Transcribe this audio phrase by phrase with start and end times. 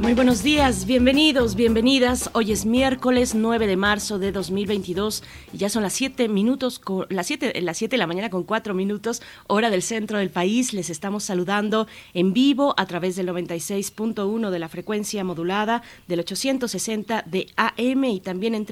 [0.00, 2.28] Muy buenos días, bienvenidos, bienvenidas.
[2.34, 5.22] Hoy es miércoles 9 de marzo de 2022
[5.54, 8.74] y ya son las 7 minutos, las 7, las 7 de la mañana con 4
[8.74, 10.74] minutos, hora del centro del país.
[10.74, 17.22] Les estamos saludando en vivo a través del 96.1 de la frecuencia modulada, del 860
[17.26, 18.66] de AM y también en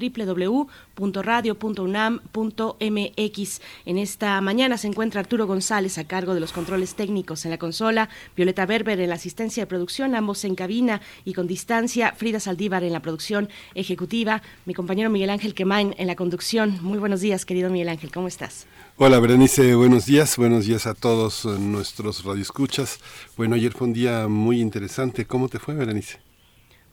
[0.97, 3.61] www.radio.unam.mx.
[3.87, 7.59] En esta mañana se encuentra Arturo González a cargo de los controles técnicos en la
[7.59, 12.41] consola, Violeta Berber en la asistencia de producción, ambos en cabina y con distancia, Frida
[12.41, 16.79] Saldívar en la producción ejecutiva, mi compañero Miguel Ángel Quemain en la conducción.
[16.83, 18.67] Muy buenos días, querido Miguel Ángel, ¿cómo estás?
[18.97, 23.01] Hola, Berenice, buenos días, buenos días a todos nuestros radioescuchas.
[23.37, 25.27] Bueno, ayer fue un día muy interesante.
[25.27, 26.21] ¿Cómo te fue, Berenice?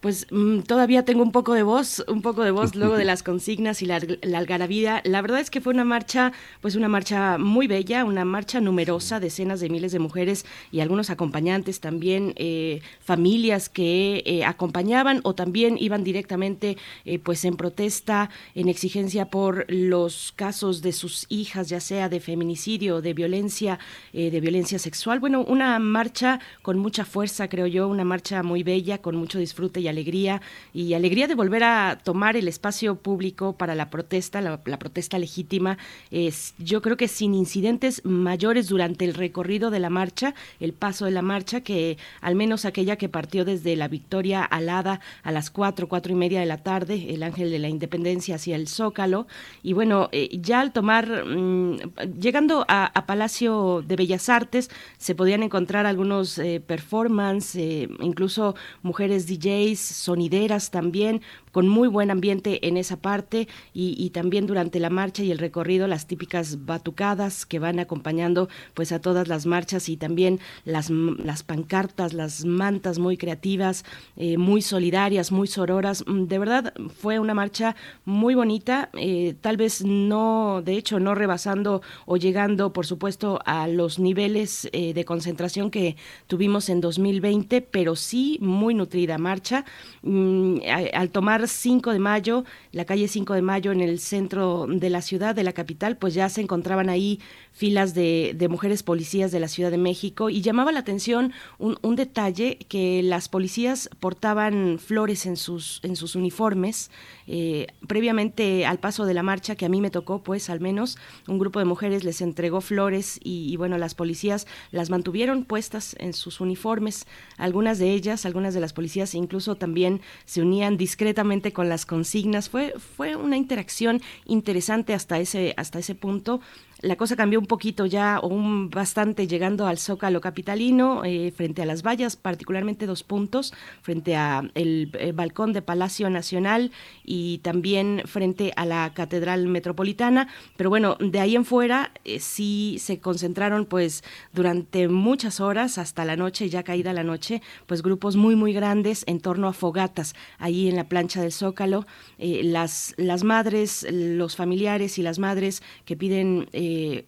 [0.01, 3.23] Pues mm, todavía tengo un poco de voz, un poco de voz luego de las
[3.23, 5.01] consignas y la, la, algarabía.
[5.05, 9.19] La verdad es que fue una marcha, pues una marcha muy bella, una marcha numerosa,
[9.19, 15.35] decenas de miles de mujeres y algunos acompañantes también, eh, familias que eh, acompañaban o
[15.35, 21.69] también iban directamente, eh, pues en protesta, en exigencia por los casos de sus hijas,
[21.69, 23.77] ya sea de feminicidio, de violencia,
[24.13, 25.19] de violencia sexual.
[25.19, 29.79] Bueno, una marcha con mucha fuerza, creo yo, una marcha muy bella, con mucho disfrute
[29.79, 30.41] y alegría
[30.73, 35.77] y alegría de volver a tomar el espacio público para la protesta, la, protesta legítima.
[36.09, 41.05] Es, yo creo que sin incidentes mayores durante el recorrido de la marcha, el paso
[41.05, 45.51] de la marcha, que al menos aquella que partió desde la Victoria Alada a las
[45.51, 49.27] cuatro, cuatro y media de la tarde, el Ángel de la Independencia hacia el Zócalo.
[49.63, 51.77] Y bueno, eh, ya al tomar, mm,
[52.19, 59.27] llegando a, Palacio de Bellas Artes, se podían encontrar algunos eh, performances, eh, incluso mujeres
[59.27, 65.23] DJs, sonideras también, con muy buen ambiente en esa parte y, también durante la marcha
[65.23, 69.95] y el recorrido las típicas batucadas que van acompañando pues a todas las marchas y
[69.95, 73.85] también las, las pancartas, las mantas muy creativas,
[74.17, 76.03] eh, muy solidarias, muy sororas.
[76.07, 77.75] Mm, de verdad fue una marcha
[78.05, 83.67] muy bonita, eh, tal vez no, de hecho, no rebasando o llegando, por supuesto, a
[83.67, 85.95] los niveles eh, de concentración que
[86.27, 89.65] tuvimos en 2020, pero sí muy nutrida marcha.
[90.01, 90.57] Mm,
[90.93, 95.01] al tomar 5 de mayo, la calle 5 de mayo en el centro de la
[95.01, 97.19] ciudad, de la capital, pues ya se encontraban ahí
[97.51, 102.57] filas de, mujeres policías de la Ciudad de México y llamaba la atención un, detalle
[102.69, 106.89] que las policías portaban flores en sus, en sus uniformes.
[107.27, 110.97] Eh, previamente al paso de la marcha que a mí me tocó, pues al menos
[111.27, 116.13] un grupo de mujeres les entregó flores y, bueno, las policías las mantuvieron puestas en
[116.13, 117.07] sus uniformes.
[117.37, 122.49] Algunas de ellas, algunas de las policías incluso también se unían discretamente con las consignas.
[122.49, 126.41] Fue, fue una interacción interesante hasta ese, hasta ese punto
[126.81, 131.61] la cosa cambió un poquito ya, o un bastante llegando al Zócalo capitalino, eh, frente
[131.61, 136.71] a las vallas, particularmente dos puntos, frente a el, eh, balcón de Palacio Nacional
[137.03, 140.27] y también frente a la Catedral Metropolitana.
[140.57, 144.03] Pero bueno, de ahí en fuera eh, sí se concentraron pues
[144.33, 149.03] durante muchas horas hasta la noche, ya caída la noche, pues grupos muy muy grandes
[149.07, 151.85] en torno a fogatas ahí en la plancha del Zócalo.
[152.17, 156.47] las, las madres, los familiares y las madres que piden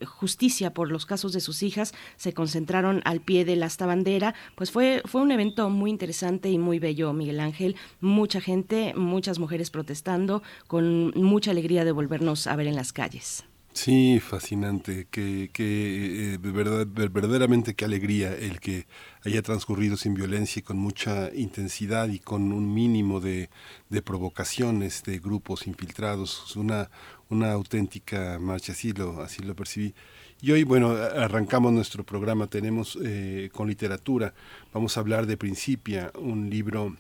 [0.06, 4.36] justicia por los casos de sus hijas se concentraron al pie de la bandera.
[4.56, 7.76] Pues fue, fue un evento muy interesante y muy bello, Miguel Ángel.
[8.02, 13.44] Mucha gente, muchas mujeres protestando, con mucha alegría de volvernos a ver en las calles.
[13.74, 18.86] Sí, fascinante, que eh, verdad, verdaderamente qué alegría el que
[19.26, 23.50] haya transcurrido sin violencia y con mucha intensidad y con un mínimo de,
[23.90, 26.92] de provocaciones de grupos infiltrados, una,
[27.34, 29.94] una auténtica marcha, así lo, así lo percibí.
[30.42, 34.34] Y hoy, bueno, arrancamos nuestro programa, tenemos eh, con literatura,
[34.74, 36.96] vamos a hablar de Principia, un libro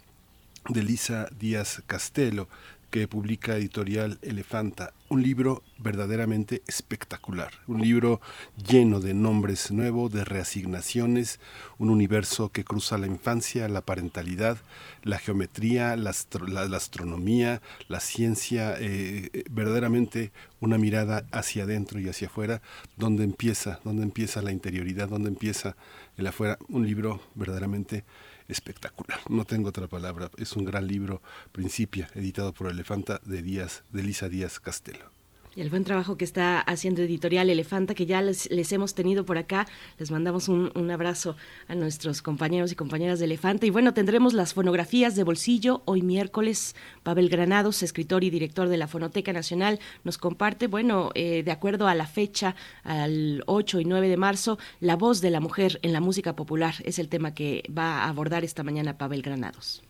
[0.70, 2.48] de Lisa Díaz Castelo,
[2.94, 8.22] que publica editorial Elefanta, un libro verdaderamente espectacular, un libro
[8.68, 11.40] lleno de nombres nuevos, de reasignaciones,
[11.80, 14.60] un universo que cruza la infancia, la parentalidad,
[15.02, 22.62] la geometría, la, astronomía, la ciencia, eh, verdaderamente una mirada hacia adentro y hacia afuera,
[22.96, 25.76] donde empieza, donde empieza la interioridad, donde empieza
[26.16, 28.33] el afuera, un libro verdaderamente espectacular.
[29.30, 30.30] No tengo otra palabra.
[30.38, 35.13] Es un gran libro, Principia, editado por Elefanta de Díaz, de Lisa Díaz Castelo.
[35.56, 39.68] El buen trabajo que está haciendo Editorial Elefanta, que ya les, hemos tenido por acá.
[39.98, 41.36] Les mandamos un, abrazo
[41.68, 43.66] a nuestros compañeros y compañeras de Elefanta.
[43.66, 46.76] Y bueno, tendremos las fonografías de bolsillo hoy miércoles.
[47.04, 51.88] Pavel Granados, escritor y director de la Fonoteca Nacional, nos comparte, bueno, eh, de acuerdo
[51.88, 55.94] a la fecha, al 8 y 9 de marzo, la voz de la mujer en
[55.94, 59.84] la música popular es el tema que va a abordar esta mañana Pavel Granados.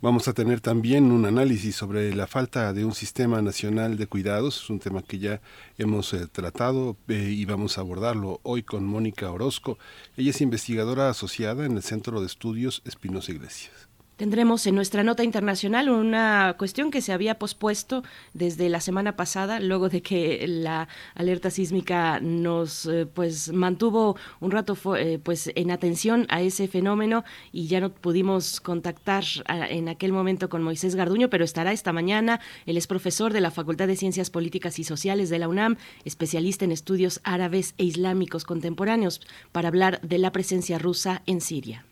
[0.00, 4.62] Vamos a tener también un análisis sobre la falta de un sistema nacional de cuidados,
[4.62, 5.40] es un tema que ya
[5.76, 9.76] hemos eh, tratado eh, y vamos a abordarlo hoy con Mónica Orozco.
[10.16, 13.88] Ella es investigadora asociada en el Centro de Estudios Espinosa Iglesias.
[14.18, 18.02] Tendremos en nuestra nota internacional una cuestión que se había pospuesto
[18.34, 24.50] desde la semana pasada, luego de que la alerta sísmica nos eh, pues mantuvo un
[24.50, 27.22] rato eh, pues en atención a ese fenómeno
[27.52, 32.40] y ya no pudimos contactar en aquel momento con Moisés Garduño, pero estará esta mañana.
[32.66, 36.64] Él es profesor de la Facultad de Ciencias Políticas y Sociales de la UNAM, especialista
[36.64, 39.20] en estudios árabes e islámicos contemporáneos,
[39.52, 41.84] para hablar de la presencia rusa en Siria.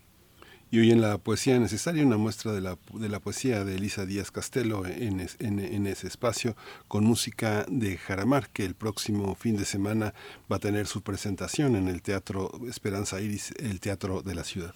[0.69, 4.05] Y hoy en la poesía necesaria, una muestra de la, de la poesía de Elisa
[4.05, 6.57] Díaz Castelo en, en, ese espacio,
[6.89, 10.13] con música de Jaramar, que el próximo fin de semana
[10.51, 14.75] va a tener su presentación en el Teatro Esperanza Iris, el Teatro de la Ciudad.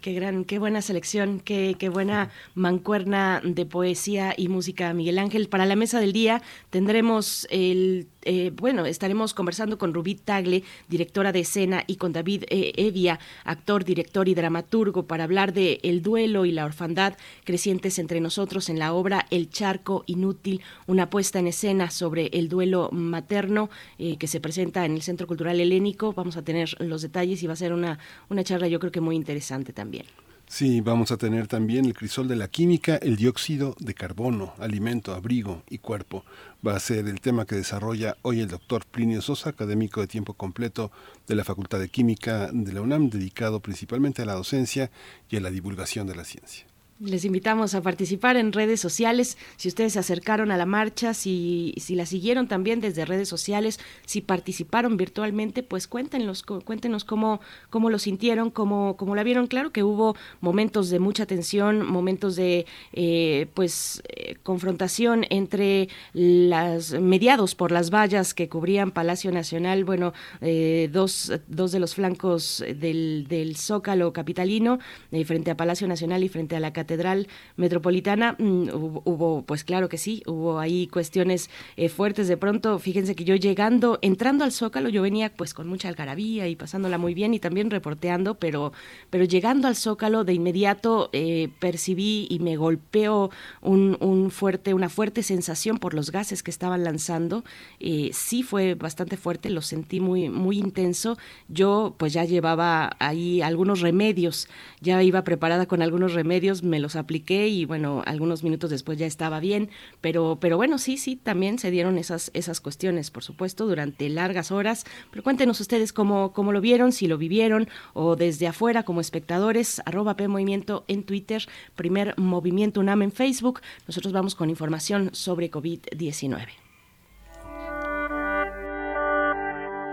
[0.00, 5.48] Qué gran, qué buena selección, qué, qué buena mancuerna de poesía y música, Miguel Ángel.
[5.48, 6.40] Para la mesa del día
[6.70, 12.44] tendremos el eh, bueno, estaremos conversando con Rubí Tagle, directora de escena, y con David
[12.48, 17.98] eh, Evia, actor, director y dramaturgo, para hablar de el duelo y la orfandad crecientes
[17.98, 22.88] entre nosotros en la obra El charco inútil, una puesta en escena sobre el duelo
[22.92, 26.12] materno eh, que se presenta en el Centro Cultural Helénico.
[26.12, 27.98] Vamos a tener los detalles y va a ser una,
[28.28, 30.06] una charla yo creo que muy interesante también.
[30.52, 35.14] Sí, vamos a tener también el crisol de la química, el dióxido de carbono, alimento,
[35.14, 36.26] abrigo y cuerpo.
[36.64, 40.34] Va a ser el tema que desarrolla hoy el doctor Plinio Sosa, académico de tiempo
[40.34, 40.92] completo
[41.26, 44.90] de la Facultad de Química de la UNAM, dedicado principalmente a la docencia
[45.30, 46.66] y a la divulgación de la ciencia.
[47.04, 49.36] Les invitamos a participar en redes sociales.
[49.56, 53.80] Si ustedes se acercaron a la marcha, si, si la siguieron también desde redes sociales,
[54.06, 57.40] si participaron virtualmente, pues cuéntenos, cuéntenos cómo,
[57.70, 59.48] cómo lo sintieron, cómo, cómo la vieron.
[59.48, 66.92] Claro que hubo momentos de mucha tensión, momentos de eh, pues eh, confrontación entre las
[66.92, 72.62] mediados por las vallas que cubrían Palacio Nacional, bueno, eh, dos, dos de los flancos
[72.64, 74.78] del, del Zócalo capitalino,
[75.24, 78.68] frente a Palacio Nacional y frente a la Catedral Catedral Metropolitana, mm,
[79.04, 82.78] hubo, pues claro que sí, hubo ahí cuestiones eh, fuertes de pronto.
[82.78, 86.98] Fíjense que yo llegando, entrando al Zócalo, yo venía pues con mucha algarabía y pasándola
[86.98, 88.72] muy bien y también reporteando, pero,
[89.08, 93.30] pero llegando al Zócalo de inmediato eh, percibí y me golpeó
[93.62, 97.42] un, fuerte, una fuerte sensación por los gases que estaban lanzando.
[97.80, 101.16] Eh, sí fue bastante fuerte, lo sentí muy, muy intenso.
[101.48, 104.48] Yo pues ya llevaba ahí algunos remedios,
[104.82, 109.06] ya iba preparada con algunos remedios, me los apliqué y bueno, algunos minutos después ya
[109.06, 109.70] estaba bien,
[110.00, 114.52] pero, pero bueno, sí, sí, también se dieron esas, esas cuestiones, por supuesto, durante largas
[114.52, 114.84] horas.
[115.10, 119.80] Pero cuéntenos ustedes cómo, cómo lo vieron, si lo vivieron o desde afuera como espectadores,
[119.86, 121.46] arroba P Movimiento en Twitter,
[121.76, 123.60] primer Movimiento UNAM en Facebook.
[123.86, 126.48] Nosotros vamos con información sobre COVID-19.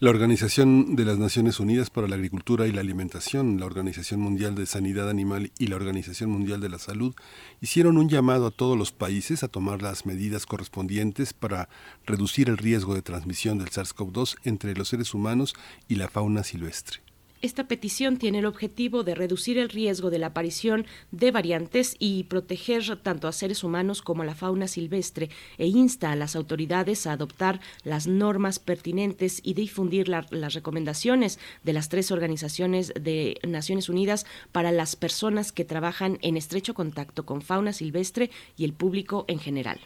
[0.00, 4.54] La Organización de las Naciones Unidas para la Agricultura y la Alimentación, la Organización Mundial
[4.54, 7.14] de Sanidad Animal y la Organización Mundial de la Salud
[7.62, 11.68] hicieron un llamado a todos los países a tomar las medidas correspondientes para
[12.04, 15.54] reducir el riesgo de transmisión del SARS-CoV-2 entre los seres humanos
[15.88, 17.03] y la fauna silvestre.
[17.44, 22.24] Esta petición tiene el objetivo de reducir el riesgo de la aparición de variantes y
[22.24, 27.06] proteger tanto a seres humanos como a la fauna silvestre e insta a las autoridades
[27.06, 33.90] a adoptar las normas pertinentes y difundir las recomendaciones de las tres organizaciones de Naciones
[33.90, 39.26] Unidas para las personas que trabajan en estrecho contacto con fauna silvestre y el público
[39.28, 39.80] en general.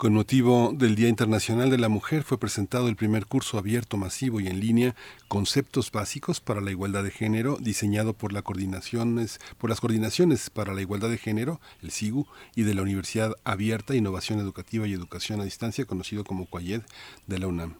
[0.00, 4.40] Con motivo del Día Internacional de la Mujer fue presentado el primer curso abierto, masivo
[4.40, 4.96] y en línea
[5.28, 10.80] Conceptos básicos para la igualdad de género, diseñado por, coordinaciones, por las coordinaciones para la
[10.80, 12.26] igualdad de género, el SIGU,
[12.56, 16.80] y de la Universidad Abierta, Innovación Educativa y Educación a Distancia, conocido como CUAYED,
[17.26, 17.74] de la UNAM.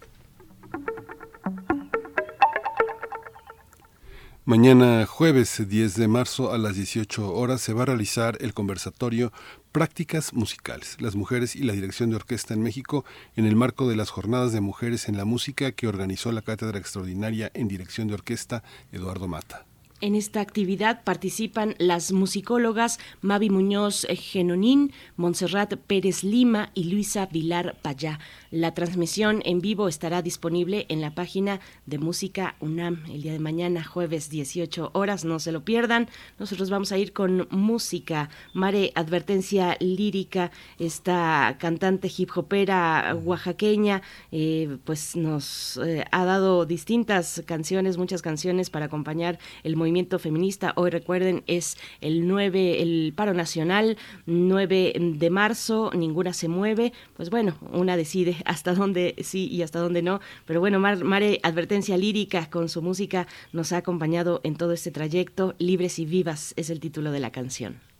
[4.47, 9.33] Mañana jueves 10 de marzo a las 18 horas se va a realizar el conversatorio
[9.71, 13.95] Prácticas Musicales, las mujeres y la dirección de orquesta en México en el marco de
[13.95, 18.13] las Jornadas de Mujeres en la Música que organizó la Cátedra Extraordinaria en Dirección de
[18.13, 18.61] Orquesta
[18.91, 19.65] Eduardo Mata.
[20.01, 27.77] En esta actividad participan las musicólogas Mavi Muñoz Genonín, Montserrat Pérez Lima y Luisa Vilar
[27.81, 28.19] Payá.
[28.51, 33.39] La transmisión en vivo estará disponible en la página de Música UNAM el día de
[33.39, 35.23] mañana, jueves 18 horas.
[35.23, 36.09] No se lo pierdan.
[36.39, 38.29] Nosotros vamos a ir con música.
[38.53, 44.01] Mare, advertencia lírica, esta cantante hip hopera oaxaqueña,
[44.33, 49.84] eh, pues nos eh, ha dado distintas canciones, muchas canciones para acompañar el movimiento
[50.19, 50.73] feminista.
[50.75, 56.93] Hoy recuerden, es el 9, el paro nacional, 9 de marzo, ninguna se mueve.
[57.15, 60.21] Pues bueno, una decide hasta dónde sí y hasta dónde no.
[60.45, 65.55] Pero bueno, Mare Advertencia Lírica con su música nos ha acompañado en todo este trayecto.
[65.59, 67.94] Libres y vivas es el título de la canción.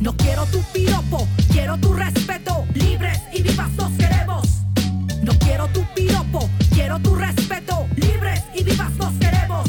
[0.00, 2.64] No quiero tu piropo, quiero tu respeto.
[2.72, 4.46] Libres y vivas nos queremos.
[5.22, 7.86] No quiero tu piropo, quiero tu respeto.
[7.96, 9.68] Libres y vivas nos queremos.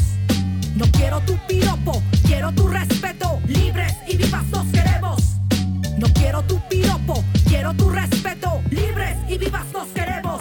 [0.78, 3.42] No quiero tu piropo, quiero tu respeto.
[3.46, 5.22] Libres y vivas nos queremos.
[5.98, 8.62] No quiero tu piropo, quiero tu respeto.
[8.70, 10.40] Libres y vivas nos queremos.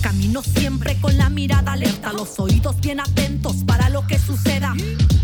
[0.00, 4.74] Camino siempre con la mirada alerta, los oídos bien atentos para lo que suceda.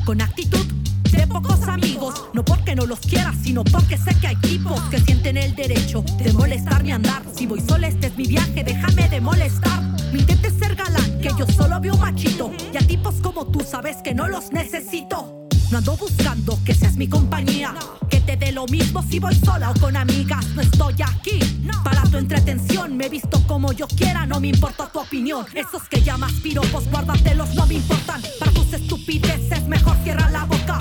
[0.04, 0.77] Con actitud
[1.18, 5.00] de pocos amigos, no porque no los quiera, sino porque sé que hay tipos que
[5.00, 7.22] sienten el derecho de molestarme andar.
[7.34, 9.82] Si voy sola, este es mi viaje, déjame de molestar.
[10.12, 12.52] Me intentes ser galán, que yo solo veo machito.
[12.72, 15.48] Y a tipos como tú sabes que no los necesito.
[15.72, 17.74] No ando buscando que seas mi compañía.
[18.08, 20.46] Que te dé lo mismo si voy sola o con amigas.
[20.54, 21.40] No estoy aquí
[21.82, 22.96] para tu entretención.
[22.96, 25.44] Me he visto como yo quiera, no me importa tu opinión.
[25.52, 28.22] Esos que llamas piropos, guárdatelos, no me importan.
[28.38, 30.80] Para tus estupideces, mejor cierra la boca.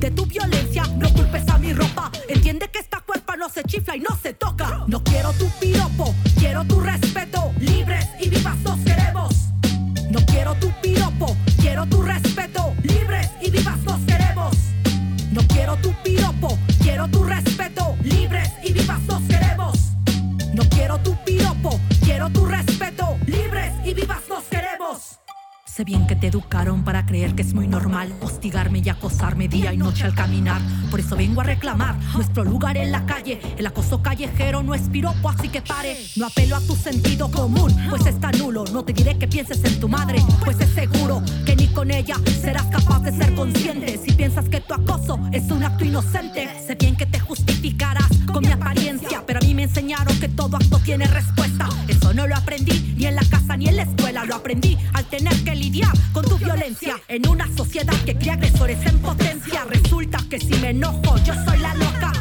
[0.00, 2.12] De tu violencia, no culpes a mi ropa.
[2.28, 4.84] Entiende que esta cuerpa no se chifla y no se toca.
[4.86, 7.52] No quiero tu piropo, quiero tu respeto.
[7.58, 9.34] Libres y vivas nos queremos.
[10.10, 12.74] No quiero tu piropo, quiero tu respeto.
[12.82, 14.54] Libres y vivas nos queremos.
[15.32, 17.96] No quiero tu piropo, quiero tu respeto.
[18.02, 19.78] Libres y vivas nos queremos.
[20.52, 23.16] No quiero tu piropo, quiero tu respeto.
[23.26, 24.25] Libres y vivas.
[25.76, 29.74] Sé bien que te educaron para creer que es muy normal hostigarme y acosarme día
[29.74, 30.58] y noche al caminar.
[30.90, 33.38] Por eso vengo a reclamar nuestro lugar en la calle.
[33.58, 35.94] El acoso callejero no es piropo, así que pare.
[36.16, 38.64] No apelo a tu sentido común, pues está nulo.
[38.72, 42.16] No te diré que pienses en tu madre, pues es seguro que ni con ella
[42.40, 44.00] serás capaz de ser consciente.
[44.02, 48.42] Si piensas que tu acoso es un acto inocente, sé bien que te justificarás con
[48.42, 49.22] mi apariencia.
[49.26, 51.68] Pero a mí me enseñaron que todo acto tiene respuesta.
[51.86, 52.85] Eso no lo aprendí
[53.16, 54.24] la casa ni en la escuela.
[54.24, 58.78] Lo aprendí al tener que lidiar con tu violencia en una sociedad que cría agresores
[58.86, 59.64] en potencia.
[59.64, 62.12] Resulta que si me enojo, yo soy la loca.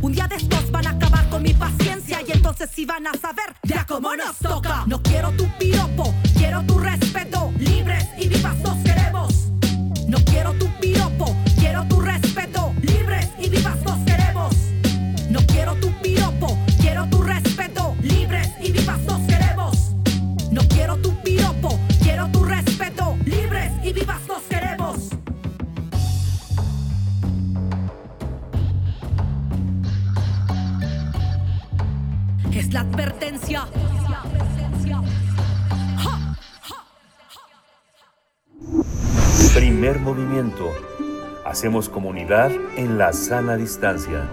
[0.00, 3.12] Un día de estos van a acabar con mi paciencia y entonces sí van a
[3.14, 4.84] saber ya cómo nos toca.
[4.86, 7.52] No quiero tu piropo, quiero tu respeto.
[7.58, 9.34] Libres y vivas nos queremos.
[10.06, 12.72] No quiero tu piropo, quiero tu respeto.
[12.80, 14.54] Libres y vivas nos queremos.
[15.30, 17.96] No quiero tu piropo, quiero tu respeto.
[18.02, 19.33] Libres y vivas nos queremos.
[23.84, 25.10] Y vivas nos queremos.
[32.74, 33.68] la advertencia.
[39.54, 40.72] Primer movimiento.
[41.44, 44.28] Hacemos comunidad en la sana distancia.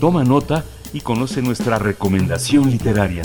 [0.00, 3.24] Toma nota y conoce nuestra recomendación literaria.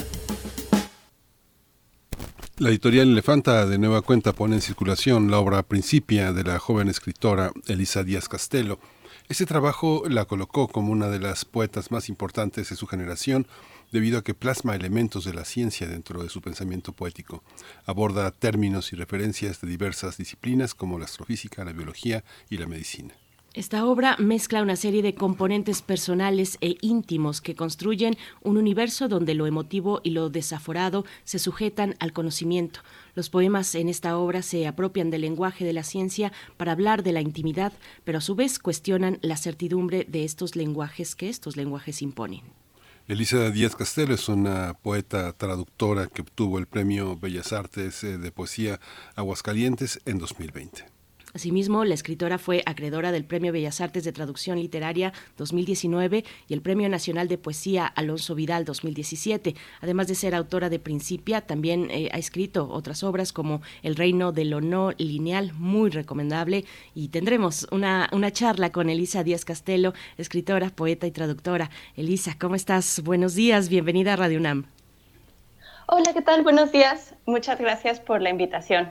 [2.58, 6.88] La editorial Elefanta de nueva cuenta pone en circulación la obra Principia de la joven
[6.88, 8.80] escritora Elisa Díaz Castelo.
[9.28, 13.46] Este trabajo la colocó como una de las poetas más importantes de su generación
[13.92, 17.44] debido a que plasma elementos de la ciencia dentro de su pensamiento poético.
[17.86, 23.16] Aborda términos y referencias de diversas disciplinas como la astrofísica, la biología y la medicina.
[23.56, 29.34] Esta obra mezcla una serie de componentes personales e íntimos que construyen un universo donde
[29.34, 32.82] lo emotivo y lo desaforado se sujetan al conocimiento.
[33.14, 37.14] Los poemas en esta obra se apropian del lenguaje de la ciencia para hablar de
[37.14, 37.72] la intimidad,
[38.04, 42.42] pero a su vez cuestionan la certidumbre de estos lenguajes que estos lenguajes imponen.
[43.08, 48.32] Elisa Díaz Castelo es una poeta traductora que obtuvo el Premio Bellas Artes eh, de
[48.34, 48.82] Poesía
[49.16, 50.95] Aguascalientes en 2020.
[51.36, 56.62] Asimismo, la escritora fue acreedora del Premio Bellas Artes de Traducción Literaria 2019 y el
[56.62, 59.54] Premio Nacional de Poesía Alonso Vidal 2017.
[59.82, 64.32] Además de ser autora de Principia, también eh, ha escrito otras obras como El Reino
[64.32, 66.64] del lo lineal, muy recomendable.
[66.94, 71.70] Y tendremos una, una charla con Elisa Díaz Castelo, escritora, poeta y traductora.
[71.98, 73.02] Elisa, ¿cómo estás?
[73.04, 74.68] Buenos días, bienvenida a Radio UNAM.
[75.88, 76.44] Hola, ¿qué tal?
[76.44, 77.14] Buenos días.
[77.26, 78.90] Muchas gracias por la invitación.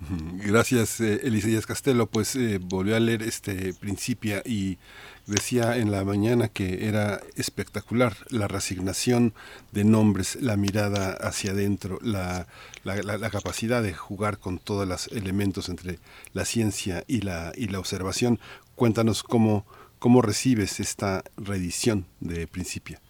[0.00, 1.20] Gracias, eh,
[1.66, 2.06] Castelo.
[2.06, 4.78] Pues eh, volvió a leer este Principia y
[5.26, 9.34] decía en la mañana que era espectacular la resignación
[9.72, 12.46] de nombres, la mirada hacia adentro, la,
[12.84, 15.98] la, capacidad de jugar con todos los elementos entre
[16.32, 18.38] la ciencia y la, y la observación.
[18.76, 19.66] Cuéntanos cómo,
[19.98, 23.00] cómo recibes esta reedición de Principia.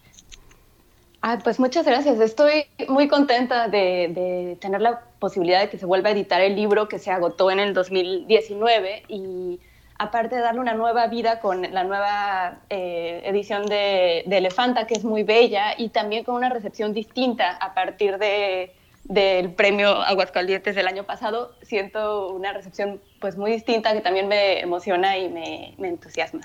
[1.20, 2.20] Ah, pues muchas gracias.
[2.20, 6.88] Estoy muy contenta de, tener la posibilidad de que se vuelva a editar el libro
[6.88, 9.58] que se agotó en el 2019 y
[9.98, 15.04] aparte de darle una nueva vida con la nueva eh, edición de, Elefanta, que es
[15.04, 20.86] muy bella, y también con una recepción distinta a partir de, del premio Aguascalientes del
[20.86, 26.42] año pasado, siento una recepción pues muy distinta que también me emociona y me entusiasma.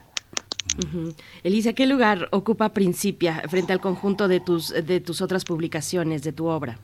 [1.43, 6.31] Elisa, ¿qué lugar ocupa Principia frente al conjunto de tus, de tus otras publicaciones, de
[6.31, 6.77] tu obra?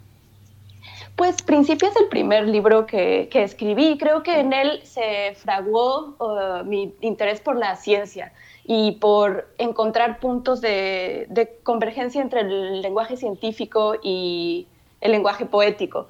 [1.15, 3.97] Pues Principia es el primer libro que, que escribí.
[3.97, 8.31] Creo que en él se fraguó uh, mi interés por la ciencia
[8.71, 11.27] y por encontrar puntos de,
[11.63, 14.67] convergencia entre el lenguaje científico y
[15.01, 16.07] el lenguaje poético.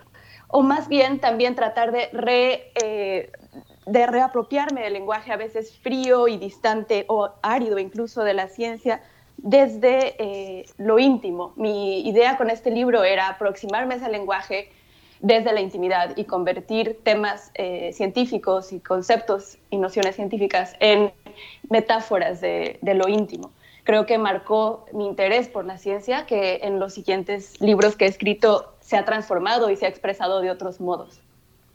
[0.50, 3.32] O más bien también tratar de re, eh,
[3.92, 9.02] de reapropiarme del lenguaje a veces frío y distante o árido incluso de la ciencia
[9.38, 11.54] desde eh, lo íntimo.
[11.56, 14.70] Mi idea con este libro era aproximarme a ese lenguaje
[15.22, 21.12] desde la intimidad y convertir temas eh, científicos y conceptos y nociones científicas en
[21.70, 23.52] metáforas de, de lo íntimo.
[23.84, 28.08] Creo que marcó mi interés por la ciencia que en los siguientes libros que he
[28.08, 31.22] escrito se ha transformado y se ha expresado de otros modos.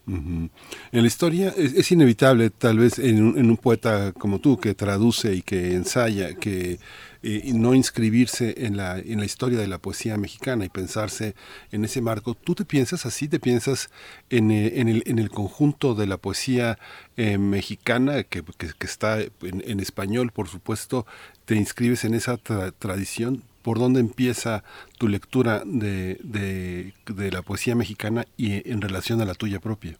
[0.07, 0.51] En
[0.93, 5.73] la historia es, inevitable, tal vez en un, poeta como tú, que traduce y que
[5.75, 6.79] ensaya, que
[7.23, 11.35] eh, no inscribirse en la, en la historia de la poesía mexicana y pensarse
[11.73, 12.35] en ese marco.
[12.35, 13.29] ¿Tú te piensas así?
[13.29, 13.88] ¿Te piensas
[14.29, 16.79] en, eh, en, el, en el, conjunto de la poesía
[17.17, 21.07] eh, mexicana, que, que, está en, español, por supuesto?
[21.47, 23.43] ¿Te inscribes en esa tradición?
[23.64, 24.62] Por dónde empieza
[24.98, 29.96] tu lectura de, de, la poesía mexicana y en relación a la tuya propia.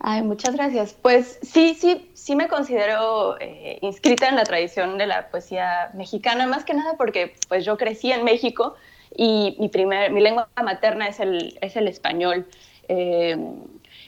[0.00, 0.96] Ay, muchas gracias.
[1.00, 6.48] Pues sí, sí, sí me considero eh, inscrita en la tradición de la poesía mexicana,
[6.48, 8.74] más que nada porque pues yo crecí en México
[9.16, 12.48] y mi, primer, mi lengua materna es el, es el español.
[12.88, 13.36] Eh,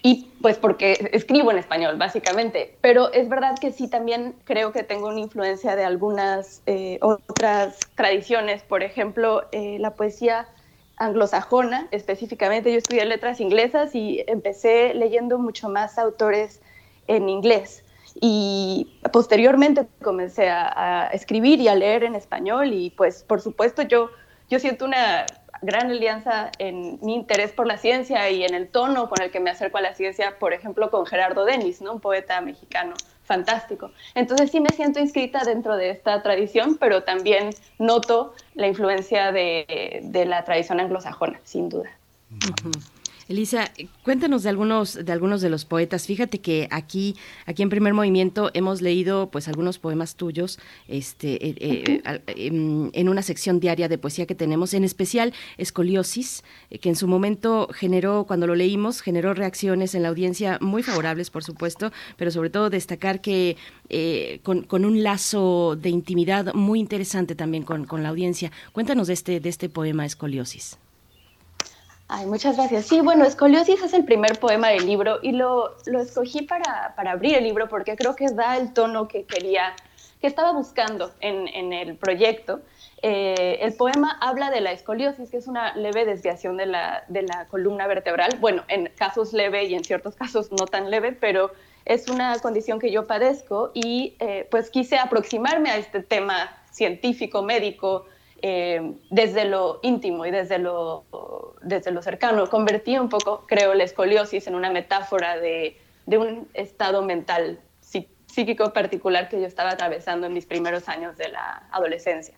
[0.02, 2.76] y pues porque escribo en español, básicamente.
[2.80, 7.78] Pero es verdad que sí, también creo que tengo una influencia de algunas eh, otras
[7.94, 10.48] tradiciones, por ejemplo, eh, la poesía
[10.96, 12.72] anglosajona, específicamente.
[12.72, 16.60] Yo estudié letras inglesas y empecé leyendo mucho más autores
[17.06, 17.84] en inglés.
[18.20, 23.82] Y posteriormente comencé a, a escribir y a leer en español y pues por supuesto
[23.82, 24.10] yo,
[24.50, 25.24] yo siento una
[25.62, 29.40] gran alianza en mi interés por la ciencia y en el tono con el que
[29.40, 31.92] me acerco a la ciencia, por ejemplo, con Gerardo Denis, ¿no?
[31.92, 32.94] un poeta mexicano
[33.24, 33.92] fantástico.
[34.14, 40.02] Entonces sí me siento inscrita dentro de esta tradición, pero también noto la influencia de,
[40.26, 41.90] la tradición anglosajona, sin duda.
[43.32, 43.72] Elisa,
[44.04, 46.06] cuéntanos de algunos de algunos de los poetas.
[46.06, 47.16] Fíjate que aquí
[47.46, 53.22] aquí en Primer Movimiento hemos leído pues algunos poemas tuyos, este eh, eh, en, una
[53.22, 58.24] sección diaria de poesía que tenemos, en especial Escoliosis, eh, que en su momento generó
[58.26, 62.68] cuando lo leímos generó reacciones en la audiencia muy favorables, por supuesto, pero sobre todo
[62.68, 63.56] destacar que
[64.42, 68.52] con, con, un lazo de intimidad muy interesante también con, con la audiencia.
[68.72, 70.78] Cuéntanos de este de este poema Escoliosis.
[72.14, 72.84] Ay, muchas gracias.
[72.84, 77.12] Sí, bueno, Escoliosis es el primer poema del libro y lo, lo escogí para, para,
[77.12, 79.74] abrir el libro porque creo que da el tono que quería,
[80.20, 82.60] que estaba buscando en, en el proyecto.
[83.00, 87.22] Eh, el poema habla de la escoliosis, que es una leve desviación de la, de
[87.22, 88.36] la columna vertebral.
[88.40, 91.50] Bueno, en casos leve y en ciertos casos no tan leve, pero
[91.86, 97.42] es una condición que yo padezco y eh, pues quise aproximarme a este tema científico,
[97.42, 98.04] médico,
[98.42, 101.04] eh, desde lo íntimo y desde lo,
[101.62, 102.48] desde lo cercano.
[102.48, 107.60] Convertí un poco, creo, la escoliosis en una metáfora de, de un estado mental
[108.26, 112.34] psíquico particular que yo estaba atravesando en mis primeros años de la adolescencia.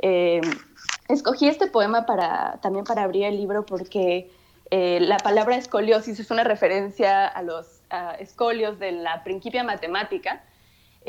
[0.00, 0.40] Eh,
[1.08, 4.30] escogí este poema para, también para abrir el libro porque
[4.70, 7.80] eh, la palabra escoliosis es una referencia a los
[8.18, 10.44] escolios de la principia matemática,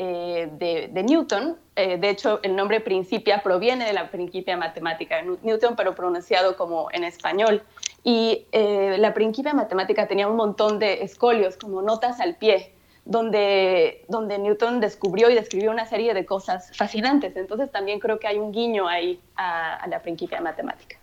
[0.02, 1.58] eh, de, Newton.
[1.76, 6.56] Eh, de hecho, el nombre Principia proviene de la Principia Matemática de Newton, pero pronunciado
[6.56, 7.62] como en español.
[8.02, 12.72] Y eh, la Principia Matemática tenía un montón de escolios, como notas al pie,
[13.04, 17.36] donde, donde Newton descubrió y describió una serie de cosas fascinantes.
[17.36, 20.99] Entonces también creo que hay un guiño ahí a, a la Principia Matemática.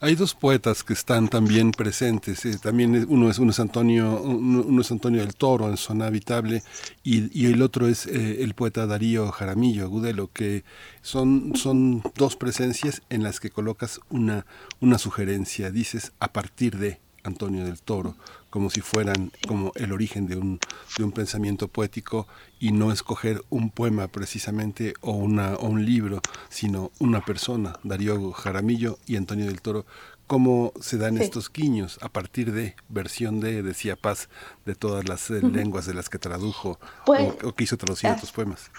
[0.00, 2.44] Hay dos poetas que están también presentes.
[2.44, 6.62] Eh, también uno es, Antonio, uno, es Antonio del Toro en Zona Habitable
[7.02, 10.64] y, el otro es eh, el poeta Darío Jaramillo Agudelo, que
[11.02, 14.46] son, son dos presencias en las que colocas una,
[14.80, 15.70] una sugerencia.
[15.70, 18.16] Dices a partir de Antonio del Toro
[18.56, 20.58] como si fueran como el origen de un,
[20.96, 22.26] de un pensamiento poético
[22.58, 28.32] y no escoger un poema precisamente o, una, o un libro, sino una persona, Darío
[28.32, 29.84] Jaramillo y Antonio del Toro,
[30.26, 34.30] cómo se dan estos guiños a partir de versión de, decía Paz,
[34.64, 38.32] de todas las eh, lenguas de las que tradujo pues, o, que hizo traducir otros
[38.32, 38.70] poemas.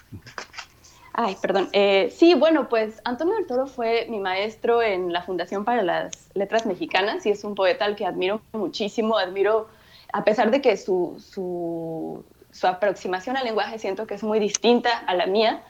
[1.19, 1.67] Ay, perdón.
[1.73, 6.29] Eh, sí, bueno, pues Antonio del Toro fue mi maestro en la Fundación para las
[6.35, 9.17] Letras Mexicanas y es un poeta al que admiro muchísimo.
[9.17, 9.67] Admiro,
[10.13, 12.23] a pesar de que su, su,
[12.67, 15.63] aproximación al lenguaje siento que es muy distinta a la mía,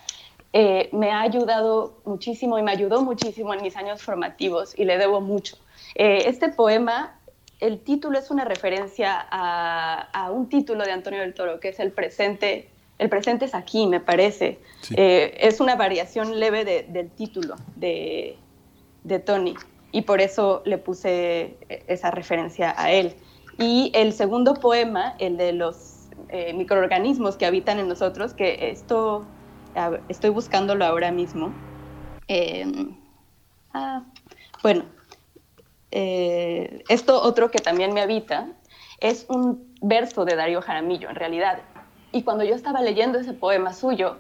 [0.51, 4.97] eh, me ha ayudado muchísimo y me ayudó muchísimo en mis años formativos y le
[4.97, 5.55] debo mucho.
[5.95, 7.17] Eh, este poema,
[7.61, 11.79] el título es una referencia a, a un título de Antonio del Toro, que es
[11.79, 12.67] El presente
[12.99, 14.59] el presente es aquí, me parece.
[14.95, 18.37] Eh, es una variación leve del título de,
[19.25, 19.55] Tony
[19.91, 21.57] y por eso le puse
[21.87, 23.15] esa referencia a él.
[23.57, 29.25] Y el segundo poema, el de los eh, microorganismos que habitan en nosotros, que esto
[30.09, 31.53] estoy buscándolo ahora mismo.
[32.27, 32.97] Em,
[33.73, 34.03] ah,
[34.63, 34.85] bueno,
[35.91, 38.49] eh, esto otro que también me habita
[38.99, 41.61] es un verso de Darío Jaramillo, en realidad.
[42.11, 44.17] Y cuando yo estaba leyendo ese poema suyo,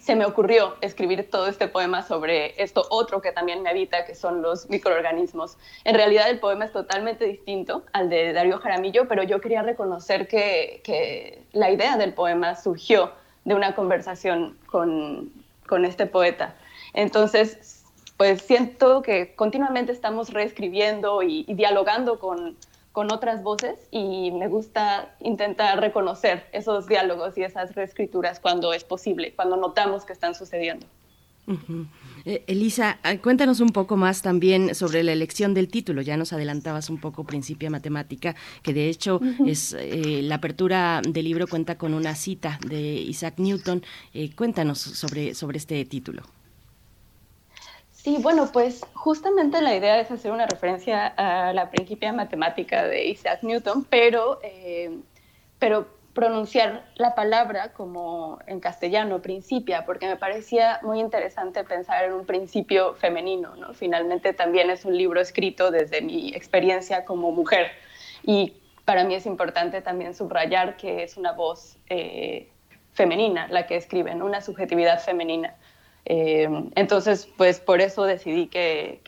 [0.00, 4.14] se me ocurrió escribir todo este poema sobre esto otro que también me habita, que
[4.14, 5.58] son los microorganismos.
[5.84, 10.26] En realidad el poema es totalmente distinto al de Darío Jaramillo, pero yo quería reconocer
[10.26, 13.12] que, que la idea del poema surgió
[13.44, 15.30] de una conversación con,
[15.66, 16.54] con este poeta.
[16.94, 17.84] Entonces,
[18.16, 22.56] pues siento que continuamente estamos reescribiendo y dialogando con,
[22.92, 28.84] con otras voces y me gusta intentar reconocer esos diálogos y esas reescrituras cuando es
[28.84, 30.86] posible, cuando notamos que están sucediendo.
[32.24, 36.02] Eh, Elisa, ah, cuéntanos un poco más también sobre la elección del título.
[36.02, 41.24] Ya nos adelantabas un poco Principia Matemática, que de hecho es eh, la apertura del
[41.24, 43.82] libro cuenta con una cita de Isaac Newton.
[44.14, 46.22] Eh, cuéntanos sobre, sobre este título.
[48.02, 53.04] Sí, bueno, pues justamente la idea es hacer una referencia a la principia matemática de
[53.08, 55.00] Isaac Newton, pero, eh,
[55.58, 62.14] pero pronunciar la palabra como en castellano, principia, porque me parecía muy interesante pensar en
[62.14, 63.74] un principio femenino, ¿no?
[63.74, 67.66] Finalmente también es un libro escrito desde mi experiencia como mujer
[68.22, 68.54] y
[68.86, 72.50] para mí es importante también subrayar que es una voz eh,
[72.92, 75.54] femenina la que escribe, una subjetividad femenina.
[76.04, 79.00] Eh, entonces, pues por eso decidí que,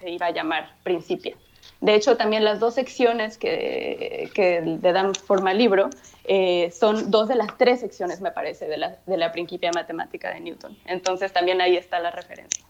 [0.00, 1.36] se iba a llamar Principia.
[1.80, 4.30] De hecho, también las dos secciones que,
[4.64, 5.90] le dan forma al libro
[6.24, 10.32] eh, son dos de las tres secciones, me parece, de la, de la Principia Matemática
[10.32, 10.76] de Newton.
[10.86, 12.64] Entonces, también ahí está la referencia.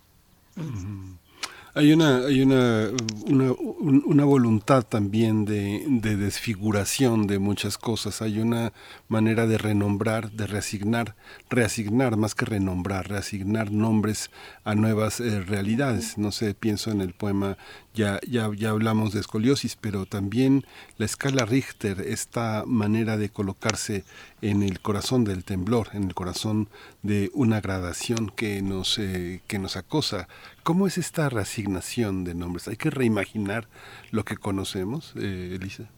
[1.76, 2.88] Hay una, hay una,
[3.26, 8.22] una, voluntad también de, de, desfiguración de muchas cosas.
[8.22, 8.72] Hay una
[9.08, 11.16] manera de renombrar, de reasignar,
[11.50, 14.30] reasignar más que renombrar, reasignar nombres
[14.62, 16.16] a nuevas eh, realidades.
[16.16, 17.58] No sé, pienso en el poema,
[17.94, 20.64] ya, ya, ya hablamos de escoliosis, pero también
[20.98, 24.04] la escala Richter, esta manera de colocarse
[24.42, 26.68] en el corazón del temblor, en el corazón
[27.02, 30.28] de una gradación que nos, eh, que nos acosa
[30.64, 32.68] ¿Cómo es esta reasignación de nombres?
[32.68, 33.68] ¿Hay que reimaginar
[34.10, 35.90] lo que conocemos, eh, Elisa?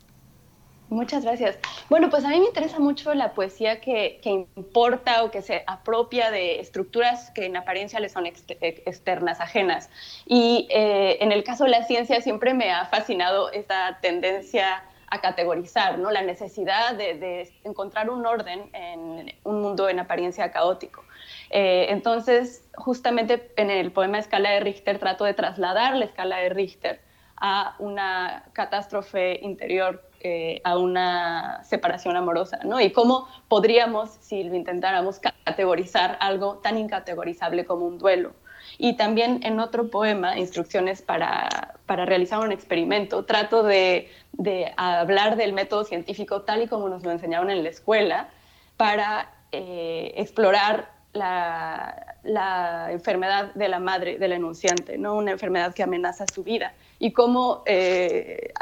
[0.88, 1.59] Muchas gracias.
[1.90, 4.20] Bueno, pues a mí me interesa mucho la poesía que,
[4.57, 9.90] importa o que se apropia de estructuras que en apariencia le son externas, ajenas.
[10.27, 15.20] Y eh, en el caso de la ciencia siempre me ha fascinado esta tendencia a
[15.20, 16.11] categorizar, ¿no?
[16.11, 21.05] la necesidad de encontrar un orden en un mundo en apariencia caótico.
[21.51, 26.49] Eh, entonces, justamente en el poema Escala de Richter trato de trasladar la escala de
[26.49, 27.01] Richter
[27.37, 32.81] a una catástrofe interior, eh, a una separación amorosa, ¿no?
[32.81, 38.33] Y cómo podríamos, si lo intentáramos, categorizar algo tan incategorizable como un duelo.
[38.77, 45.37] Y también en otro poema, Instrucciones para, para realizar un experimento, trato de, de, hablar
[45.37, 48.29] del método científico tal y como nos lo enseñaron en la escuela
[48.77, 55.15] para eh, explorar la, enfermedad de la madre del enunciante, ¿no?
[55.15, 56.75] una enfermedad que amenaza su vida.
[56.99, 58.53] Y cómo eh,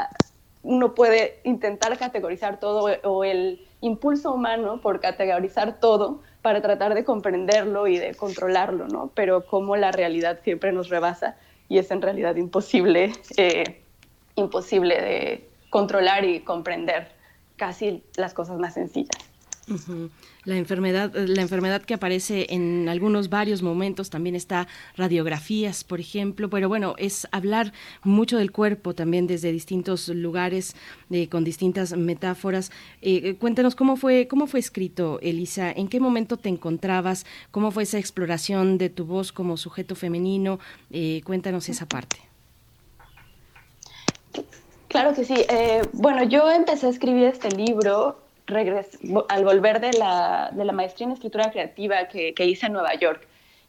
[0.65, 7.03] uno puede intentar categorizar todo o el impulso humano por categorizar todo para tratar de
[7.03, 9.11] comprenderlo y de controlarlo, ¿no?
[9.13, 11.37] pero cómo la realidad siempre nos rebasa
[11.69, 13.81] y es en realidad imposible, eh,
[14.35, 17.11] imposible de controlar y comprender
[17.57, 19.34] casi las cosas más sencillas.
[20.45, 26.51] La enfermedad, la enfermedad que aparece en algunos varios momentos también está radiografías, por ejemplo,
[26.51, 27.73] pero bueno, es hablar
[28.03, 30.75] mucho del cuerpo también desde distintos lugares,
[31.09, 32.71] eh, con distintas metáforas.
[33.01, 37.71] Eh, eh, cuéntanos cómo fue, cómo fue escrito, Elisa, en qué momento te encontrabas, cómo
[37.71, 40.59] fue esa exploración de tu voz como sujeto femenino.
[41.23, 42.17] cuéntanos esa parte.
[44.87, 45.35] Claro que sí.
[45.93, 51.13] bueno, yo empecé a escribir este libro al volver de la, de la, maestría en
[51.13, 53.27] escritura creativa que, que hice en Nueva York.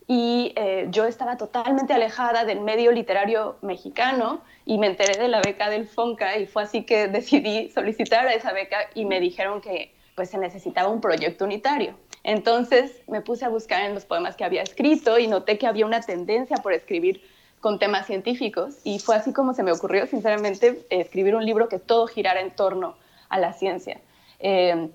[0.09, 5.41] Y eh, yo estaba totalmente alejada del medio literario mexicano y me enteré de la
[5.41, 9.61] beca del FONCA y fue así que decidí solicitar a esa beca y me dijeron
[9.61, 11.95] que pues se necesitaba un proyecto unitario.
[12.23, 15.87] Entonces me puse a buscar en los poemas que había escrito y noté que había
[15.87, 17.21] una tendencia por escribir
[17.61, 21.79] con temas científicos y fue así como se me ocurrió sinceramente escribir un libro que
[21.79, 22.97] todo girara en torno
[23.29, 24.01] a la ciencia.
[24.38, 24.90] Eh,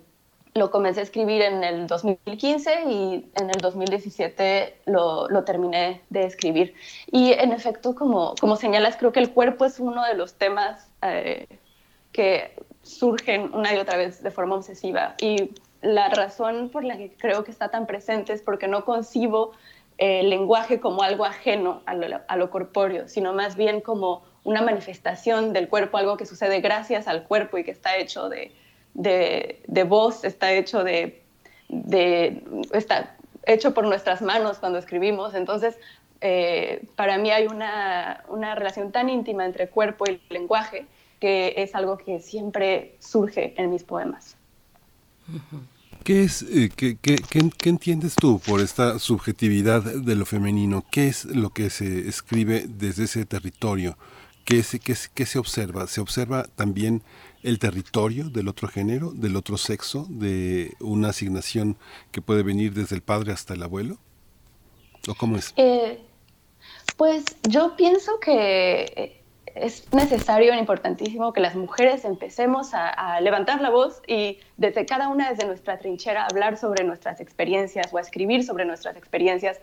[0.54, 6.24] lo comencé a escribir en el 2015 y en el 2017 lo, lo, terminé de
[6.24, 6.74] escribir.
[7.10, 10.90] Y en efecto, como, como señalas, creo que el cuerpo es uno de los temas
[11.00, 11.46] eh,
[12.12, 15.14] que surgen una y otra vez de forma obsesiva.
[15.20, 19.52] Y la razón por la que creo que está tan presente es porque no concibo
[19.96, 24.60] el lenguaje como algo ajeno a lo, a lo corpóreo, sino más bien como una
[24.60, 28.52] manifestación del cuerpo, algo que sucede gracias al cuerpo y que está hecho de,
[28.94, 31.22] de, voz, está hecho de,
[32.72, 35.34] está hecho por nuestras manos cuando escribimos.
[35.34, 35.76] Entonces,
[36.20, 38.22] eh, para mí hay una,
[38.54, 40.86] relación tan íntima entre cuerpo y lenguaje
[41.20, 44.36] que es algo que siempre surge en mis poemas.
[46.02, 50.84] ¿Qué, es, eh, qué, entiendes tú por esta subjetividad de lo femenino?
[50.90, 53.96] ¿Qué es lo que se escribe desde ese territorio?
[54.44, 55.86] ¿Qué, qué, qué se observa?
[55.86, 57.04] ¿Se observa también
[57.42, 61.76] el territorio del otro género, del otro sexo, de una asignación
[62.10, 63.98] que puede venir desde el padre hasta el abuelo?
[65.08, 65.52] ¿O cómo es?
[65.56, 65.98] Eh,
[66.96, 69.22] pues yo pienso que eh,
[69.54, 75.08] es necesario e importantísimo que las mujeres empecemos a, levantar la voz y desde cada
[75.08, 79.60] una, desde nuestra trinchera, hablar sobre nuestras experiencias o escribir sobre nuestras experiencias,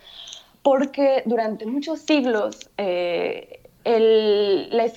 [0.61, 4.91] porque durante muchos siglos eh, la,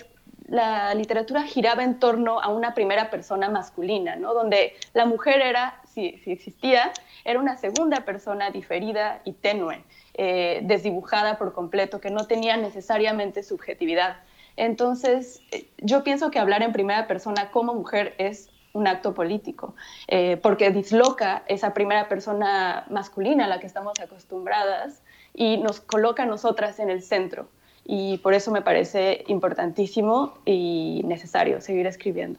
[0.53, 4.35] la literatura giraba en torno a una primera persona masculina, ¿no?
[4.35, 6.93] donde la mujer era, si, existía,
[7.25, 13.43] era una segunda persona diferida y tenue, eh, desdibujada por completo, que no tenía necesariamente
[13.43, 14.19] subjetividad.
[14.57, 19.75] Entonces, eh, yo pienso que hablar en primera persona como mujer es un acto político,
[20.07, 26.25] eh, porque disloca esa primera persona masculina a la que estamos acostumbradas y nos coloca
[26.25, 27.49] a nosotras en el centro
[27.85, 32.39] y por eso me parece importantísimo y necesario seguir escribiendo.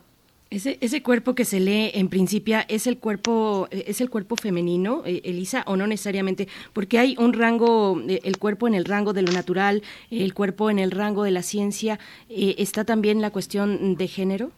[0.50, 5.02] Ese, ese cuerpo que se lee en principio es el cuerpo es el cuerpo femenino,
[5.04, 9.14] eh, Elisa, o no necesariamente, porque hay un rango, eh, el cuerpo en el rango
[9.14, 11.98] de lo natural, el cuerpo en el rango de la ciencia,
[12.30, 14.52] eh, está también la cuestión de género.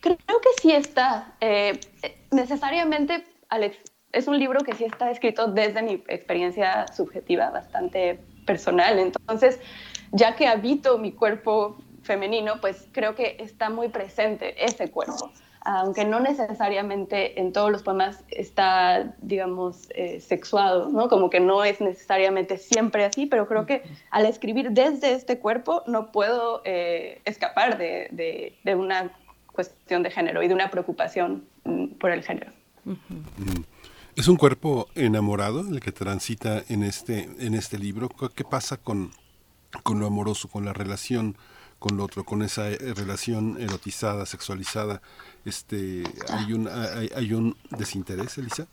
[0.00, 1.34] Creo que sí está.
[2.30, 3.76] necesariamente, Alex,
[4.12, 8.98] es un libro que sí está escrito desde mi experiencia subjetiva, bastante personal.
[8.98, 9.60] Entonces,
[10.12, 15.30] ya que habito mi cuerpo femenino, pues creo que está muy presente ese cuerpo,
[15.62, 21.08] aunque no necesariamente en todos los poemas está, digamos, eh, sexuado, ¿no?
[21.08, 25.82] Como que no es necesariamente siempre así, pero creo que al escribir desde este cuerpo
[25.86, 29.12] no puedo eh, escapar de, una
[29.52, 32.52] cuestión de género y de una preocupación mm, por el género.
[34.16, 38.08] Es un cuerpo enamorado el que transita en este, en este libro.
[38.34, 39.12] ¿Qué pasa con,
[39.82, 41.36] con lo amoroso, con la relación
[41.80, 45.00] con lo otro, con esa eh, relación erotizada, sexualizada,
[45.46, 48.66] este, ¿hay, un, hay, un desinterés, Elisa?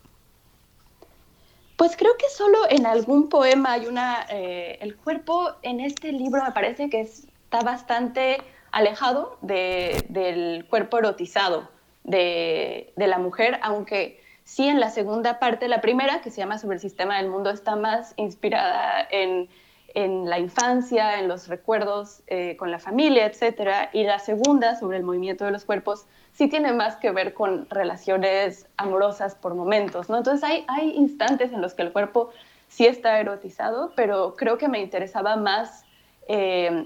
[1.77, 4.25] Pues creo que solo en algún poema hay una...
[4.29, 11.69] Eh, el cuerpo en este libro me parece que está bastante alejado del cuerpo erotizado
[12.03, 16.57] de, de, la mujer, aunque sí en la segunda parte, la primera, que se llama
[16.57, 19.49] Sobre el Sistema del Mundo, está más inspirada en
[19.97, 23.89] en la infancia, en los recuerdos eh, con la familia, etc.
[23.93, 27.67] Y la segunda, sobre el movimiento de los cuerpos, sí tiene más que ver con
[27.71, 30.17] relaciones amorosas por momentos, ¿no?
[30.17, 32.29] Entonces hay, hay instantes en los que el cuerpo
[32.67, 35.83] sí está erotizado, pero creo que me interesaba más
[36.27, 36.85] eh,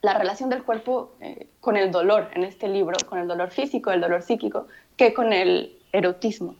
[0.00, 3.90] la relación del cuerpo eh, con el dolor en este libro, con el dolor físico,
[3.90, 4.66] el dolor psíquico,
[4.96, 6.54] que con el erotismo.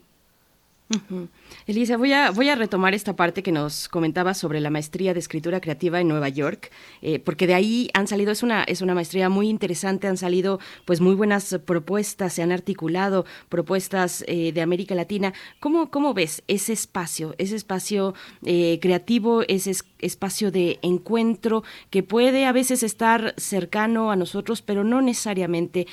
[0.91, 1.25] Mm-hmm.
[1.67, 5.21] Elisa, voy a, voy a retomar esta parte que nos comentaba sobre la maestría de
[5.21, 6.71] escritura creativa en Nueva York,
[7.03, 10.61] eh, porque de ahí han salido, es una, es una maestría muy interesante, han salido
[10.85, 15.35] pues muy buenas propuestas, se han articulado propuestas eh, de América Latina.
[15.61, 22.47] ¿Cómo, ¿Cómo ves ese espacio, ese espacio eh, creativo, ese espacio de encuentro que puede
[22.47, 25.87] a veces estar cercano a nosotros, pero no necesariamente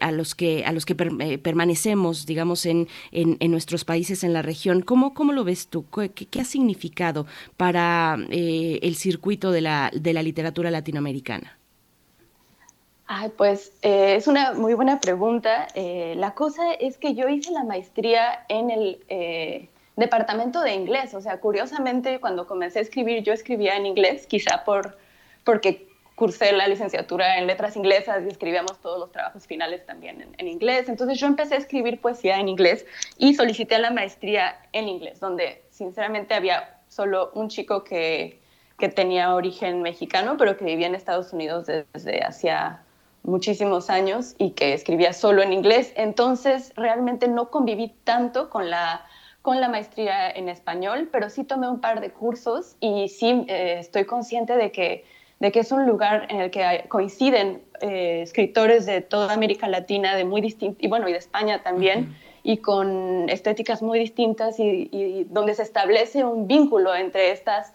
[0.00, 4.42] a los que, a los que permanecemos, digamos, en, en, en nuestros países, en la
[4.42, 4.82] región?
[4.82, 5.86] ¿Cómo, cómo lo ves tú?
[5.90, 11.58] ¿Qué, ha significado para eh, el circuito de la, de la literatura latinoamericana?
[13.06, 15.68] Ay, pues eh, es una muy buena pregunta.
[15.74, 21.14] Eh, la cosa es que yo hice la maestría en el departamento de inglés.
[21.14, 24.98] O sea, curiosamente, cuando comencé a escribir, yo escribía en inglés, quizá por,
[25.44, 25.85] porque
[26.16, 30.88] cursé la licenciatura en letras inglesas y escribíamos todos los trabajos finales también en, inglés.
[30.88, 32.86] Entonces yo empecé a escribir poesía en inglés
[33.18, 38.40] y solicité la maestría en inglés, donde sinceramente había solo un chico que,
[38.78, 42.82] que tenía origen mexicano, pero que vivía en Estados Unidos desde hacía
[43.22, 45.92] muchísimos años y que escribía solo en inglés.
[45.96, 49.04] Entonces realmente no conviví tanto con la
[49.42, 53.76] con la maestría en español, pero sí tomé un par de cursos y sí eh,
[53.78, 55.04] estoy consciente de que
[55.38, 60.14] de que es un lugar en el que coinciden eh, escritores de toda América Latina,
[60.16, 65.54] de muy y bueno, y de España también, y con estéticas muy distintas y, donde
[65.54, 67.72] se establece un vínculo entre estas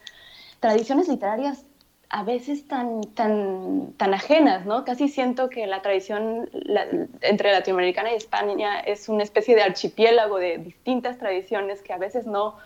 [0.59, 1.65] tradiciones literarias
[2.09, 4.83] a veces tan, tan, tan ajenas, ¿no?
[4.83, 6.49] Casi siento que la tradición
[7.21, 12.25] entre latinoamericana y España es una especie de archipiélago de distintas tradiciones que a veces
[12.25, 12.57] no,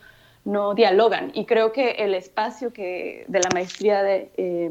[0.46, 1.32] no dialogan.
[1.34, 4.70] Y creo que el espacio que, de la maestría de, eh,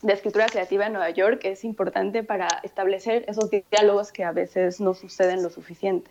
[0.00, 4.80] de escritura creativa en Nueva York es importante para establecer esos diálogos que a veces
[4.80, 6.10] no suceden lo suficiente.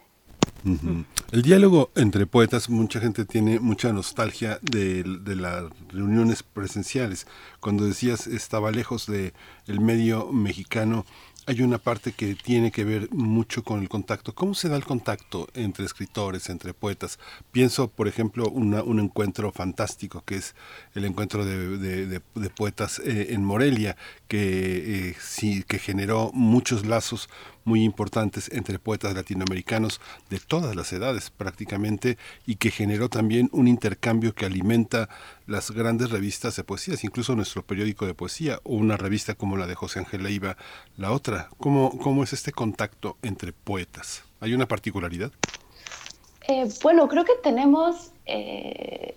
[1.32, 7.28] El diálogo entre poetas, mucha gente tiene mucha nostalgia de, de, las reuniones presenciales.
[7.62, 9.34] Cuando decías estaba lejos del
[9.68, 11.06] el medio mexicano,
[11.48, 14.36] hay una parte que tiene que ver mucho con el contacto.
[14.36, 17.20] ¿Cómo se da el contacto entre escritores, entre poetas?
[17.54, 20.56] Pienso, por ejemplo, un encuentro fantástico que es
[20.94, 22.22] el encuentro de,
[22.54, 23.96] poetas eh, en Morelia,
[24.28, 27.30] que, eh, sí, que generó muchos lazos
[27.64, 33.70] muy importantes entre poetas latinoamericanos de todas las edades prácticamente y que generó también un
[33.70, 35.08] intercambio que alimenta
[35.48, 39.66] las grandes revistas de poesías, incluso nuestro periódico de poesía o una revista como la
[39.66, 40.58] de José Ángel Leiva,
[40.98, 41.50] la otra.
[41.58, 44.24] ¿Cómo, cómo es este contacto entre poetas?
[44.42, 45.32] ¿Hay una particularidad?
[46.48, 49.16] Eh, bueno, creo que tenemos eh,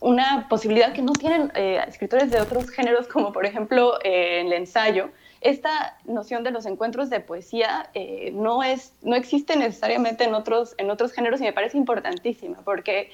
[0.00, 5.10] una posibilidad que no tienen eh, escritores de otros géneros, como por ejemplo el ensayo,
[5.40, 7.90] esta noción de los encuentros de poesía
[8.32, 13.10] no, es, no existe necesariamente en otros, en otros géneros y me parece importantísima porque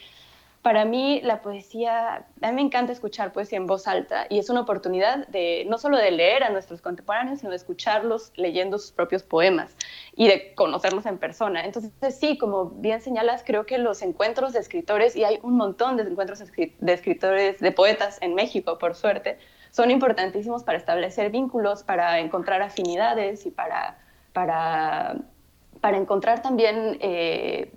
[0.62, 4.50] para mí la poesía, a mí me encanta escuchar poesía en voz alta y es
[4.50, 8.92] una oportunidad de no solo de leer a nuestros contemporáneos, sino de escucharlos leyendo sus
[8.92, 9.74] propios poemas
[10.14, 11.64] y de conocerlos en persona.
[11.64, 15.96] Entonces, sí, como bien señalas, creo que los encuentros de escritores, y hay un montón
[15.96, 19.38] de encuentros de escritores, de poetas en México, por suerte,
[19.70, 23.98] son importantísimos para establecer vínculos, para encontrar afinidades y para,
[24.34, 25.16] para,
[25.80, 26.98] para encontrar también...
[27.00, 27.72] Eh,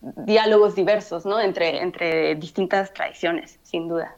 [0.00, 1.40] diálogos diversos, ¿no?
[1.40, 4.16] Entre, entre distintas tradiciones, sin duda.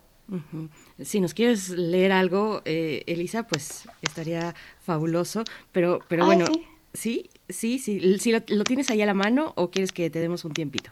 [1.01, 6.45] Si nos quieres leer algo, eh, Elisa, pues estaría fabuloso, pero, pero bueno,
[6.93, 10.45] sí, sí, sí, sí, lo, tienes ahí a la mano o quieres que te demos
[10.45, 10.91] un tiempito?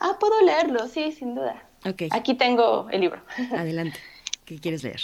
[0.00, 1.62] Ah, puedo leerlo, sí, sin duda.
[1.86, 2.08] Okay.
[2.12, 3.22] Aquí tengo el libro.
[3.56, 3.98] Adelante,
[4.44, 5.00] ¿qué quieres leer?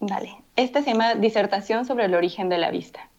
[0.00, 3.10] Vale, este se llama Disertación sobre el origen de la vista.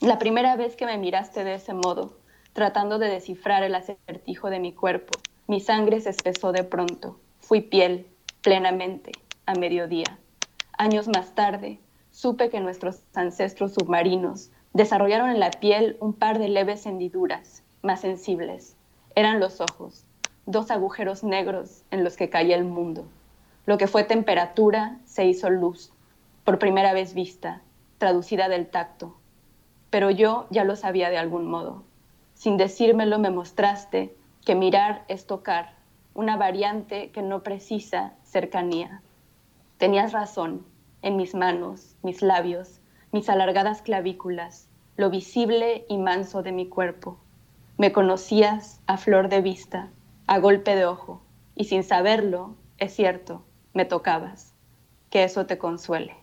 [0.00, 2.16] La primera vez que me miraste de ese modo,
[2.54, 5.18] tratando de descifrar el acertijo de mi cuerpo.
[5.48, 7.18] Mi sangre se espesó de pronto.
[7.40, 8.06] Fui piel,
[8.42, 9.10] plenamente,
[9.44, 10.18] a mediodía.
[10.78, 11.80] Años más tarde,
[12.12, 18.00] supe que nuestros ancestros submarinos desarrollaron en la piel un par de leves hendiduras, más
[18.00, 18.76] sensibles.
[19.16, 20.04] Eran los ojos,
[20.46, 23.04] dos agujeros negros en los que caía el mundo.
[23.66, 25.92] Lo que fue temperatura se hizo luz,
[26.44, 27.62] por primera vez vista,
[27.98, 29.16] traducida del tacto.
[29.90, 31.82] Pero yo ya lo sabía de algún modo.
[32.44, 34.14] Sin decírmelo me mostraste
[34.44, 35.76] que mirar es tocar,
[36.12, 39.00] una variante que no precisa cercanía.
[39.78, 40.66] Tenías razón,
[41.00, 42.82] en mis manos, mis labios,
[43.12, 44.68] mis alargadas clavículas,
[44.98, 47.16] lo visible y manso de mi cuerpo.
[47.78, 49.88] Me conocías a flor de vista,
[50.26, 51.22] a golpe de ojo,
[51.54, 53.42] y sin saberlo, es cierto,
[53.72, 54.52] me tocabas.
[55.08, 56.14] Que eso te consuele.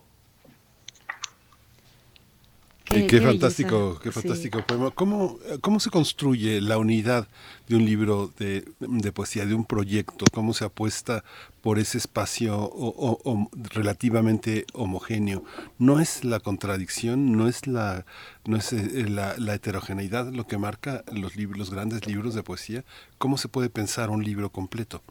[2.92, 4.90] Qué, fantástico, qué fantástico poema.
[4.90, 7.26] ¿Cómo, ¿Cómo se construye la unidad
[7.66, 8.64] de un libro de,
[9.12, 10.26] poesía, de un proyecto?
[10.32, 11.24] ¿Cómo se apuesta
[11.62, 15.42] por ese espacio o, relativamente homogéneo?
[15.78, 18.04] ¿No es la contradicción, no es, la,
[18.44, 22.42] no es eh, la, la, heterogeneidad lo que marca los, libros, los grandes libros de
[22.42, 22.84] poesía?
[23.16, 25.02] ¿Cómo se puede pensar un libro completo?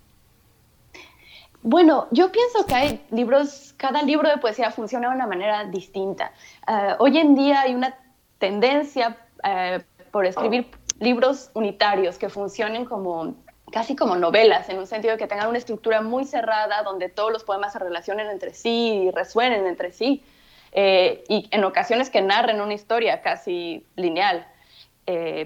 [1.63, 6.33] Bueno, yo pienso que hay libros, cada libro de poesía funciona de una manera distinta.
[6.67, 7.95] Eh, hoy en día hay una
[8.39, 9.79] tendencia eh,
[10.11, 10.67] por escribir
[10.99, 13.35] libros unitarios que funcionen como
[13.71, 17.31] casi como novelas, en un sentido de que tengan una estructura muy cerrada, donde todos
[17.31, 20.23] los poemas se relacionen entre sí y resuenen entre sí,
[20.73, 24.47] eh, y en ocasiones que narren una historia casi lineal.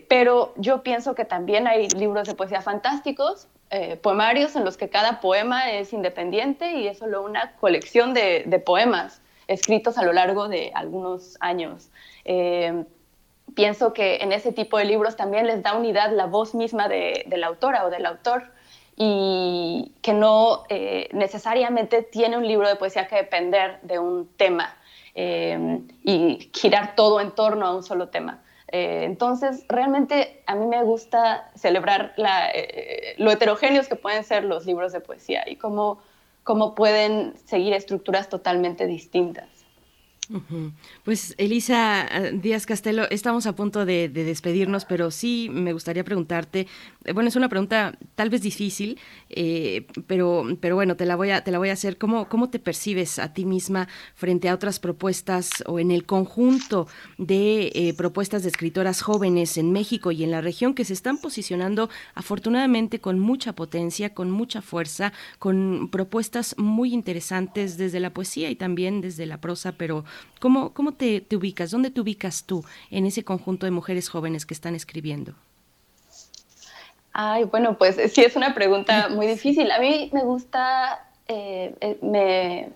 [0.07, 4.89] pero yo pienso que también hay libros de poesía fantásticos eh, poemarios en los que
[4.89, 10.47] cada poema es independiente y es solo una colección de, poemas escritos a lo largo
[10.47, 11.89] de algunos años.
[12.25, 12.85] Eh,
[13.55, 17.25] pienso que en ese tipo de libros también les da unidad la voz misma de,
[17.27, 18.51] la autora o del autor
[18.97, 24.77] y que no eh, necesariamente tiene un libro de poesía que depender de un tema
[25.17, 28.43] y girar todo en torno a un solo tema.
[28.67, 34.65] Eh, entonces, realmente a mí me gusta celebrar eh, lo heterogéneos que pueden ser los
[34.65, 35.99] libros de poesía y cómo
[36.75, 39.54] pueden seguir estructuras totalmente distintas.
[41.03, 46.67] Pues Elisa eh, Díaz Castelo, estamos a punto de, despedirnos, pero sí me gustaría preguntarte,
[47.03, 48.99] eh, bueno, es una pregunta tal vez difícil,
[49.29, 51.97] eh, pero, pero bueno, te la voy a, te la voy a hacer.
[51.97, 56.87] ¿Cómo, ¿Cómo te percibes a ti misma frente a otras propuestas o en el conjunto
[57.17, 61.89] de propuestas de escritoras jóvenes en México y en la región que se están posicionando
[62.15, 68.55] afortunadamente con mucha potencia, con mucha fuerza, con propuestas muy interesantes desde la poesía y
[68.55, 70.03] también desde la prosa, pero
[70.39, 71.71] ¿Cómo, cómo te, ubicas?
[71.71, 75.33] ¿Dónde te ubicas tú en ese conjunto de mujeres jóvenes que están escribiendo?
[77.13, 79.71] Ay, bueno, pues sí es una pregunta muy difícil.
[79.71, 82.69] A mí me gusta, eh, eh, me,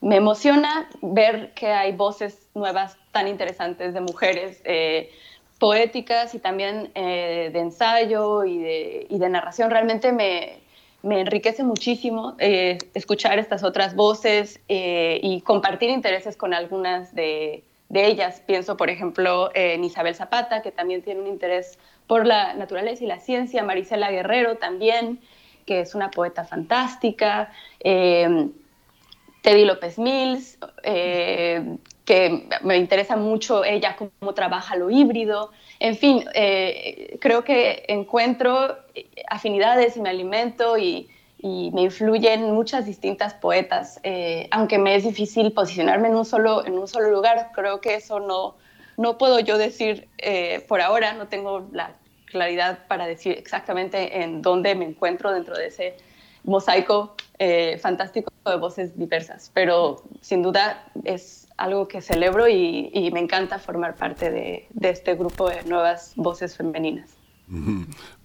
[0.00, 4.60] me, emociona ver que hay voces nuevas tan interesantes de mujeres.
[4.64, 5.10] Eh,
[5.58, 9.72] poéticas y también de ensayo y de, y de narración.
[9.72, 10.60] Realmente me,
[11.02, 17.64] me enriquece muchísimo eh, escuchar estas otras voces eh, y compartir intereses con algunas de,
[17.90, 18.42] ellas.
[18.46, 23.06] Pienso, por ejemplo, en Isabel Zapata, que también tiene un interés por la naturaleza y
[23.06, 25.20] la ciencia, Marisela Guerrero también,
[25.64, 28.48] que es una poeta fantástica, eh,
[29.42, 30.58] Teddy López Mills,
[32.08, 35.50] que me interesa mucho ella cómo trabaja lo híbrido.
[35.78, 38.78] En fin, eh, creo que encuentro
[39.28, 41.10] afinidades y me alimento y,
[41.40, 46.76] me influyen muchas distintas poetas, eh, aunque me es difícil posicionarme en un solo, en
[46.76, 47.52] un solo lugar.
[47.54, 48.56] Creo que eso no,
[48.96, 51.92] no puedo yo decir eh, por ahora, no tengo la
[52.24, 55.94] claridad para decir exactamente en dónde me encuentro dentro de ese
[56.44, 63.20] mosaico eh, fantástico de voces diversas, pero sin duda es algo que celebro y, me
[63.20, 67.10] encanta formar parte de, este grupo de nuevas voces femeninas.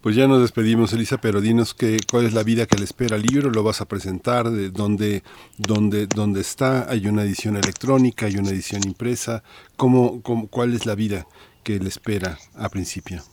[0.02, 3.16] Pues ya nos despedimos, Elisa, pero dinos que, cuál es la vida que le espera
[3.16, 5.24] al libro, lo vas a presentar, de dónde,
[5.58, 9.44] dónde, dónde está, hay una edición electrónica, hay una edición impresa,
[9.78, 11.26] ¿Cómo, cómo, cuál es la vida
[11.64, 13.24] que le espera a principio?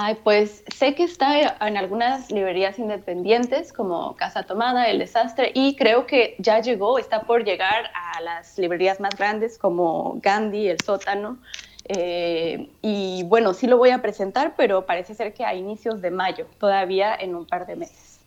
[0.00, 5.74] Ay, pues sé que está en algunas librerías independientes como Casa Tomada, El Desastre, y
[5.74, 10.78] creo que ya llegó, está por llegar a las librerías más grandes como Gandhi, El
[10.78, 11.38] Sótano.
[11.88, 16.12] Eh, y bueno, sí lo voy a presentar, pero parece ser que a inicios de
[16.12, 18.17] mayo, todavía en un par de meses.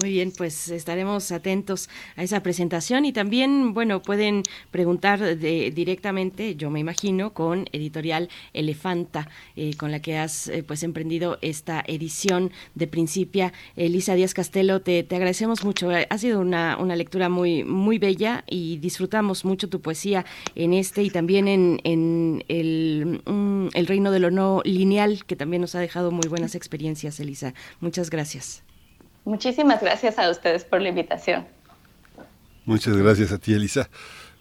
[0.00, 6.70] Muy bien, pues estaremos atentos a esa presentación y también, bueno, pueden preguntar directamente, yo
[6.70, 12.50] me imagino, con Editorial Elefanta, eh, con la que has eh, pues emprendido esta edición
[12.74, 13.52] de Principia.
[13.76, 15.90] Elisa Díaz Castelo, te, agradecemos mucho.
[15.90, 20.24] Ha sido una, lectura muy, muy bella y disfrutamos mucho tu poesía
[20.54, 25.60] en este y también en, el, mm, el Reino de lo No Lineal, que también
[25.60, 27.54] nos ha dejado muy buenas experiencias, Elisa.
[27.80, 28.65] Muchas gracias.
[29.26, 31.44] Muchísimas gracias a ustedes por la invitación.
[32.64, 33.90] Muchas gracias a ti, Elisa.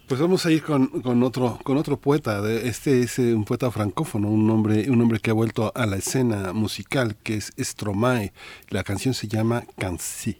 [0.08, 2.48] Pues vamos a ir con, otro con otro poeta.
[2.48, 5.96] Este es eh, un poeta francófono, un hombre un hombre que ha vuelto a la
[5.96, 8.32] escena musical, que es Stromae.
[8.70, 10.40] La canción se llama Cancy.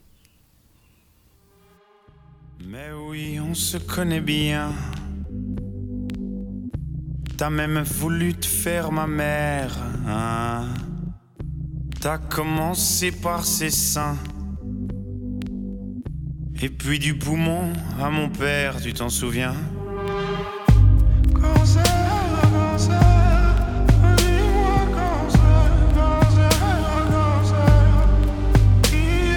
[2.64, 4.74] Mais oui, on se connaît bien.
[7.36, 9.76] T'as même voulu te faire ma mère.
[10.08, 10.74] Hein?
[12.00, 14.18] T'as commencé par ses seins.
[16.62, 19.54] Et puis du poumon à mon père, tu t'en souviens
[21.34, 21.84] Cancer,
[22.54, 23.00] cancer,
[24.18, 26.50] dis-moi cancer, cancer,
[26.90, 27.66] cancer.
[28.84, 29.36] Qui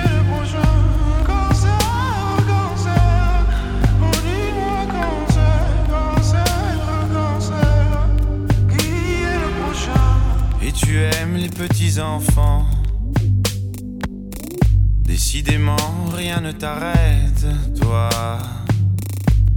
[15.31, 15.77] Décidément,
[16.17, 17.45] rien ne t'arrête,
[17.79, 18.09] toi.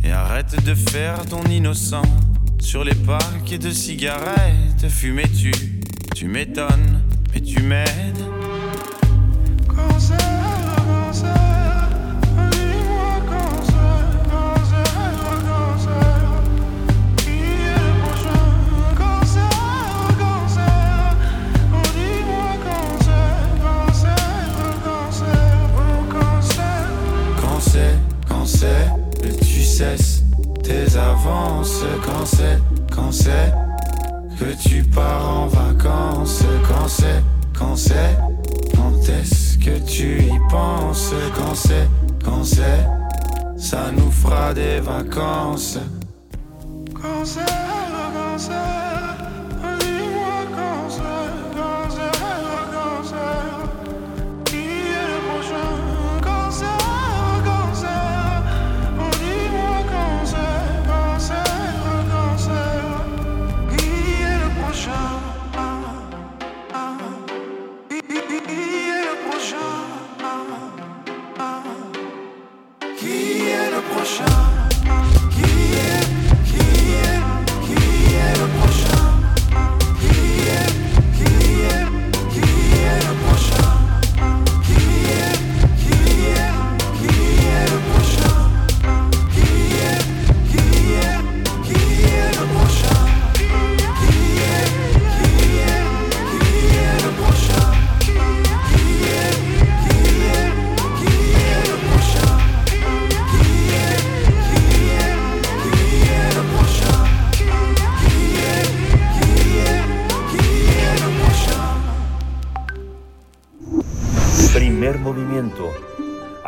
[0.04, 2.02] Et arrête de faire ton innocent
[2.60, 4.90] sur les paquets de cigarettes.
[4.90, 5.54] Fumais-tu,
[6.14, 7.02] tu m'étonnes,
[7.34, 8.26] mais tu m'aides.
[32.06, 32.60] Quand c'est,
[32.94, 33.54] quand c'est
[34.40, 37.24] que tu pars en vacances, quand c'est,
[37.58, 38.18] quand c'est,
[38.76, 41.88] quand est-ce que tu y penses, quand c'est,
[42.24, 42.86] quand c'est,
[43.58, 45.78] ça nous fera des vacances.
[46.94, 49.01] Quand c'est, quand c'est.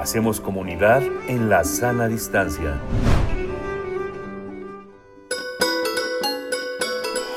[0.03, 2.77] Hacemos comunidad en la sana distancia.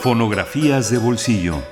[0.01, 1.63] Fonografías de bolsillo.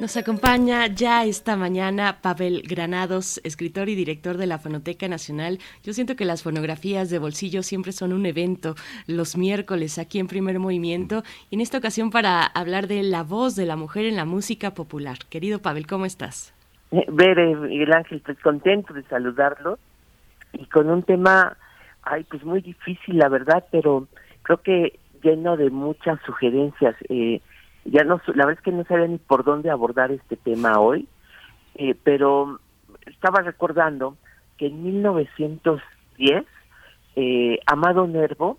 [0.00, 5.60] Nos acompaña ya esta mañana Pavel Granados, escritor y director de la Fonoteca Nacional.
[5.84, 8.74] Yo siento que las fonografías de bolsillo siempre son un evento
[9.06, 13.54] los miércoles aquí en Primer Movimiento y en esta ocasión para hablar de la voz
[13.54, 15.18] de la mujer en la música popular.
[15.30, 16.57] Querido Pavel, ¿cómo estás?
[16.90, 19.78] Ver eh, Miguel Ángel, pues contento de saludarlo
[20.52, 21.56] y con un tema,
[22.02, 24.06] ay, pues muy difícil, la verdad, pero
[24.42, 26.96] creo que lleno de muchas sugerencias.
[27.08, 27.40] Eh,
[27.84, 31.08] ya no, la verdad es que no sabía ni por dónde abordar este tema hoy,
[31.74, 32.60] eh, pero
[33.06, 34.16] estaba recordando
[34.56, 36.44] que en 1910
[37.16, 38.58] eh, Amado Nervo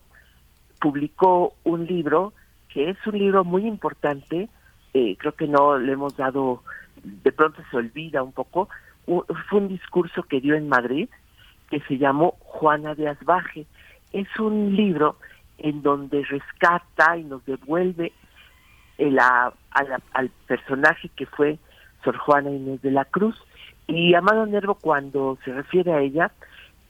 [0.80, 2.34] publicó un libro
[2.70, 4.50] que es un libro muy importante,
[4.94, 6.64] eh, creo que no le hemos dado,
[7.04, 8.70] de pronto se olvida un poco,
[9.06, 11.10] fue un discurso que dio en Madrid
[11.70, 13.66] que se llamó Juana de Asbaje.
[14.12, 15.18] Es un libro
[15.58, 18.12] en donde rescata y nos devuelve
[19.72, 21.60] al personaje que fue
[22.04, 23.36] Sor Juana Inés de la Cruz.
[23.88, 26.32] Y Amado Nervo cuando se refiere a ella,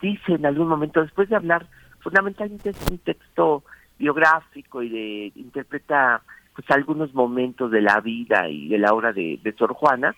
[0.02, 1.66] dice en algún momento, después de hablar,
[2.00, 3.64] fundamentalmente es un texto
[3.98, 6.22] biográfico y de interpreta
[6.60, 10.14] pues algunos momentos de la vida y de la obra de, Sor Juana,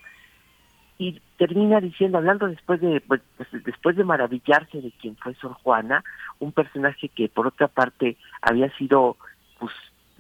[0.98, 3.22] y termina diciendo, hablando después de pues,
[3.64, 6.04] después de maravillarse de quién fue Sor Juana,
[6.40, 9.18] un personaje que por otra parte había sido
[9.60, 9.72] pues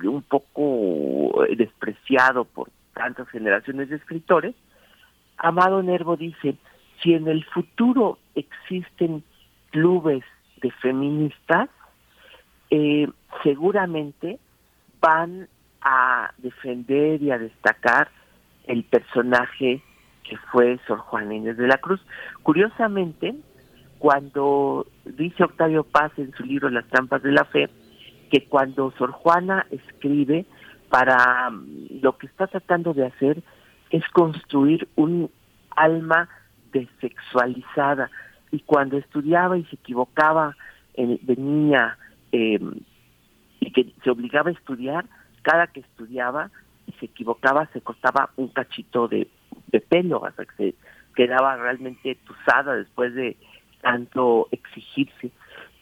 [0.03, 4.53] un poco eh, despreciado por tantas generaciones de escritores,
[5.39, 6.55] Amado Nervo dice,
[7.01, 9.24] si en el futuro existen
[9.72, 10.24] clubes
[10.61, 11.67] de feministas,
[12.69, 13.07] eh,
[13.41, 14.38] seguramente
[15.01, 15.47] van
[15.82, 18.10] a defender y a destacar
[18.66, 19.82] el personaje
[20.24, 22.00] que fue Sor Juana Inés de la Cruz.
[22.44, 23.36] Curiosamente,
[24.00, 27.70] cuando dice Octavio Paz en su libro Las trampas de la fe,
[28.32, 30.46] que cuando Sor Juana escribe
[30.90, 33.44] para mm, lo que está tratando de hacer
[33.90, 35.30] es construir un
[35.76, 36.30] alma
[36.72, 38.10] desexualizada
[38.52, 40.56] y cuando estudiaba y se equivocaba
[40.96, 41.98] de niña
[42.32, 42.80] em,
[43.60, 45.06] y que se obligaba a estudiar,
[45.42, 46.50] cada que estudiaba
[46.88, 49.28] y se equivocaba se cortaba un cachito de,
[49.89, 50.76] pelo hasta que se
[51.16, 53.38] quedaba realmente tusada después de
[53.82, 55.32] tanto exigirse.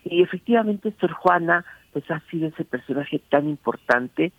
[0.06, 4.32] Y efectivamente Sor Juana pues ha sido ese personaje tan importante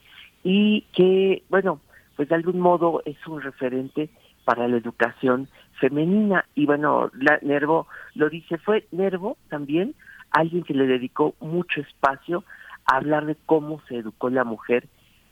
[0.43, 1.81] y que, bueno,
[2.17, 4.09] pues de algún modo es un referente
[4.45, 5.49] para la educación
[5.79, 6.45] femenina.
[6.55, 9.95] Y bueno, la, Nervo lo dice, fue Nervo también
[10.31, 12.45] alguien que le dedicó mucho espacio
[12.87, 14.87] a hablar de cómo se educó la mujer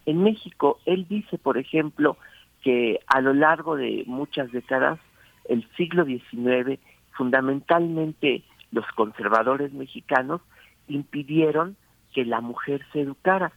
[0.08, 0.80] en México.
[0.86, 2.16] Él dice, por ejemplo,
[2.62, 4.98] que a lo largo de muchas décadas,
[5.44, 6.80] el siglo XIX,
[7.12, 8.42] fundamentalmente
[8.72, 10.40] los conservadores mexicanos
[10.88, 11.76] impidieron
[12.14, 13.52] que la mujer se educara.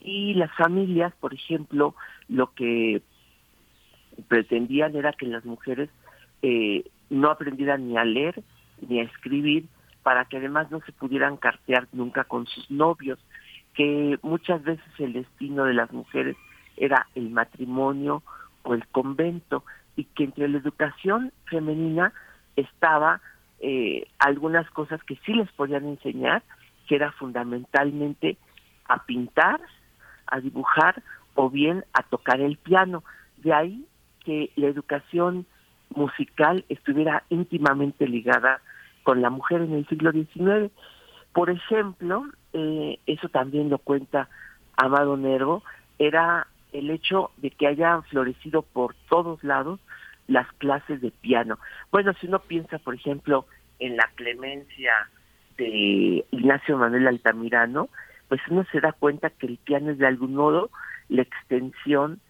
[0.00, 1.96] Y las familias, por ejemplo,
[2.28, 3.02] lo que
[4.28, 5.90] pretendían era que las mujeres
[6.42, 8.44] eh, no aprendieran ni a leer
[8.86, 9.64] ni a escribir
[10.04, 13.18] para que además no se pudieran cartear nunca con sus novios,
[13.76, 16.36] que muchas veces el destino de las mujeres
[16.76, 18.22] era el matrimonio
[18.62, 19.64] o el convento
[19.96, 22.12] y que entre la educación femenina
[22.56, 23.20] estaba
[23.60, 26.42] eh, algunas cosas que sí les podían enseñar
[26.86, 28.38] que era fundamentalmente
[28.86, 29.60] a pintar,
[30.26, 31.02] a dibujar
[31.34, 33.04] o bien a tocar el piano.
[33.38, 33.86] De ahí
[34.24, 35.46] que la educación
[35.90, 38.60] musical estuviera íntimamente ligada
[39.02, 40.72] con la mujer en el siglo XIX.
[41.32, 42.24] Por ejemplo,
[42.56, 44.28] eh, eso también lo cuenta
[44.76, 45.62] Amado Nervo,
[45.98, 49.80] era el hecho de que haya florecido por todos lados
[50.26, 51.58] las clases de piano.
[51.90, 53.46] Bueno, si uno piensa, por ejemplo,
[53.78, 54.92] en la clemencia
[55.56, 57.88] de Ignacio Manuel Altamirano,
[58.28, 60.70] pues uno se da cuenta que el piano es de algún modo
[61.08, 62.20] la extensión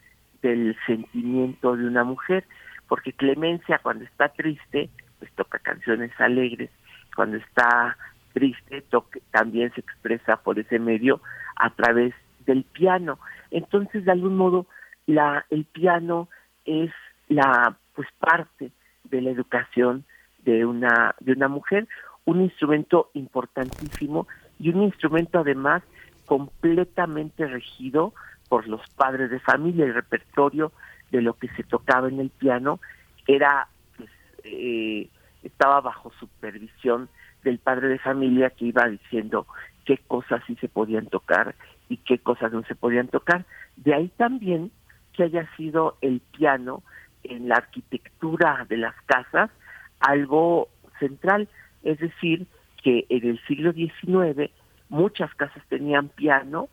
[0.42, 2.44] del sentimiento de una mujer,
[2.88, 6.70] porque Clemencia cuando está triste, pues toca canciones alegres,
[7.14, 7.96] cuando está
[8.36, 8.84] triste
[9.30, 11.22] también se expresa por ese medio
[11.56, 12.12] a través
[12.44, 13.18] del piano.
[13.50, 14.66] Entonces, de algún modo,
[15.06, 16.28] la, el piano
[16.66, 16.90] es
[17.28, 18.72] la pues parte
[19.04, 20.04] de la educación
[20.44, 21.88] de una de una mujer
[22.26, 24.26] un instrumento importantísimo
[24.58, 25.82] y un instrumento además
[26.26, 28.12] completamente regido
[28.48, 29.86] por los padres de familia.
[29.86, 30.72] El repertorio
[31.10, 32.80] de lo que se tocaba en el piano
[33.26, 34.10] era, pues,
[34.44, 35.08] eh,
[35.42, 37.08] estaba bajo supervisión
[37.46, 39.46] del padre de familia que iba diciendo
[39.84, 41.54] qué cosas sí se podían tocar
[41.88, 43.46] y qué cosas no se podían tocar.
[43.76, 44.72] De ahí también
[45.12, 46.82] que haya sido el piano
[47.22, 49.50] en la arquitectura de las casas
[50.00, 50.68] algo
[50.98, 51.48] central.
[51.84, 52.46] Es decir,
[52.82, 54.50] que en el siglo XIX
[54.88, 56.68] muchas casas tenían piano.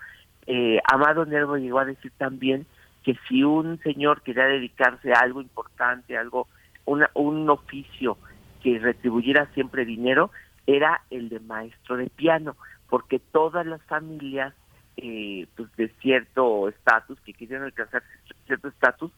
[0.48, 2.66] Eh, Amado Nervo llegó a decir también
[3.04, 6.48] que si un señor quería dedicarse a algo importante, algo,
[6.86, 8.18] una, un oficio
[8.64, 10.32] que retribuyera siempre dinero,
[10.68, 12.56] era el de maestro de piano,
[12.90, 14.54] porque todas las familias
[14.98, 18.04] eh, pues de cierto estatus, que querían alcanzar
[18.46, 19.12] cierto estatus,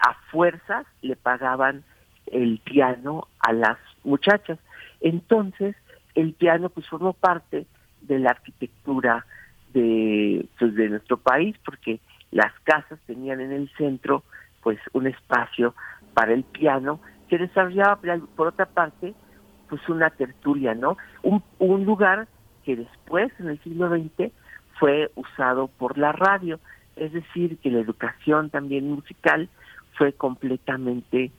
[0.00, 1.84] a fuerzas le pagaban
[2.26, 4.58] el piano a las muchachas.
[5.00, 5.76] Entonces,
[6.14, 7.66] el piano pues formó parte
[8.02, 9.24] de la arquitectura
[9.72, 14.24] de, pues, de nuestro país, porque las casas tenían en el centro
[14.62, 15.74] pues un espacio
[16.14, 18.00] para el piano que desarrollaba
[18.34, 19.14] por otra parte
[19.74, 20.96] pues una tertulia, ¿no?
[21.24, 22.28] Un, lugar
[22.64, 24.30] que después en el siglo XX
[24.78, 26.60] fue usado por la radio,
[26.94, 29.48] es decir, que la educación también musical
[29.94, 31.32] fue completamente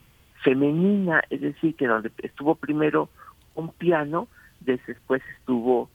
[0.43, 3.07] femenina, es decir, que donde estuvo primero
[3.53, 4.27] un piano,
[4.59, 5.89] después estuvo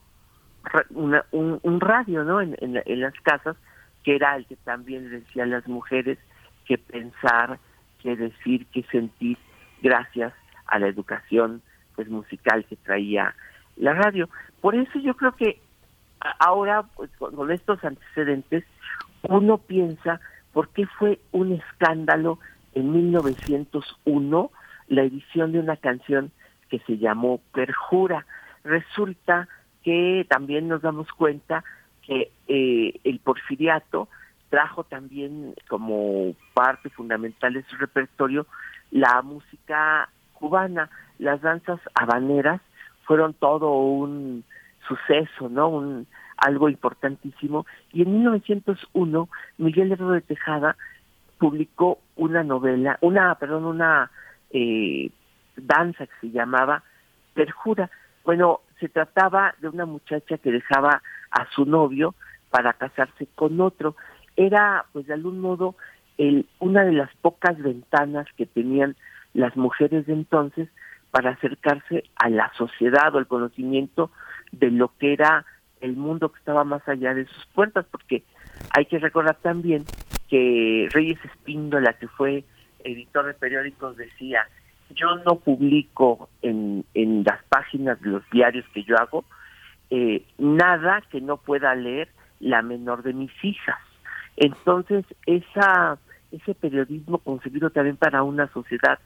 [0.95, 2.41] una, un, radio, ¿no?
[2.41, 3.55] En, en, las casas,
[4.03, 6.19] que era el que también decía a las mujeres
[6.65, 7.59] que pensar,
[7.99, 9.37] que decir, que sentir,
[9.83, 10.33] gracias
[10.65, 11.61] a la educación
[12.01, 13.35] pues musical que traía
[13.77, 14.31] la radio.
[14.63, 15.61] Por eso yo creo que
[16.39, 18.65] ahora, pues, con estos antecedentes,
[19.29, 20.19] uno piensa
[20.55, 22.39] por qué fue un escándalo
[22.73, 24.51] en 1901
[24.89, 26.31] la edición de una canción
[26.71, 28.25] que se llamó Perjura.
[28.65, 29.47] Resulta
[29.83, 31.65] que también nos damos cuenta
[32.01, 34.09] que eh, el porfiriato
[34.49, 38.47] trajo también como parte fundamental de su repertorio
[38.91, 40.09] la música
[40.41, 42.61] cubana, las danzas habaneras
[43.05, 44.43] fueron todo un
[44.89, 45.69] suceso, ¿no?
[45.69, 49.29] Un algo importantísimo y en 1901
[49.59, 50.75] Miguel Herrero de Tejada
[51.39, 54.11] publicó una novela, una, perdón, una
[54.51, 55.11] eh,
[55.57, 56.83] danza que se llamaba
[57.35, 57.91] Perjura.
[58.25, 62.15] Bueno, se trataba de una muchacha que dejaba a su novio
[62.51, 63.97] para casarse con otro.
[64.37, 65.77] Era, pues de algún modo,
[66.19, 68.97] el, una de las pocas ventanas que tenían
[69.35, 70.69] las mujeres de entonces
[71.11, 74.11] para acercarse a la sociedad o al conocimiento
[74.53, 75.45] de lo que era
[75.81, 78.23] el mundo que estaba más allá de sus puertas, porque
[78.71, 79.85] hay que recordar también
[80.29, 82.45] que Reyes Espíndola, que fue
[82.85, 84.47] editor de periódicos, decía,
[84.91, 89.25] yo no publico en, en las páginas de los diarios que yo hago
[89.91, 92.09] eh, nada que no pueda leer
[92.39, 93.81] la menor de mis hijas.
[94.37, 95.99] Entonces, esa
[96.31, 99.01] ese periodismo concebido también para una sociedad,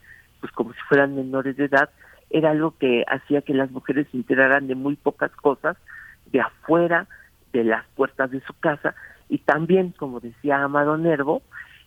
[0.44, 1.88] pues como si fueran menores de edad,
[2.28, 5.78] era algo que hacía que las mujeres se enteraran de muy pocas cosas
[6.26, 7.08] de afuera
[7.54, 8.94] de las puertas de su casa.
[9.30, 11.40] Y también, como decía Amado Nervo,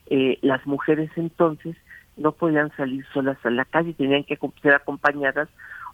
[0.07, 1.75] eh, las mujeres entonces
[2.15, 5.49] no podían salir solas a la calle, tenían que ser acompañadas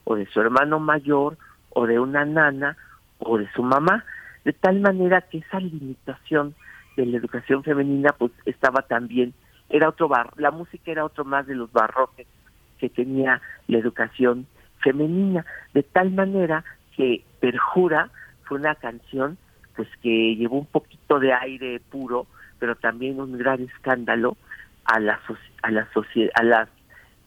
[0.05, 1.37] o de su hermano mayor
[1.71, 2.77] o de una nana
[3.19, 4.05] o de su mamá,
[4.45, 6.55] de tal manera que esa limitación
[6.95, 9.33] de la educación femenina pues estaba también,
[9.69, 12.25] era otro bar, la música era otro más de los barroques
[12.79, 14.47] que tenía la educación
[14.79, 16.63] femenina, de tal manera
[16.95, 18.09] que Perjura
[18.43, 19.37] fue una canción
[19.75, 22.27] pues que llevó un poquito de aire puro,
[22.59, 24.37] pero también un gran escándalo
[24.85, 25.19] a la
[25.63, 25.87] a la
[26.35, 26.69] a las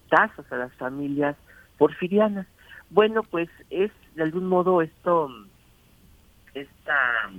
[0.08, 1.36] casas, a las familias
[1.78, 2.46] porfirianas.
[2.90, 5.28] Bueno, pues es de algún modo esto
[6.54, 7.30] esta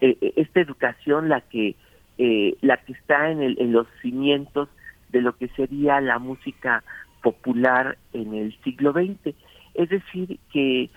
[0.00, 1.76] eh, eh, esta educación la que
[2.18, 4.68] eh, la que está en, el, en los cimientos
[5.10, 6.82] de lo que sería la música
[7.22, 9.34] popular en el siglo XX.
[9.74, 10.90] Es decir, que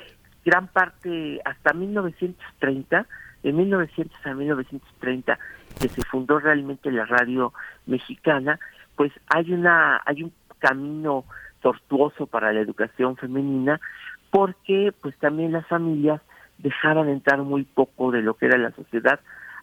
[0.44, 3.08] gran parte hasta 1930,
[3.44, 5.40] de 1900 a 1930,
[5.80, 7.54] que se fundó realmente la radio
[7.86, 8.60] mexicana,
[8.96, 11.26] pues hay una hay un camino
[11.62, 13.80] tortuoso para la educación femenina
[14.32, 16.22] porque pues también las familias
[16.58, 19.20] dejaban entrar muy poco de lo que era la sociedad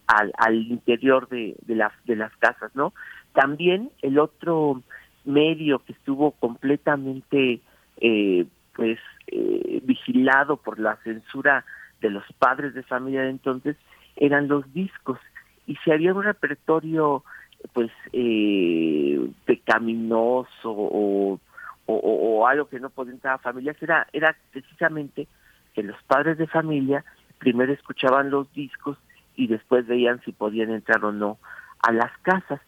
[0.07, 2.93] al, al interior de, de, las de las casas, ¿no?
[3.33, 4.83] También el otro
[5.25, 7.61] medio que estuvo completamente
[8.01, 8.99] eh, pues
[9.29, 11.65] eh, vigilado por la censura
[12.01, 13.77] de los padres de familia de entonces
[14.17, 15.19] eran los discos.
[15.67, 17.25] Y si había un repertorio
[17.73, 21.39] pues eh, pecaminoso o,
[21.87, 25.29] o, algo que no podía entrar a familias era era precisamente
[25.75, 27.05] que los padres de familia
[27.39, 28.99] primero escuchaban los discos
[29.37, 31.39] y después veían si podían entrar o no
[31.83, 32.61] a las casas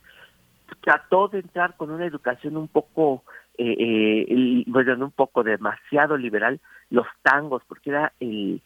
[0.80, 3.22] trató de entrar con una educación un poco
[3.56, 3.76] eh,
[4.28, 6.60] eh, bueno, un poco demasiado liberal,
[6.90, 8.60] los tangos, porque era el,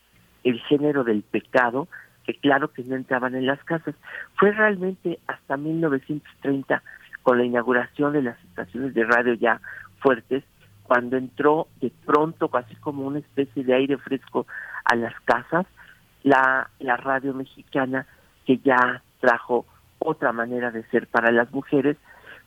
[0.69, 1.89] género del pecado,
[2.25, 3.95] que claro que no entraban en las casas.
[4.37, 6.83] Fue realmente hasta 1930,
[7.23, 9.61] con la inauguración de las estaciones de radio ya
[10.01, 10.43] fuertes,
[10.85, 14.47] cuando entró de pronto, casi como una especie de aire fresco
[14.85, 15.67] a las casas,
[16.23, 18.07] la, la radio mexicana
[18.47, 19.67] que ya trajo
[19.99, 21.97] otra manera de ser para las mujeres,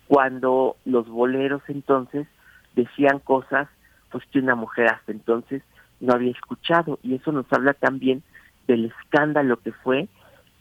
[0.07, 2.27] cuando los boleros entonces
[2.75, 3.67] decían cosas
[4.11, 5.63] pues que una mujer hasta entonces
[5.99, 8.23] no había escuchado y eso nos habla también
[8.67, 10.07] del escándalo que fue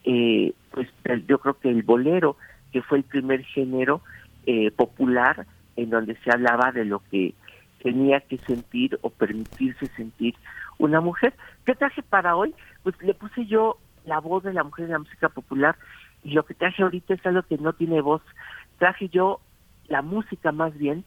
[0.04, 0.88] eh, pues
[1.26, 2.36] yo creo que el bolero
[2.72, 4.02] que fue el primer género
[4.46, 7.34] eh, popular en donde se hablaba de lo que
[7.82, 10.34] tenía que sentir o permitirse sentir
[10.78, 11.34] una mujer.
[11.64, 12.54] ¿Qué traje para hoy?
[12.82, 15.76] Pues le puse yo la voz de la mujer en la música popular
[16.24, 18.22] Y lo que traje ahorita es algo que no tiene voz.
[18.78, 19.40] Traje yo
[19.88, 21.04] la música más bien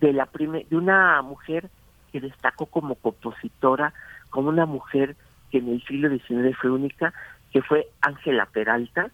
[0.00, 1.70] de la de una mujer
[2.12, 3.94] que destacó como compositora,
[4.30, 5.16] como una mujer
[5.50, 7.12] que en el siglo XIX fue única,
[7.52, 9.10] que fue Ángela Peralta,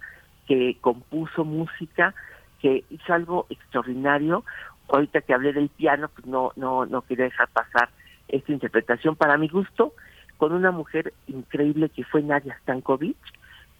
[0.46, 2.14] que compuso música,
[2.61, 4.44] que hizo algo extraordinario.
[4.88, 7.90] Ahorita que hablé del piano, pues no, no, no quería dejar pasar
[8.28, 9.92] esta interpretación para mi gusto,
[10.36, 13.16] con una mujer increíble que fue Nadia Stankovic,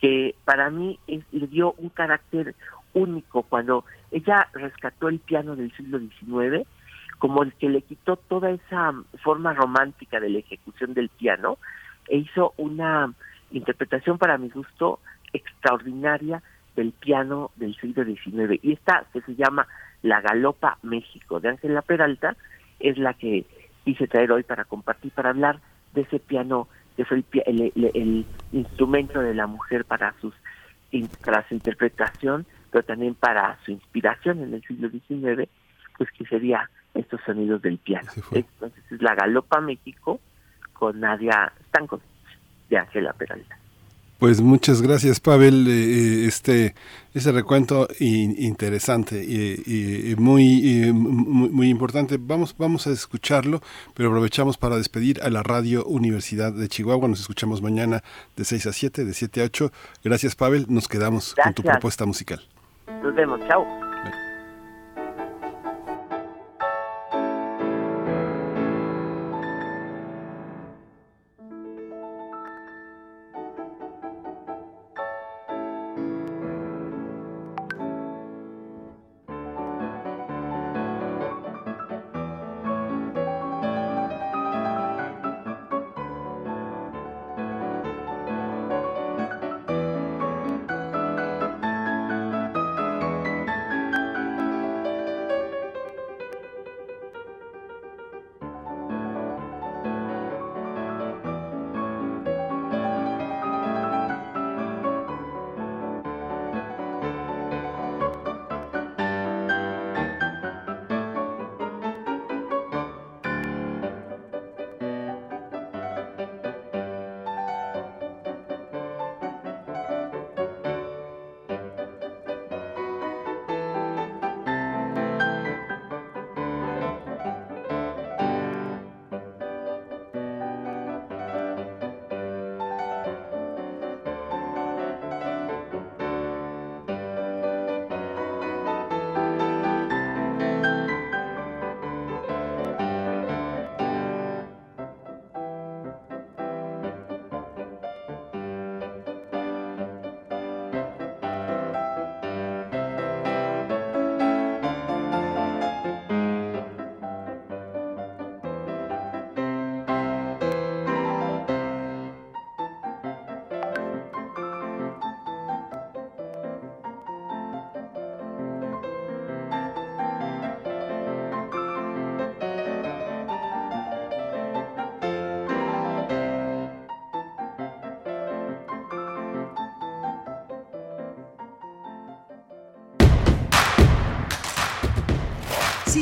[0.01, 2.55] que para mí le dio un carácter
[2.95, 6.67] único cuando ella rescató el piano del siglo XIX,
[7.19, 11.59] como el que le quitó toda esa forma romántica de la ejecución del piano
[12.09, 13.13] e hizo una
[13.53, 15.01] interpretación para mi gusto
[15.33, 16.43] extraordinaria
[16.77, 18.59] del piano del siglo XIX.
[18.63, 19.67] Y esta que se llama
[20.03, 22.37] La Galopa México de Ángela Peralta
[22.79, 23.45] es la que
[23.85, 25.61] quise traer hoy para compartir, para hablar
[25.93, 26.69] de ese piano
[27.01, 30.35] que fue el, instrumento de la mujer para, sus,
[31.25, 35.49] para su interpretación, pero también para su inspiración en el siglo XIX,
[35.97, 38.11] pues que sería estos sonidos del piano.
[38.33, 40.21] Entonces es la Galopa México
[40.75, 42.05] con Nadia Stankovic
[42.69, 43.59] de Ángela Peralta.
[44.21, 45.67] Pues muchas gracias, Pavel.
[45.67, 46.75] Eh, eh, este,
[47.15, 52.19] ese recuento interesante y, muy, muy, importante.
[52.21, 53.63] Vamos, vamos a escucharlo,
[53.95, 57.09] pero aprovechamos para despedir a la Radio Universidad de Chihuahua.
[57.09, 58.03] Nos escuchamos mañana
[58.37, 59.73] de 6 a 7, de 7 a 8.
[60.05, 60.67] Gracias, Pavel.
[60.69, 62.43] Nos quedamos con tu propuesta musical.
[63.03, 63.41] Nos vemos.
[63.49, 63.90] Chao.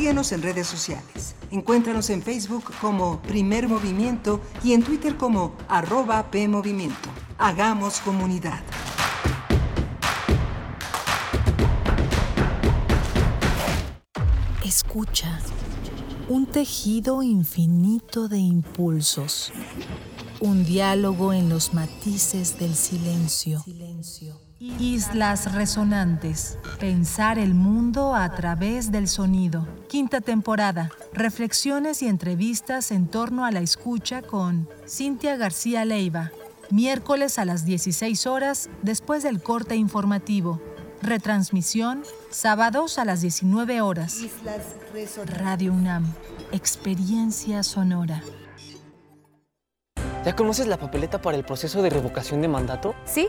[0.08, 1.34] Síguenos en redes sociales.
[1.50, 7.10] Encuéntranos en Facebook como Primer Movimiento y en Twitter como arroba PMovimiento.
[7.36, 8.62] Hagamos comunidad.
[14.64, 15.40] Escucha.
[16.30, 19.52] Un tejido infinito de impulsos.
[20.40, 23.62] Un diálogo en los matices del silencio.
[24.58, 26.58] Islas Resonantes.
[26.80, 29.68] Pensar el mundo a través del sonido.
[29.88, 30.90] Quinta temporada.
[31.14, 36.30] Reflexiones y entrevistas en torno a la escucha con Cintia García Leiva.
[36.70, 40.60] Miércoles a las 16 horas después del corte informativo.
[41.00, 44.18] Retransmisión sábados a las 19 horas.
[45.24, 46.04] Radio UNAM.
[46.52, 48.22] Experiencia sonora.
[50.26, 52.94] ¿Ya conoces la papeleta para el proceso de revocación de mandato?
[53.06, 53.28] Sí,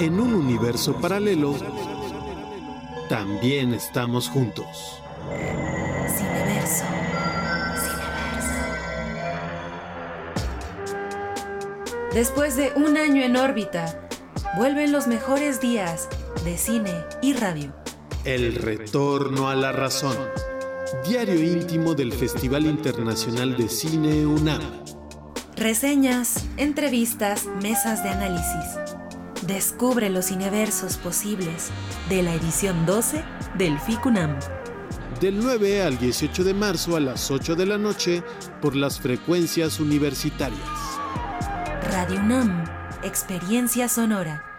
[0.00, 1.54] En un universo paralelo,
[3.10, 5.02] también estamos juntos.
[6.16, 6.84] Cineverso.
[12.14, 14.08] Después de un año en órbita,
[14.56, 16.08] vuelven los mejores días
[16.46, 17.70] de cine y radio.
[18.24, 20.16] El retorno a la razón.
[21.06, 24.89] Diario íntimo del Festival Internacional de Cine UNAM.
[25.56, 28.78] Reseñas, entrevistas, mesas de análisis.
[29.46, 31.70] Descubre los cineversos posibles
[32.08, 33.22] de la edición 12
[33.58, 34.38] del FICUNAM.
[35.20, 38.22] Del 9 al 18 de marzo a las 8 de la noche
[38.62, 40.60] por las frecuencias universitarias.
[41.92, 42.64] Radio UNAM,
[43.02, 44.49] experiencia sonora.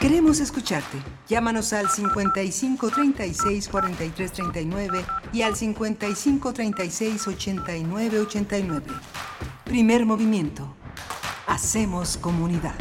[0.00, 0.98] Queremos escucharte.
[1.28, 8.86] Llámanos al 55 36 43 39 y al 55 36 89 89.
[9.64, 10.74] Primer movimiento.
[11.46, 12.74] Hacemos comunidad.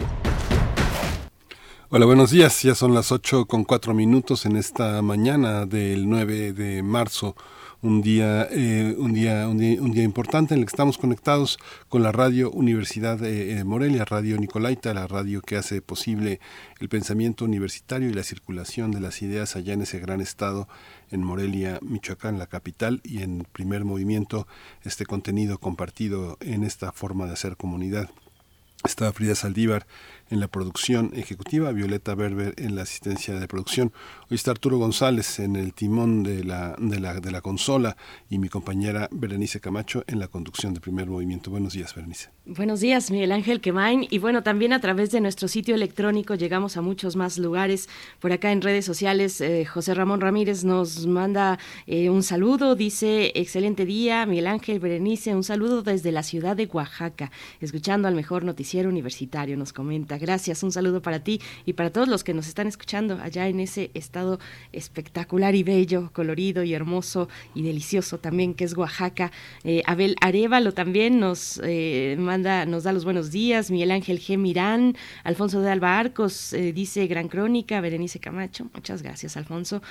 [1.89, 2.61] Hola, buenos días.
[2.63, 7.35] Ya son las 8 con 4 minutos en esta mañana del 9 de marzo
[7.83, 11.59] un día, eh, un día, un día, un día importante en el que estamos conectados
[11.89, 16.39] con la radio Universidad de Morelia, Radio Nicolaita, la radio que hace posible
[16.79, 20.69] el pensamiento universitario y la circulación de las ideas allá en ese gran estado,
[21.11, 24.47] en Morelia, Michoacán, la capital, y en primer movimiento
[24.83, 28.09] este contenido compartido en esta forma de hacer comunidad.
[28.85, 29.87] Está Frida Saldívar
[30.33, 33.93] en la producción ejecutiva, Violeta Berber en la asistencia de producción.
[34.31, 37.95] Hoy está Arturo González en el timón de la, de la, consola
[38.31, 41.51] y mi compañera Berenice Camacho en la conducción de primer movimiento.
[41.51, 42.29] Buenos días, Berenice.
[42.45, 44.07] Buenos días, Miguel Ángel Quemain.
[44.09, 47.87] Y bueno, también a través de nuestro sitio electrónico llegamos a muchos más lugares.
[48.19, 52.75] Por acá en redes sociales, eh, José Ramón Ramírez nos manda eh, un saludo.
[52.75, 55.35] Dice, excelente día, Miguel Ángel Berenice.
[55.35, 57.31] Un saludo desde la ciudad de Oaxaca,
[57.61, 60.17] escuchando al mejor noticiero universitario, nos comenta.
[60.23, 63.59] Gracias, un saludo para ti y para todos los que nos están escuchando allá en
[63.59, 64.39] ese estado
[64.71, 69.33] espectacular y bello, colorido y hermoso y delicioso también que es Oaxaca.
[69.65, 73.69] Eh, Abel Arevalo también nos eh, manda, nos da los buenos días.
[73.69, 74.37] Miguel Ángel G.
[74.37, 74.95] Mirán,
[75.25, 79.81] Alfonso de Alba Arcos eh, dice Gran Crónica, Berenice Camacho, muchas gracias Alfonso.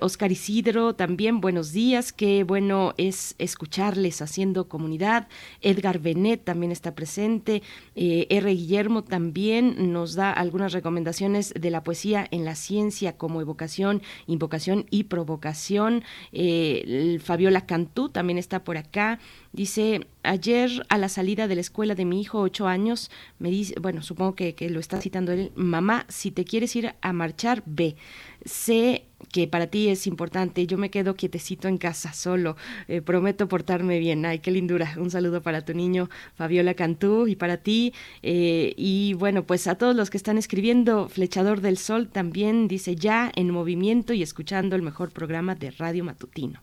[0.00, 5.26] Oscar Isidro también, buenos días, qué bueno es escucharles haciendo comunidad.
[5.60, 7.62] Edgar Benet también está presente.
[7.96, 8.54] R.
[8.54, 14.86] Guillermo también nos da algunas recomendaciones de la poesía en la ciencia como evocación, invocación
[14.90, 16.04] y provocación.
[16.32, 19.18] Eh, Fabiola Cantú también está por acá.
[19.52, 23.74] Dice, ayer a la salida de la escuela de mi hijo, ocho años, me dice,
[23.80, 27.62] bueno, supongo que, que lo está citando él, mamá, si te quieres ir a marchar,
[27.66, 27.96] ve.
[28.44, 30.66] Sé que para ti es importante.
[30.66, 32.56] Yo me quedo quietecito en casa, solo.
[32.88, 34.24] Eh, prometo portarme bien.
[34.26, 34.94] Ay, qué lindura.
[34.98, 37.94] Un saludo para tu niño, Fabiola Cantú, y para ti.
[38.22, 42.96] Eh, y bueno, pues a todos los que están escribiendo, Flechador del Sol también dice
[42.96, 46.60] ya en movimiento y escuchando el mejor programa de Radio Matutino.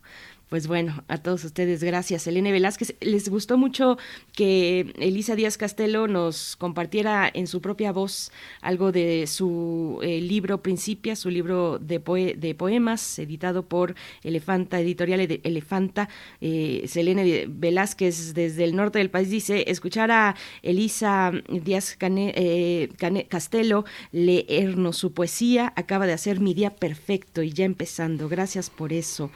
[0.50, 2.26] Pues bueno, a todos ustedes, gracias.
[2.26, 4.00] Elena Velázquez, les gustó mucho
[4.34, 8.32] que Elisa Díaz Castelo nos compartiera en su propia voz
[8.62, 12.00] algo de su eh, libro Principia, su libro de,
[12.36, 13.94] de poemas, editado por
[14.24, 16.10] Elefanta, editorial Elefanta.
[16.42, 22.90] Eh, Selene Velázquez, desde el norte del país, dice: escuchar a Elisa Díaz eh,
[23.30, 28.28] Castelo leernos su poesía acaba de hacer mi día perfecto y ya empezando.
[28.30, 29.30] Gracias por eso.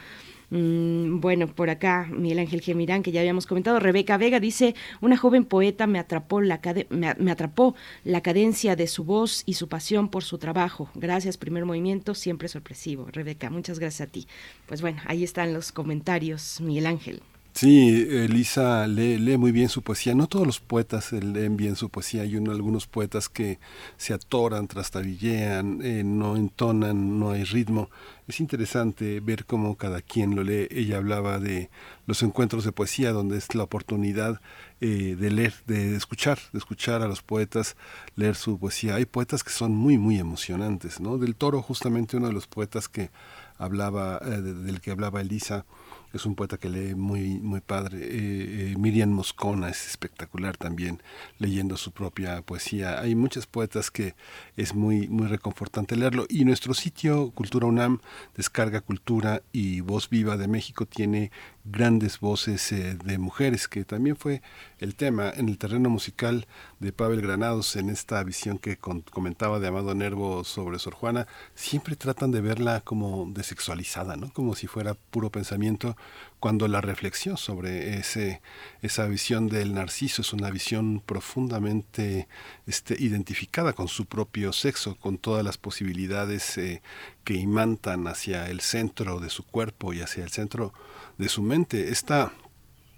[0.56, 5.18] Mm, bueno, por acá Miguel Ángel Gemirán, que ya habíamos comentado, Rebeca Vega dice, una
[5.18, 7.74] joven poeta me atrapó, la me, atrapó
[8.04, 10.92] la cadencia de su voz y su pasión por su trabajo.
[10.94, 13.08] Gracias, primer movimiento, siempre sorpresivo.
[13.12, 14.28] Rebeca, muchas gracias a ti.
[14.68, 17.24] Pues bueno, ahí están los comentarios, Miguel Ángel.
[17.56, 20.16] Sí, Elisa lee, lee, muy bien su poesía.
[20.16, 22.24] No todos los poetas leen bien su poesía.
[22.24, 23.60] Hay algunos poetas que
[23.96, 27.92] se atoran, trastabillean, eh, no entonan, no hay ritmo.
[28.28, 30.68] Es interesante ver cómo cada quien lo lee.
[30.72, 31.70] Ella hablaba de
[32.08, 34.42] los encuentros de poesía, donde es la oportunidad
[34.82, 37.78] eh, de leer, de escuchar, de escuchar a los poetas,
[38.16, 38.96] leer su poesía.
[38.96, 41.20] Hay poetas que son muy, muy emocionantes, ¿no?
[41.20, 43.12] Del Toro, justamente uno de los poetas que
[43.60, 45.66] hablaba, eh, del que hablaba Elisa,
[46.14, 47.98] es un poeta que lee muy, muy padre.
[47.98, 51.02] Eh, eh, Miriam Moscona es espectacular también
[51.40, 53.00] leyendo su propia poesía.
[53.00, 54.16] Hay muchas poetas que
[54.56, 56.26] es muy, muy reconfortante leerlo.
[56.30, 58.00] Y nuestro sitio Cultura UNAM,
[58.36, 61.32] Descarga Cultura y Voz Viva de México tiene
[61.66, 64.42] grandes voces eh, de mujeres, que también fue
[64.84, 66.46] el tema en el terreno musical
[66.80, 71.26] de Pavel Granados, en esta visión que comentaba de Amado Nervo sobre Sor Juana,
[71.56, 74.34] siempre tratan de verla como desexualizada, ¿no?
[74.34, 75.96] como si fuera puro pensamiento,
[76.42, 78.42] cuando la reflexión sobre ese,
[78.82, 82.28] esa visión del narciso es una visión profundamente
[82.68, 86.82] este, identificada con su propio sexo, con todas las posibilidades eh,
[87.24, 90.74] que imantan hacia el centro de su cuerpo y hacia el centro
[91.18, 91.88] de su mente.
[91.88, 92.34] Esta,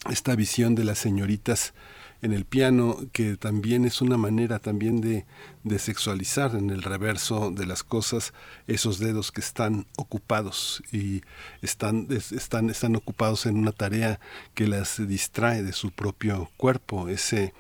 [0.10, 1.74] esta visión de las señoritas
[2.22, 5.26] en el piano, que también es una manera también de,
[5.64, 8.34] de, sexualizar en el reverso de las cosas
[8.68, 11.22] esos dedos que están ocupados y
[11.62, 14.20] están, están, están ocupados en una tarea
[14.56, 17.54] que las distrae de su propio cuerpo, ese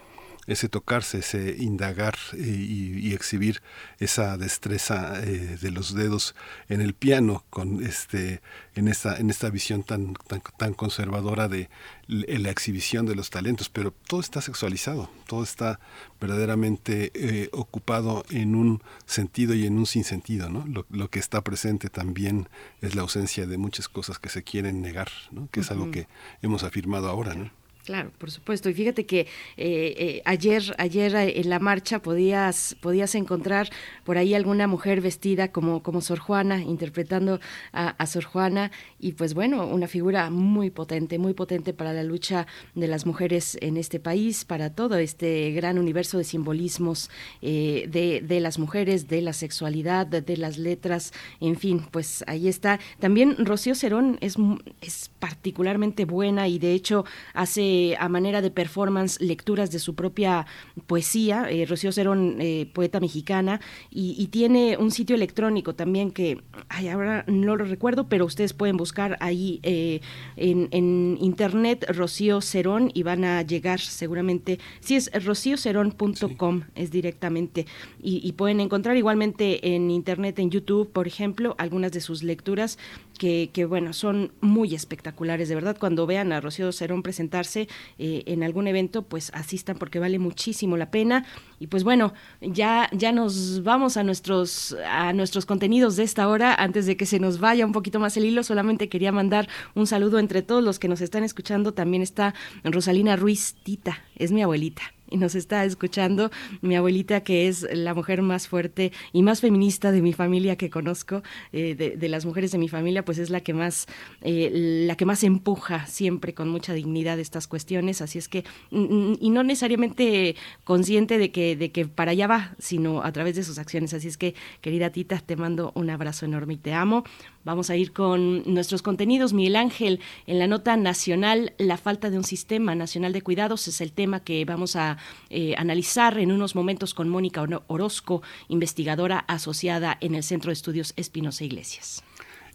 [0.47, 3.61] ese tocarse, ese indagar eh, y, exhibir
[3.99, 6.35] esa destreza eh, de los dedos
[6.69, 8.41] en el piano con este
[8.75, 11.69] en esta en esta visión tan tan, tan conservadora de
[12.07, 13.69] la exhibición de los talentos.
[13.69, 15.79] Pero todo está sexualizado todo está
[16.19, 21.41] verdaderamente eh, ocupado en un sentido y en un sinsentido no lo, lo, que está
[21.41, 22.47] presente también
[22.81, 25.49] es la ausencia de muchas cosas que se quieren negar ¿no?
[25.51, 26.07] que es algo que
[26.41, 27.51] hemos afirmado ahora no
[27.86, 28.67] Claro, por supuesto.
[28.67, 29.27] Y fíjate que eh,
[29.57, 33.69] eh, ayer, ayer eh, en la marcha podías, podías encontrar
[34.03, 37.39] por ahí alguna mujer vestida como, como Sor Juana, interpretando
[37.71, 38.71] a, Sor Juana.
[38.99, 43.55] Y pues bueno, una figura muy potente, muy potente para la lucha de las mujeres
[43.61, 47.11] en este país, para todo este gran universo de simbolismos
[47.41, 52.79] de, de, las mujeres, de la sexualidad, de, las letras, en fin, pues ahí está.
[52.99, 54.38] También Rocío Cerón es,
[54.81, 59.95] es particularmente buena y de hecho hace eh, a manera de performance lecturas de su
[59.95, 60.45] propia
[60.88, 61.49] poesía.
[61.49, 63.59] Eh, Rocío Cerón, eh, poeta mexicana,
[63.91, 68.78] y, tiene un sitio electrónico también que ay, ahora no lo recuerdo, pero ustedes pueden
[68.78, 76.91] buscar ahí en, internet Rocío Cerón y van a llegar seguramente, si es rociocerón.com, es
[76.91, 77.65] directamente,
[78.01, 82.78] y, pueden encontrar igualmente en internet, en YouTube, por ejemplo, algunas de sus lecturas
[83.18, 88.24] que, que bueno, son muy espectaculares, de verdad, cuando vean a Rocío Cerón presentarse, eh,
[88.28, 91.26] en algún evento, pues asistan porque vale muchísimo la pena.
[91.59, 96.53] Y pues bueno, ya, ya nos vamos a nuestros, a nuestros contenidos de esta hora.
[96.53, 99.88] Antes de que se nos vaya un poquito más el hilo, solamente quería mandar un
[99.88, 101.74] saludo entre todos los que nos están escuchando.
[101.74, 106.32] También está Rosalina Ruiz Tita, es mi abuelita y nos está escuchando
[106.62, 110.70] mi abuelita, que es la mujer más fuerte y más feminista de mi familia que
[110.70, 113.88] conozco, eh, de, las mujeres de mi familia, pues es la que más,
[114.22, 114.49] eh,
[114.88, 118.01] la que más empuja siempre con mucha dignidad estas cuestiones.
[118.01, 122.28] Así es que, mm, mm, y no necesariamente consciente de que, de que para allá
[122.28, 123.93] va, sino a través de sus acciones.
[123.93, 127.03] Así es que, querida Tita, te mando un abrazo enorme y te amo.
[127.45, 129.31] Vamos a ir con nuestros contenidos.
[129.31, 133.81] Miguel Ángel, en la nota nacional, la falta de un sistema nacional de cuidados es
[133.81, 134.97] el tema que vamos a
[135.29, 140.93] eh, analizar en unos momentos con Mónica Orozco, investigadora asociada en el Centro de Estudios
[140.97, 142.03] Espinosa Iglesias.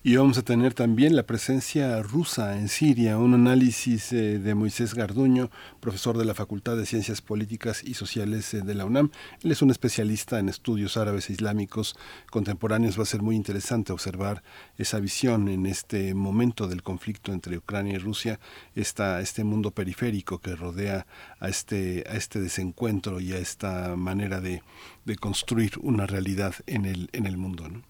[0.03, 4.95] Y vamos a tener también la presencia rusa en Siria, un análisis eh, de Moisés
[4.95, 9.11] Garduño, profesor de la Facultad de Ciencias Políticas y Sociales eh, de la UNAM.
[9.43, 11.97] Él es un especialista en estudios árabes e islámicos
[12.31, 12.99] contemporáneos.
[12.99, 14.43] Va a ser muy interesante observar
[14.79, 18.41] esa visión en este momento del conflicto entre Ucrania y Rusia,
[18.75, 21.07] esta, este mundo periférico que rodea
[21.41, 24.63] a este, a este desencuentro y a esta manera de,
[25.05, 27.69] de construir una realidad en el, en el mundo.
[27.69, 27.83] ¿no?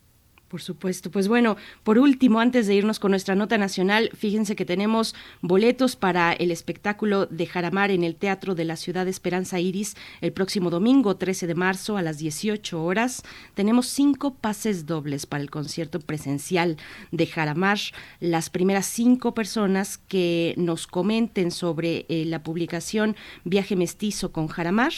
[0.51, 1.12] Por supuesto.
[1.12, 5.94] Pues bueno, por último, antes de irnos con nuestra nota nacional, fíjense que tenemos boletos
[5.94, 10.32] para el espectáculo de Jaramar en el Teatro de la Ciudad de Esperanza Iris el
[10.32, 13.22] próximo domingo 13 de marzo a las 18 horas.
[13.55, 16.78] Tenemos cinco pases dobles para el concierto presencial
[17.12, 17.78] de Jaramar.
[18.18, 23.14] Las primeras cinco personas que nos comenten sobre eh, la publicación
[23.44, 24.94] Viaje Mestizo con Jaramar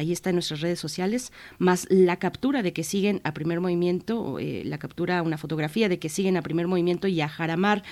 [0.00, 4.38] ahí está en nuestras redes sociales, más la captura de que siguen a primer movimiento,
[4.38, 7.82] eh, la captura, una fotografía de que siguen a primer movimiento y a Jaramar-MX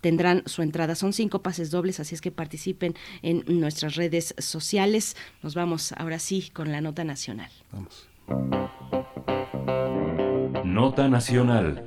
[0.00, 0.94] tendrán su entrada.
[0.94, 5.16] Son cinco pases dobles, así es que participen en nuestras redes sociales.
[5.42, 7.50] Nos vamos ahora sí con la nota nacional.
[7.72, 8.08] Vamos.
[10.64, 11.84] Nota nacional.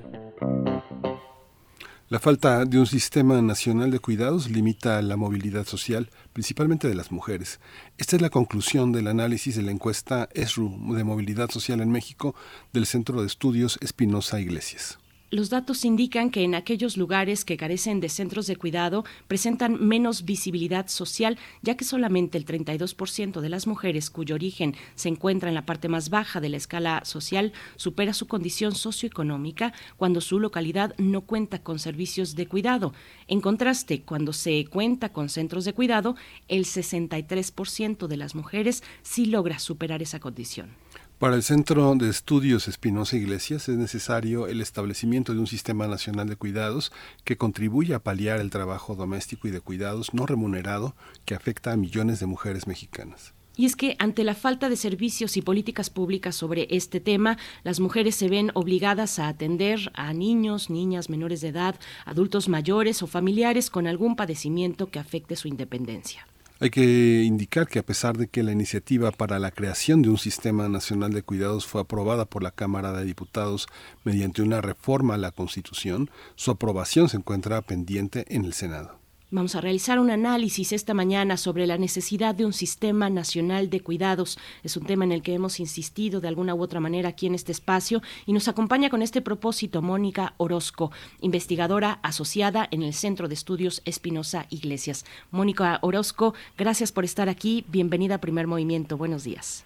[2.11, 7.09] La falta de un sistema nacional de cuidados limita la movilidad social, principalmente de las
[7.09, 7.61] mujeres.
[7.97, 12.35] Esta es la conclusión del análisis de la encuesta ESRU de movilidad social en México
[12.73, 15.00] del Centro de Estudios Espinosa Iglesias.
[15.31, 20.25] Los datos indican que en aquellos lugares que carecen de centros de cuidado presentan menos
[20.25, 25.55] visibilidad social, ya que solamente el 32% de las mujeres cuyo origen se encuentra en
[25.55, 30.93] la parte más baja de la escala social supera su condición socioeconómica cuando su localidad
[30.97, 32.93] no cuenta con servicios de cuidado.
[33.27, 36.17] En contraste, cuando se cuenta con centros de cuidado,
[36.49, 40.75] el 63% de las mujeres sí logra superar esa condición.
[41.21, 46.27] Para el Centro de Estudios Espinosa Iglesias es necesario el establecimiento de un sistema nacional
[46.27, 46.91] de cuidados
[47.23, 51.77] que contribuya a paliar el trabajo doméstico y de cuidados no remunerado que afecta a
[51.77, 53.35] millones de mujeres mexicanas.
[53.55, 57.79] Y es que ante la falta de servicios y políticas públicas sobre este tema, las
[57.79, 63.05] mujeres se ven obligadas a atender a niños, niñas menores de edad, adultos mayores o
[63.05, 66.25] familiares con algún padecimiento que afecte su independencia.
[66.63, 70.19] Hay que indicar que a pesar de que la iniciativa para la creación de un
[70.19, 73.67] sistema nacional de cuidados fue aprobada por la Cámara de Diputados
[74.03, 79.00] mediante una reforma a la Constitución, su aprobación se encuentra pendiente en el Senado.
[79.33, 83.79] Vamos a realizar un análisis esta mañana sobre la necesidad de un sistema nacional de
[83.79, 84.37] cuidados.
[84.61, 87.35] Es un tema en el que hemos insistido de alguna u otra manera aquí en
[87.35, 90.91] este espacio y nos acompaña con este propósito Mónica Orozco,
[91.21, 95.05] investigadora asociada en el Centro de Estudios Espinosa Iglesias.
[95.31, 97.63] Mónica Orozco, gracias por estar aquí.
[97.69, 98.97] Bienvenida a Primer Movimiento.
[98.97, 99.63] Buenos días.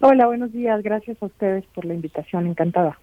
[0.00, 0.82] Hola, buenos días.
[0.82, 2.46] Gracias a ustedes por la invitación.
[2.46, 2.98] Encantada.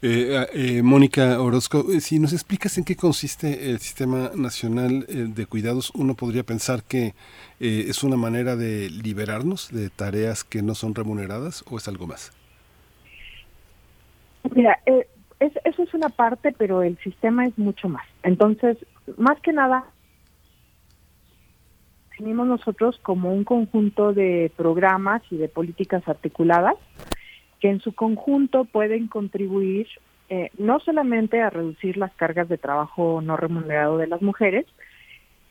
[0.00, 5.46] Eh, eh, Mónica Orozco, eh, si nos explicas en qué consiste el Sistema Nacional de
[5.46, 7.14] Cuidados, uno podría pensar que
[7.58, 12.32] es una manera de liberarnos de tareas que no son remuneradas o es algo más.
[14.54, 18.06] Mira, eso es una parte, pero el sistema es mucho más.
[18.22, 18.78] Entonces,
[19.18, 19.84] más que nada,
[22.10, 26.76] definimos nosotros como un conjunto de programas y de políticas articuladas
[27.60, 29.86] que en su conjunto pueden contribuir
[30.28, 34.66] eh, no solamente a reducir las cargas de trabajo no remunerado de las mujeres,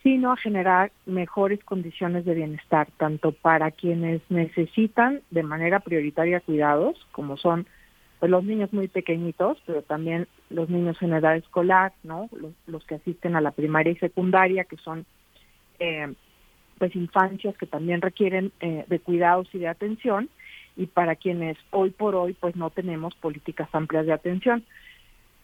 [0.04, 6.96] sino a generar mejores condiciones de bienestar, tanto para quienes necesitan de manera prioritaria cuidados,
[7.12, 7.68] como son
[8.20, 12.30] pues, los niños muy pequeñitos, pero también los niños en edad escolar, ¿no?
[12.66, 15.06] Los, que asisten a la primaria y secundaria, que son
[15.80, 16.14] eh,
[16.78, 20.30] pues infancias que también requieren eh, de cuidados y de atención,
[20.76, 24.64] y para quienes hoy por hoy pues no tenemos políticas amplias de atención.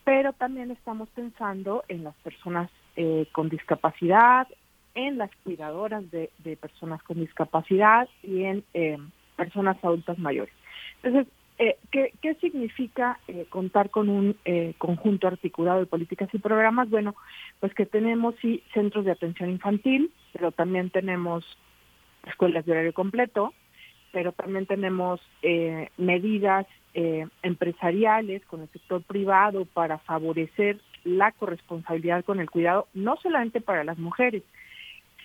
[0.04, 4.48] Pero también estamos pensando en las personas eh, con discapacidad,
[4.94, 6.30] en las cuidadoras de,
[6.62, 8.98] personas con discapacidad y en eh,
[9.36, 10.54] personas adultas mayores.
[11.02, 13.20] Entonces, eh, ¿qué, ¿qué, significa
[13.50, 14.38] contar con un
[14.78, 16.90] conjunto articulado de políticas y programas?
[16.90, 17.16] Bueno,
[17.60, 21.46] pues que tenemos sí centros de atención infantil, pero también tenemos
[22.28, 23.54] escuelas de horario completo,
[24.16, 32.24] pero también tenemos eh, medidas eh, empresariales con el sector privado para favorecer la corresponsabilidad
[32.24, 34.42] con el cuidado, no solamente para las mujeres,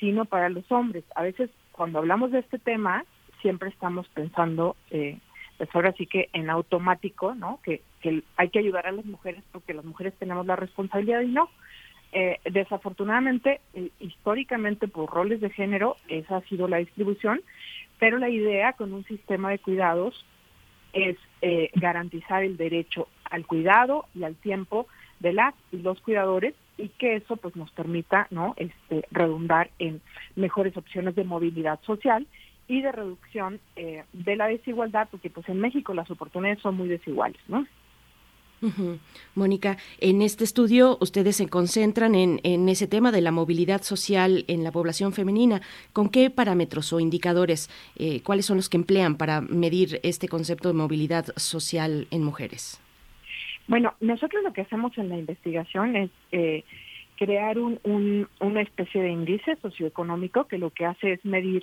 [0.00, 1.04] sino para los hombres.
[1.14, 3.04] A veces cuando hablamos de este tema,
[3.42, 5.18] siempre estamos pensando, eh,
[5.56, 7.60] pues ahora sí que en automático, ¿no?
[7.62, 11.28] Que, que hay que ayudar a las mujeres porque las mujeres tenemos la responsabilidad y
[11.28, 11.48] no.
[12.12, 13.60] Eh, desafortunadamente,
[14.00, 17.40] históricamente por roles de género, esa ha sido la distribución,
[18.00, 20.26] pero la idea con un sistema de cuidados
[20.92, 24.88] es eh, garantizar el derecho al cuidado y al tiempo
[25.20, 30.00] de las y los cuidadores y que eso pues nos permita no este redundar en
[30.34, 32.26] mejores opciones de movilidad social
[32.66, 36.88] y de reducción eh, de la desigualdad porque pues en México las oportunidades son muy
[36.88, 37.66] desiguales no
[39.34, 44.64] Mónica, en este estudio ustedes se concentran en, ese tema de la movilidad social en
[44.64, 45.60] la población femenina.
[45.92, 50.68] ¿Con qué parámetros o indicadores, eh, cuáles son los que emplean para medir este concepto
[50.68, 52.80] de movilidad social en mujeres?
[53.66, 56.64] Bueno, nosotros lo que hacemos en la investigación es eh,
[57.16, 61.62] crear una especie de índice socioeconómico que lo que hace es medir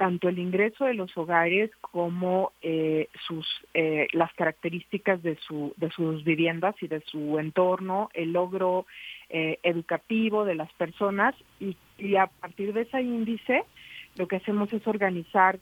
[0.00, 5.90] tanto el ingreso de los hogares como eh, sus eh, las características de su de
[5.90, 8.86] sus viviendas y de su entorno el logro
[9.28, 11.34] eh, educativo de las personas.
[11.60, 13.64] Y, y a partir de ese índice
[14.16, 15.58] lo que hacemos es organizar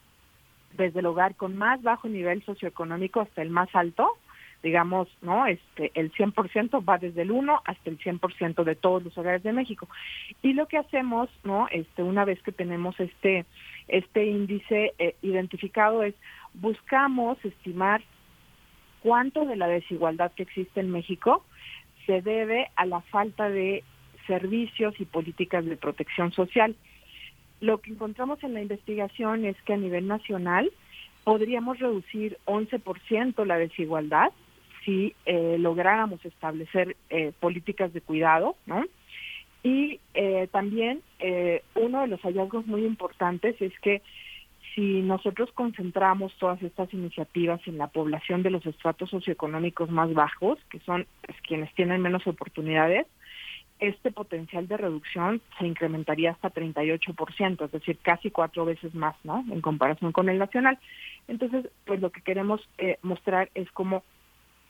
[0.76, 4.18] desde el hogar con más bajo nivel socioeconómico hasta el más alto
[4.62, 5.46] digamos, ¿no?
[5.46, 9.52] Este, el 100% va desde el 1 hasta el 100% de todos los hogares de
[9.52, 9.88] México.
[10.42, 11.68] Y lo que hacemos, ¿no?
[11.70, 13.44] Este, una vez que tenemos este
[13.88, 16.14] este índice eh, identificado es
[16.54, 18.02] buscamos estimar
[19.02, 21.44] cuánto de la desigualdad que existe en México
[22.06, 23.82] se debe a la falta de
[24.26, 26.76] servicios y políticas de protección social.
[27.60, 30.70] Lo que encontramos en la investigación es que a nivel nacional
[31.24, 34.32] podríamos reducir 11% la desigualdad
[34.88, 38.86] si eh, lográramos establecer eh, políticas de cuidado, ¿no?
[39.62, 44.00] Y eh, también eh, uno de los hallazgos muy importantes es que
[44.74, 50.58] si nosotros concentramos todas estas iniciativas en la población de los estratos socioeconómicos más bajos,
[50.70, 53.06] que son pues, quienes tienen menos oportunidades,
[53.80, 59.44] este potencial de reducción se incrementaría hasta 38%, es decir, casi cuatro veces más, ¿no?
[59.52, 60.78] En comparación con el nacional.
[61.28, 64.02] Entonces, pues lo que queremos eh, mostrar es cómo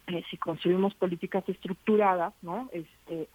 [0.09, 2.69] eh, si construimos políticas estructuradas, ¿no?
[2.73, 3.29] Este,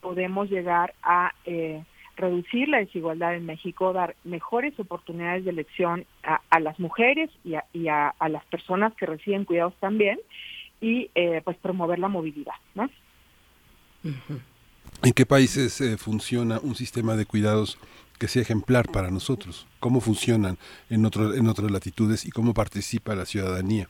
[0.00, 1.84] podemos llegar a eh,
[2.16, 7.54] reducir la desigualdad en México, dar mejores oportunidades de elección a, a las mujeres y,
[7.54, 10.18] a, y a, a, las personas que reciben cuidados también
[10.80, 12.88] y eh, pues promover la movilidad, ¿no?
[15.02, 17.78] ¿En qué países eh, funciona un sistema de cuidados
[18.18, 19.66] que sea ejemplar para nosotros?
[19.78, 20.58] ¿Cómo funcionan
[20.88, 23.88] en, otro, en otras latitudes y cómo participa la ciudadanía?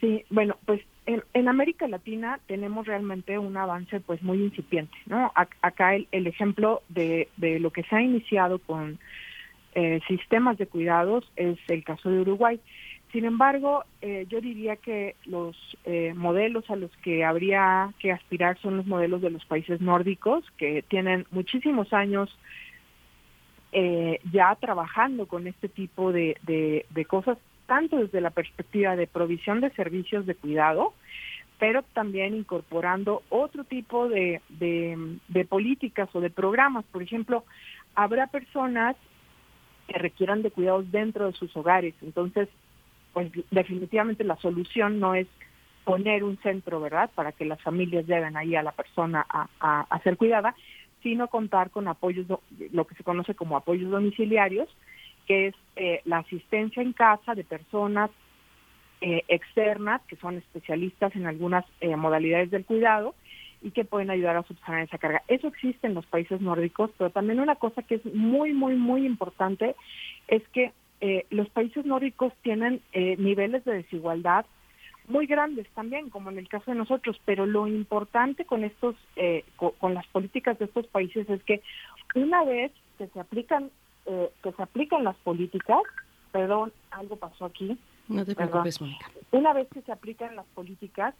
[0.00, 5.32] Sí, bueno, pues en, en, América Latina tenemos realmente un avance pues muy incipiente, ¿no?
[5.34, 8.98] acá el, el ejemplo de, de, lo que se ha iniciado con
[9.74, 12.60] eh, sistemas de cuidados es el caso de Uruguay.
[13.12, 18.58] Sin embargo, eh, yo diría que los eh, modelos a los que habría que aspirar
[18.58, 22.36] son los modelos de los países nórdicos, que tienen muchísimos años
[23.72, 29.60] eh, ya trabajando con este tipo de, de, cosas, tanto desde la perspectiva de provisión
[29.60, 30.94] de servicios de cuidado,
[31.58, 36.84] pero también incorporando otro tipo de, de políticas o de programas.
[36.92, 37.44] Por ejemplo,
[37.94, 38.96] habrá personas
[39.88, 41.94] que requieran de cuidados dentro de sus hogares.
[42.02, 42.48] Entonces,
[43.12, 45.26] pues definitivamente la solución no es
[45.84, 49.86] poner un centro, ¿verdad?, para que las familias lleguen ahí a la persona a, a,
[49.88, 50.54] a ser cuidada,
[51.02, 52.26] sino contar con apoyos,
[52.72, 54.68] lo que se conoce como apoyos domiciliarios,
[55.26, 58.10] que es eh, la asistencia en casa de personas
[59.00, 63.14] eh, externas, que son especialistas en algunas eh, modalidades del cuidado
[63.62, 65.22] y que pueden ayudar a subsanar esa carga.
[65.28, 69.04] Eso existe en los países nórdicos, pero también una cosa que es muy, muy, muy
[69.04, 69.74] importante
[70.28, 74.46] es que eh, los países nórdicos tienen eh, niveles de desigualdad
[75.08, 79.44] muy grandes también, como en el caso de nosotros, pero lo importante con estos, eh,
[79.56, 81.62] con, con, las políticas de estos países es que
[82.14, 83.70] una vez que se aplican,
[84.06, 85.82] eh, que se aplican las políticas,
[86.32, 87.76] perdón, algo pasó aquí.
[88.08, 89.10] No te preocupes, Mónica.
[89.32, 91.14] Una vez que se aplican las políticas,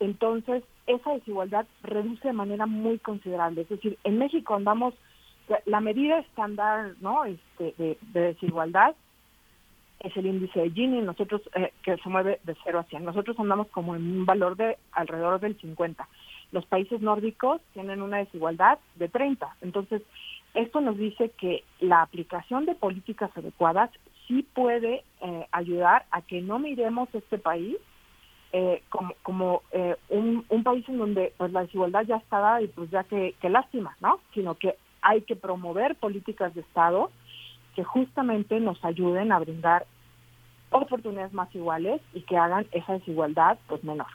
[0.00, 3.62] entonces esa desigualdad reduce de manera muy considerable.
[3.62, 4.94] Es decir, en México andamos,
[5.64, 7.24] la medida estándar, ¿no?
[7.24, 8.94] Este, de, de desigualdad
[10.00, 13.04] es el índice de Gini, nosotros eh, que se mueve de 0 a 100.
[13.04, 16.06] Nosotros andamos como en un valor de alrededor del 50.
[16.52, 19.56] Los países nórdicos tienen una desigualdad de 30.
[19.60, 20.02] Entonces,
[20.58, 23.90] esto nos dice que la aplicación de políticas adecuadas
[24.26, 27.76] sí puede eh, ayudar a que no miremos este país
[28.52, 28.82] eh,
[29.22, 32.90] como, eh, un, un, país en donde pues la desigualdad ya está dada y pues
[32.90, 34.20] ya que, que lástima, ¿no?
[34.34, 37.10] Sino que hay que promover políticas de Estado
[37.76, 39.86] que justamente nos ayuden a brindar
[40.70, 44.08] oportunidades más iguales y que hagan esa desigualdad pues menor.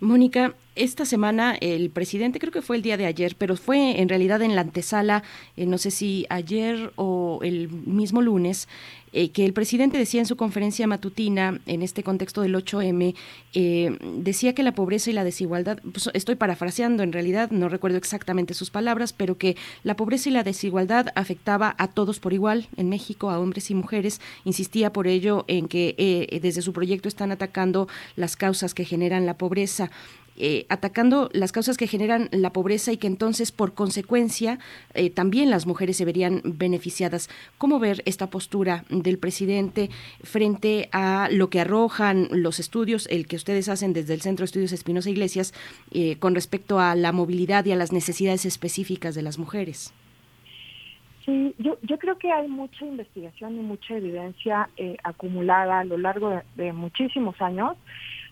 [0.00, 4.08] Mónica, esta semana el presidente, creo que fue el día de ayer, pero fue en
[4.08, 5.22] realidad en la antesala,
[5.56, 8.68] eh, no sé si ayer o el mismo lunes,
[9.12, 13.14] eh, que el presidente decía en su conferencia matutina, en este contexto del 8M,
[13.54, 17.98] eh, decía que la pobreza y la desigualdad, pues estoy parafraseando en realidad, no recuerdo
[17.98, 22.68] exactamente sus palabras, pero que la pobreza y la desigualdad afectaba a todos por igual
[22.76, 24.20] en México, a hombres y mujeres.
[24.44, 29.26] Insistía por ello en que eh, desde su proyecto están atacando las causas que generan
[29.26, 29.90] la pobreza
[30.40, 34.58] eh, atacando las causas que generan la pobreza y que entonces, por consecuencia,
[34.94, 37.28] eh, también las mujeres se verían beneficiadas.
[37.58, 39.90] ¿Cómo ver esta postura del presidente
[40.22, 44.46] frente a lo que arrojan los estudios, el que ustedes hacen desde el Centro de
[44.46, 45.52] Estudios Espinosa Iglesias,
[45.92, 49.92] eh, con respecto a la movilidad y a las necesidades específicas de las mujeres?
[51.26, 55.98] Sí, yo, yo creo que hay mucha investigación y mucha evidencia eh, acumulada a lo
[55.98, 57.76] largo de, de, muchísimos años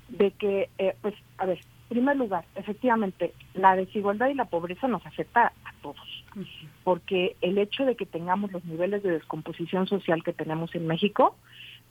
[0.09, 5.05] de que, eh, pues, a ver, primer lugar, efectivamente, la desigualdad y la pobreza nos
[5.06, 6.24] afecta a todos,
[6.85, 11.36] porque el hecho de que tengamos los niveles de descomposición social que tenemos en México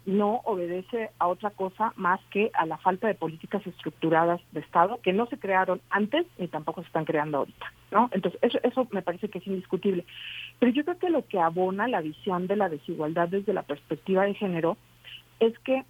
[0.06, 5.02] no obedece a otra cosa más que a la falta de políticas estructuradas de Estado
[5.04, 8.10] que no se crearon antes ni tampoco se están creando ahorita, ¿no?
[8.14, 10.06] Entonces, eso, eso me parece que es indiscutible.
[10.60, 14.24] Pero yo creo que lo que abona la visión de la desigualdad desde la perspectiva
[14.24, 14.78] de género
[15.42, 15.84] es que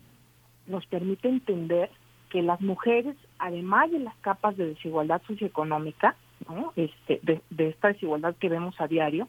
[0.66, 1.92] nos permite entender
[2.30, 6.16] que las mujeres, además de las capas de desigualdad socioeconómica,
[6.48, 6.74] ¿no?
[6.76, 9.28] este, de, esta desigualdad que vemos a diario,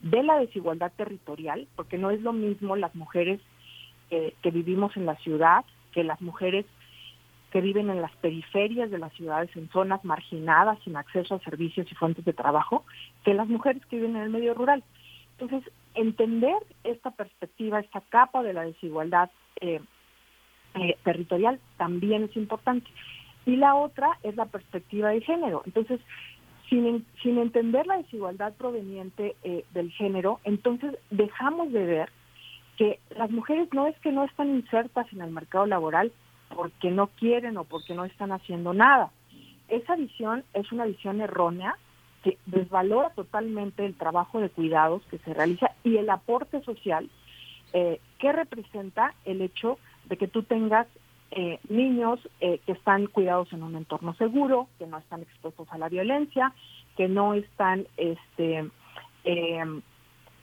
[0.00, 3.40] de la desigualdad territorial, porque no es lo mismo las mujeres
[4.10, 6.66] eh, que vivimos en la ciudad que las mujeres
[7.50, 11.90] que viven en las periferias de las ciudades, en zonas marginadas, sin acceso a servicios
[11.90, 12.84] y fuentes de trabajo,
[13.24, 14.84] que las mujeres que viven en el medio rural.
[15.38, 19.30] Entonces, entender esta perspectiva, esta capa de la desigualdad
[19.60, 19.80] eh,
[20.76, 22.88] eh, territorial también es importante.
[23.44, 25.62] Y la otra es la perspectiva de género.
[25.66, 26.00] Entonces,
[26.68, 32.10] sin, sin entender la desigualdad proveniente eh, del género, entonces dejamos de ver
[32.76, 36.12] que las mujeres no es que no están insertas en el mercado laboral
[36.54, 39.10] porque no quieren o porque no están haciendo nada.
[39.68, 41.76] Esa visión es una visión errónea
[42.22, 47.08] que desvalora totalmente el trabajo de cuidados que se realiza y el aporte social
[47.72, 50.86] eh, que representa el hecho de que tú tengas
[51.30, 55.78] eh, niños eh, que están cuidados en un entorno seguro, que no están expuestos a
[55.78, 56.52] la violencia,
[56.96, 58.70] que no están este
[59.24, 59.82] em,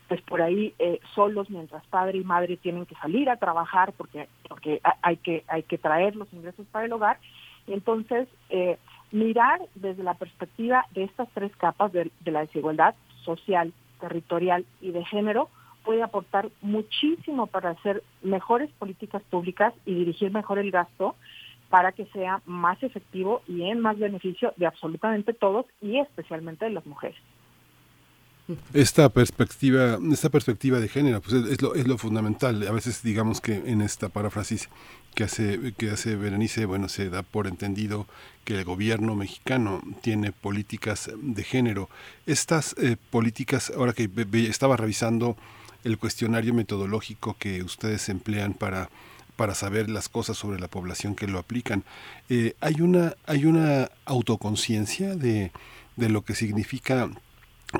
[0.07, 4.27] pues por ahí eh, solos mientras padre y madre tienen que salir a trabajar porque
[4.47, 7.17] porque hay que hay que traer los ingresos para el hogar.
[7.65, 8.77] Y entonces eh,
[9.11, 15.05] mirar desde la perspectiva de estas tres capas de, la desigualdad social territorial y de
[15.05, 15.49] género
[15.83, 21.15] puede aportar muchísimo para hacer mejores políticas públicas y dirigir mejor el gasto
[21.69, 26.71] para que sea más efectivo y en más beneficio de absolutamente todos y especialmente de
[26.71, 27.17] las mujeres.
[28.73, 32.67] Esta perspectiva, esta perspectiva de género, pues es, lo, es lo fundamental.
[32.67, 34.69] A veces digamos que en esta paráfrasis
[35.15, 38.05] que hace, que hace Berenice, bueno, se da por entendido
[38.43, 41.89] que el gobierno mexicano tiene políticas de género.
[42.25, 44.09] Estas eh, políticas, ahora que
[44.49, 45.37] estaba revisando
[45.83, 48.89] el cuestionario metodológico que ustedes emplean para
[49.35, 51.83] para saber las cosas sobre la población que lo aplican.
[52.29, 55.51] Eh, hay una hay una autoconciencia de,
[55.95, 57.09] de lo que significa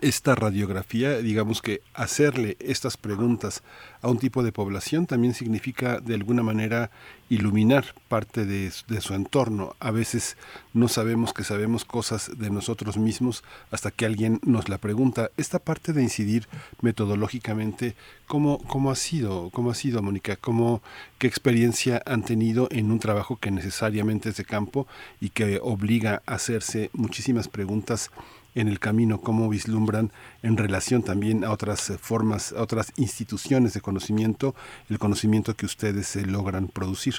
[0.01, 3.63] esta radiografía, digamos que hacerle estas preguntas
[4.01, 6.91] a un tipo de población también significa de alguna manera
[7.29, 9.75] iluminar parte de, su entorno.
[9.79, 10.37] A veces
[10.73, 15.31] no sabemos que sabemos cosas de nosotros mismos hasta que alguien nos la pregunta.
[15.37, 16.47] Esta parte de incidir
[16.81, 17.95] metodológicamente,
[18.27, 19.49] ¿cómo, cómo ha sido?
[19.51, 20.35] ¿Cómo ha sido, Mónica?
[20.35, 20.81] ¿Cómo,
[21.17, 24.85] ¿Qué experiencia han tenido en un trabajo que necesariamente es de campo
[25.21, 28.11] y que obliga a hacerse muchísimas preguntas
[28.55, 30.11] en el camino, cómo vislumbran
[30.41, 34.55] en relación también a otras eh, formas, a otras instituciones de conocimiento,
[34.89, 37.15] el conocimiento que ustedes eh, logran producir.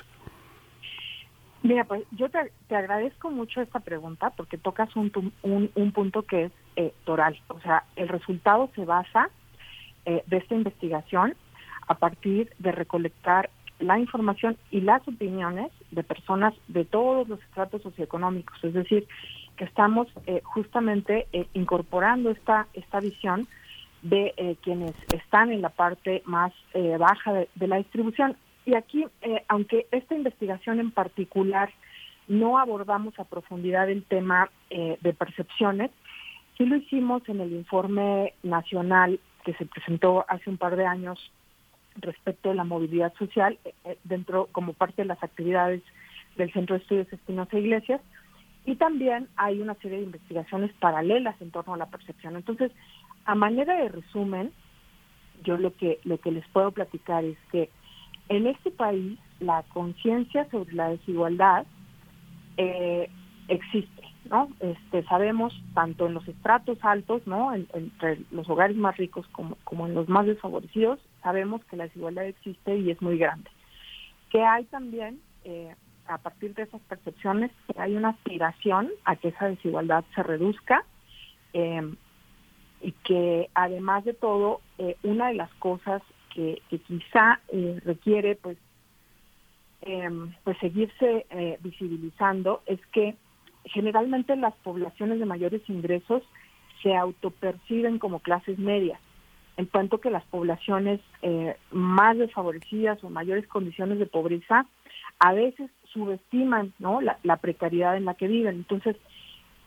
[1.62, 5.11] Mira, pues yo te, agradezco mucho esta pregunta porque tocas un,
[5.43, 7.40] un, punto que es eh, toral.
[7.48, 9.31] O sea, el resultado se basa
[10.05, 11.35] de esta investigación
[11.89, 13.48] a partir de recolectar
[13.78, 18.62] la información y las opiniones de personas de todos los estratos socioeconómicos.
[18.62, 19.06] Es decir,
[19.56, 23.47] que estamos eh, justamente eh, incorporando esta, esta visión
[24.02, 26.52] de eh, quienes están en la parte más
[26.98, 28.36] baja de, la distribución.
[28.66, 29.06] Y aquí,
[29.48, 31.70] aunque esta investigación en particular
[32.28, 35.90] no abordamos a profundidad el tema de percepciones,
[36.56, 41.31] sí lo hicimos en el informe nacional que se presentó hace un par de años
[41.97, 43.59] respecto de la movilidad social
[44.02, 45.82] dentro como parte de las actividades
[46.36, 48.01] del Centro de Estudios Espinosa Iglesias,
[48.65, 52.36] y también hay una serie de investigaciones paralelas en torno a la percepción.
[52.36, 52.73] Entonces,
[53.24, 54.53] a manera de resumen,
[55.43, 57.70] yo lo que lo que les puedo platicar es que
[58.28, 61.66] en este país la conciencia sobre la desigualdad
[62.57, 63.11] eh,
[63.49, 64.49] existe, ¿no?
[64.61, 67.53] Este, sabemos tanto en los estratos altos, ¿no?
[67.55, 72.27] entre los hogares más ricos como, como en los más desfavorecidos, sabemos que la desigualdad
[72.27, 73.51] existe y es muy grande.
[74.31, 75.74] Que hay también eh,
[76.06, 80.85] a partir de esas percepciones hay una aspiración a que esa desigualdad se reduzca
[81.52, 81.97] em,
[82.81, 86.02] y que además de todo eh, una de las cosas
[86.35, 88.59] que, quizá eh, requiere pues
[89.82, 93.16] em, pues seguirse eh, visibilizando es que
[93.64, 96.22] generalmente las poblaciones de mayores ingresos
[96.82, 99.01] se autoperciben como clases medias
[99.56, 101.01] en tanto que las poblaciones
[101.70, 104.66] más desfavorecidas o mayores condiciones de pobreza
[105.20, 107.00] a veces subestiman ¿no?
[107.00, 108.56] la, precariedad en la que viven.
[108.56, 108.96] Entonces,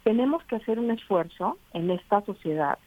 [0.04, 2.78] tenemos que hacer un esfuerzo en esta sociedad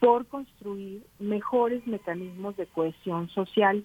[0.00, 3.84] por construir mejores mecanismos de cohesión social,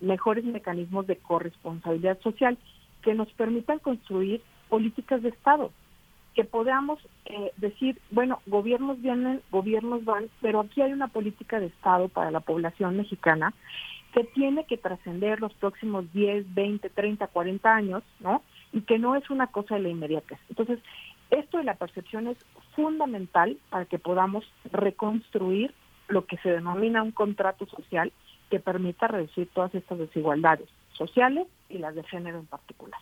[0.00, 2.58] mejores mecanismos de corresponsabilidad social
[3.02, 5.70] que nos permitan construir políticas de Estado,
[6.34, 11.66] que podamos eh, decir, bueno, gobiernos vienen, gobiernos van, pero aquí hay una política de
[11.66, 13.52] Estado para la población mexicana
[14.12, 18.42] que tiene que trascender los próximos 10, 20, 30, 40 años, ¿no?
[18.72, 20.38] Y que no es una cosa de la inmediatez.
[20.48, 20.80] Entonces,
[21.30, 22.38] esto de la percepción es
[22.74, 25.74] fundamental para que podamos reconstruir
[26.08, 28.12] lo que se denomina un contrato social
[28.50, 33.00] que permita reducir todas estas desigualdades sociales y las de género en particular.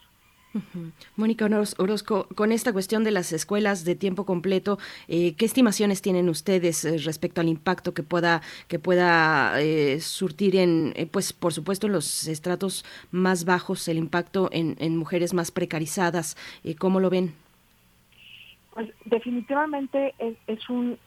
[1.17, 4.79] Mónica Orozco, con esta cuestión de las escuelas de tiempo completo,
[5.09, 10.57] eh, ¿qué estimaciones tienen ustedes eh, respecto al impacto que pueda que pueda eh, surtir
[10.57, 15.51] en, pues por supuesto en los estratos más bajos, el impacto en, en mujeres más
[15.51, 16.37] precarizadas?
[16.79, 17.35] ¿Cómo lo ven?
[18.77, 20.15] Pues definitivamente
[20.47, 20.99] es, un,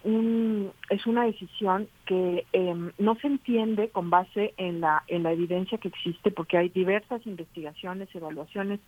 [0.90, 5.78] es una decisión que em, no se entiende con base en la en la evidencia
[5.78, 8.80] que existe porque hay diversas investigaciones, evaluaciones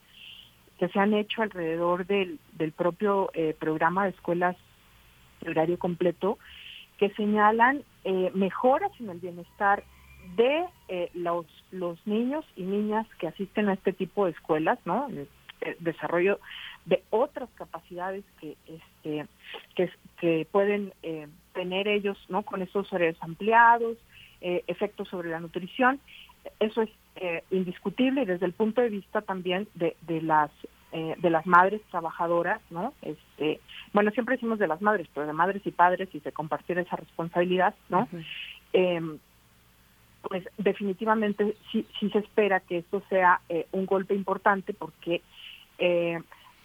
[0.81, 4.57] que se han hecho alrededor del, del propio eh, programa de escuelas
[5.41, 6.39] de horario completo
[6.97, 9.83] que señalan eh, mejoras en el bienestar
[10.35, 15.07] de eh, los, los niños y niñas que asisten a este tipo de escuelas, ¿no?
[15.77, 16.39] Desarrollo
[16.85, 19.27] de otras capacidades que este
[19.75, 20.93] que, que pueden
[21.53, 23.97] tener ellos no con esos horarios ampliados
[24.41, 25.99] efectos sobre la nutrición
[26.59, 30.49] eso es eh, indiscutible desde el punto de vista también de, de las
[30.93, 32.93] eh, de las madres trabajadoras, ¿no?
[33.01, 33.59] Este,
[33.93, 36.95] bueno, siempre decimos de las madres, pero de madres y padres y de compartir esa
[36.95, 38.07] responsabilidad, ¿no?
[38.73, 39.17] Em,
[40.21, 45.21] pues definitivamente sí, sí se espera que esto sea eh, un golpe importante porque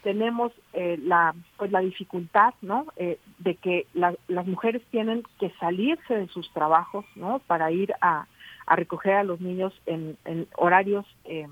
[0.03, 2.85] tenemos la pues la dificultad, ¿no?
[2.95, 7.39] de que las mujeres tienen que salirse de sus trabajos, ¿no?
[7.39, 8.27] Para ir a
[8.67, 10.17] a recoger a los niños en,
[10.55, 11.47] horarios eh,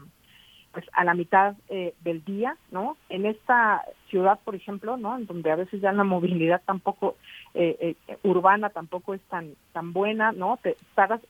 [0.74, 2.98] pues a la mitad eh, del día, ¿no?
[3.08, 5.18] En esta ciudad, por ejemplo, ¿no?
[5.18, 7.16] En donde a veces ya la movilidad tampoco
[7.54, 10.60] eh, urbana tampoco es tan tan buena, ¿no?
[10.62, 10.76] Te,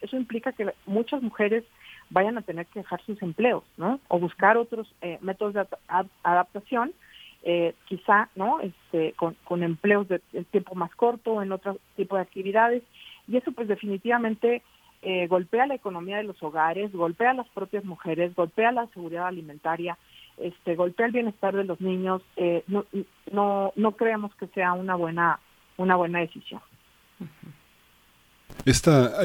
[0.02, 1.64] eso implica que muchas mujeres
[2.10, 3.99] vayan a tener que dejar sus empleos, ¿no?
[4.07, 4.91] O buscar otros
[5.22, 5.68] métodos de
[6.24, 6.94] adaptación,
[7.86, 8.60] quizá, ¿no?
[8.62, 12.82] Este, con, con empleos de, de tiempo más corto, en otro tipo de actividades,
[13.28, 14.64] y eso pues definitivamente
[15.06, 19.27] eh, golpea la economía de los hogares, golpea a las propias mujeres, golpea la seguridad
[19.27, 19.99] alimentaria,
[20.38, 22.23] este, golpea el bienestar de los niños.
[22.38, 22.86] Eh, no,
[23.32, 25.40] no, no creemos que sea una buena,
[25.77, 26.60] una buena decisión.
[28.65, 29.19] Esta,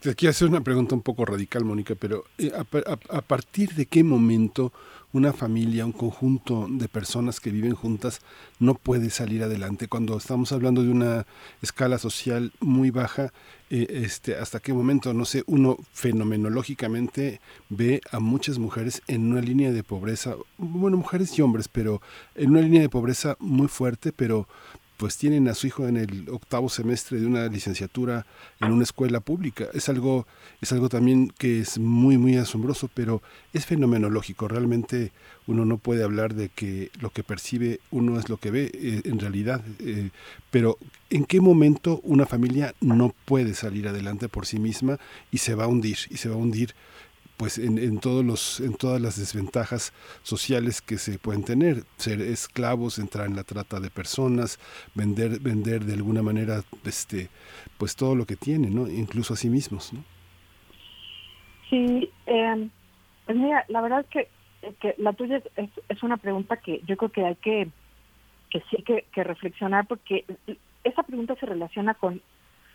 [0.00, 4.04] te quiero hacer una pregunta un poco radical, Mónica, pero eh, a, partir de qué
[4.04, 4.74] momento
[5.12, 8.20] una familia, un conjunto de personas que viven juntas
[8.58, 9.88] no puede salir adelante?
[9.88, 11.26] Cuando estamos hablando de una
[11.62, 13.32] escala social muy baja,
[13.70, 15.12] eh, este, ¿hasta qué momento?
[15.12, 21.38] No sé, uno fenomenológicamente ve a muchas mujeres en una línea de pobreza, bueno, mujeres
[21.38, 22.00] y hombres, pero
[22.34, 24.48] en una línea de pobreza muy fuerte, pero
[24.98, 28.26] pues tienen a su hijo en el octavo semestre de una licenciatura
[28.60, 29.68] en una escuela pública.
[29.72, 30.26] Es algo,
[30.60, 33.22] es algo también que es muy, muy asombroso, pero
[33.52, 34.48] es fenomenológico.
[34.48, 35.12] Realmente
[35.46, 39.02] uno no puede hablar de que lo que percibe uno es lo que ve eh,
[39.04, 39.62] en realidad.
[39.78, 40.10] Eh,
[40.50, 40.78] pero
[41.10, 44.98] ¿en qué momento una familia no puede salir adelante por sí misma
[45.30, 45.98] y se va a hundir?
[46.10, 46.74] Y se va a hundir
[47.38, 49.92] pues en, en, todos los en todas las desventajas
[50.22, 54.58] sociales que se pueden tener ser esclavos entrar en la trata de personas
[54.94, 57.30] vender vender de alguna manera este
[57.78, 60.02] pues todo lo que tienen no incluso a sí mismos ¿no?
[61.70, 62.68] sí eh,
[63.28, 64.28] mira la verdad es que,
[64.80, 67.68] que la tuya es, es, una pregunta que yo creo que hay que
[68.50, 70.24] que sí que, que reflexionar porque
[70.82, 72.20] esa pregunta se relaciona con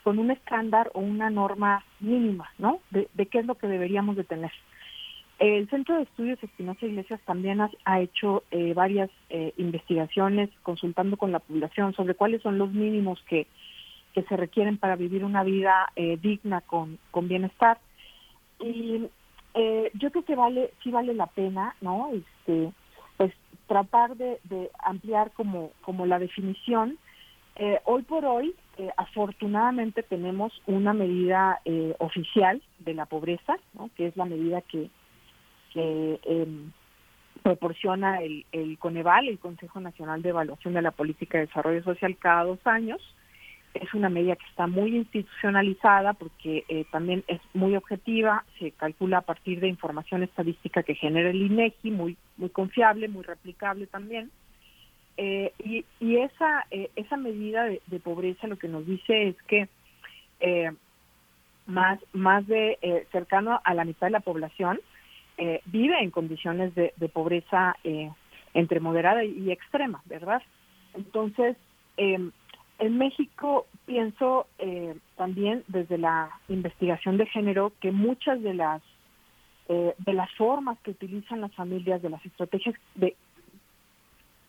[0.03, 2.79] con un estándar o una norma mínima, ¿no?
[2.91, 4.51] De, qué es lo que deberíamos de tener.
[5.39, 11.31] El Centro de Estudios Espinosa Iglesias también ha, hecho eh, varias eh, investigaciones consultando con
[11.31, 13.47] la población sobre cuáles son los mínimos que,
[14.13, 17.79] que se requieren para vivir una vida eh, digna con, con bienestar.
[18.59, 19.09] Y
[19.93, 22.09] yo creo que vale, sí vale la pena, ¿no?
[22.13, 22.71] Este,
[23.17, 23.31] pues
[23.67, 26.97] tratar de, de ampliar como, como la definición.
[27.85, 33.55] Hoy por hoy eh, afortunadamente tenemos una medida eh, oficial de la pobreza,
[33.95, 34.89] que es la medida que,
[35.75, 36.71] em,
[37.43, 42.17] proporciona el, el, Coneval, el Consejo Nacional de Evaluación de la Política de Desarrollo Social,
[42.17, 42.99] cada dos años.
[43.75, 49.19] Es una medida que está muy institucionalizada porque eh, también es muy objetiva, se calcula
[49.19, 54.31] a partir de información estadística que genera el INEGI, muy, muy confiable, muy replicable también
[55.17, 59.67] eh, y, y esa, eh, esa medida de, pobreza lo que nos dice es que
[60.39, 60.71] eh,
[61.67, 64.79] más, más de cercano a la mitad de la población
[65.65, 67.75] vive en condiciones de, pobreza
[68.53, 70.41] entre moderada y extrema, ¿verdad?
[70.93, 71.57] Entonces,
[71.97, 74.47] en México pienso
[75.15, 78.81] también desde la investigación de género que muchas de las
[79.67, 83.15] de las formas que utilizan las familias, de las estrategias de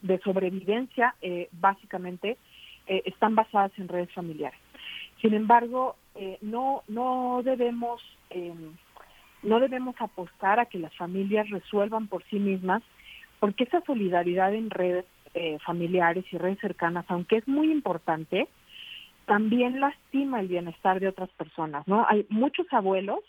[0.05, 2.37] de sobrevivencia eh, básicamente
[2.87, 4.61] eh, están basadas en redes familiares.
[5.23, 8.77] Sin embargo, eh, no no debemos em,
[9.43, 12.83] no debemos apostar a que las familias resuelvan por sí mismas
[13.41, 18.47] porque esa solidaridad en redes eh, familiares y redes cercanas, aunque es muy importante,
[19.25, 22.07] también lastima el bienestar de otras personas, ¿no?
[22.09, 23.21] Hay muchos abuelos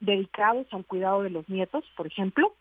[0.00, 2.54] dedicados al cuidado de los nietos, por ejemplo,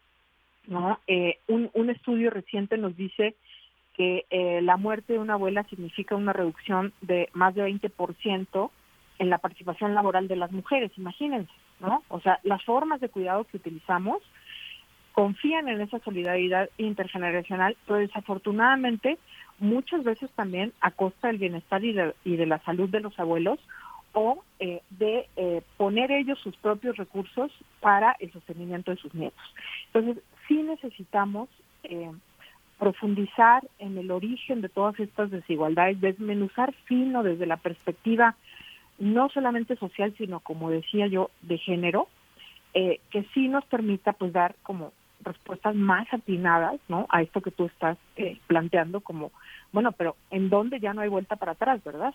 [0.68, 1.00] ¿no?
[1.08, 3.36] Eh, un, un estudio reciente nos dice
[3.94, 8.72] que eh, la muerte de una abuela significa una reducción de más de 20%
[9.20, 12.04] en la participación laboral de las mujeres, imagínense, ¿no?
[12.08, 14.18] O sea, las formas de cuidado que utilizamos
[15.12, 19.18] confían en esa solidaridad intergeneracional, pero desafortunadamente
[19.60, 23.20] muchas veces también a costa del bienestar y de, y de la salud de los
[23.20, 23.60] abuelos
[24.14, 29.44] o eh, de eh, poner ellos sus propios recursos para el sostenimiento de sus nietos.
[29.94, 31.48] Entonces, sí necesitamos
[31.84, 32.12] eh,
[32.78, 38.36] profundizar en el origen de todas estas desigualdades, desmenuzar fino desde la perspectiva
[39.00, 42.08] no solamente social, sino como decía yo, de género,
[42.74, 47.08] que sí nos permita pues dar como respuestas más atinadas, ¿no?
[47.10, 47.98] A esto que tú estás
[48.48, 49.32] planteando como,
[49.72, 52.14] bueno, pero ¿en dónde ya no hay vuelta para atrás, verdad?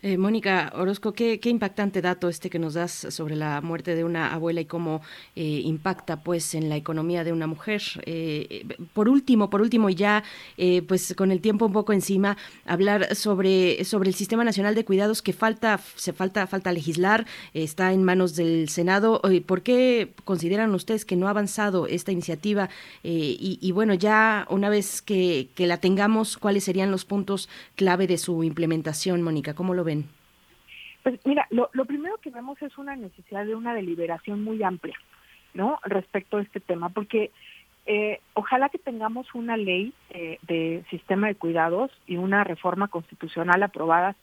[0.00, 4.32] Eh, Mónica Orozco, ¿qué, impactante dato este que nos das sobre la muerte de una
[4.32, 5.02] abuela y cómo
[5.34, 7.82] eh, impacta pues en la economía de una mujer.
[8.06, 8.64] Eh,
[8.94, 10.22] por último, por último, y ya
[10.86, 15.20] pues con el tiempo un poco encima, hablar sobre, sobre el Sistema Nacional de Cuidados
[15.20, 19.20] que falta, se falta, falta legislar, está en manos del Senado.
[19.46, 22.68] ¿Por qué consideran ustedes que no ha avanzado esta iniciativa?
[23.02, 28.44] Y, bueno, ya una vez que la tengamos, ¿cuáles serían los puntos clave de su
[28.44, 29.07] implementación?
[29.16, 29.54] Mónica?
[29.54, 30.06] ¿Cómo lo ven?
[31.02, 34.96] Pues mira, lo, primero que vemos es una necesidad de una deliberación muy amplia,
[35.54, 35.78] ¿no?
[35.84, 37.30] Respecto a este tema, porque
[37.86, 43.62] eh, ojalá que tengamos una ley eh, de sistema de cuidados y una reforma constitucional
[43.62, 44.16] aprobada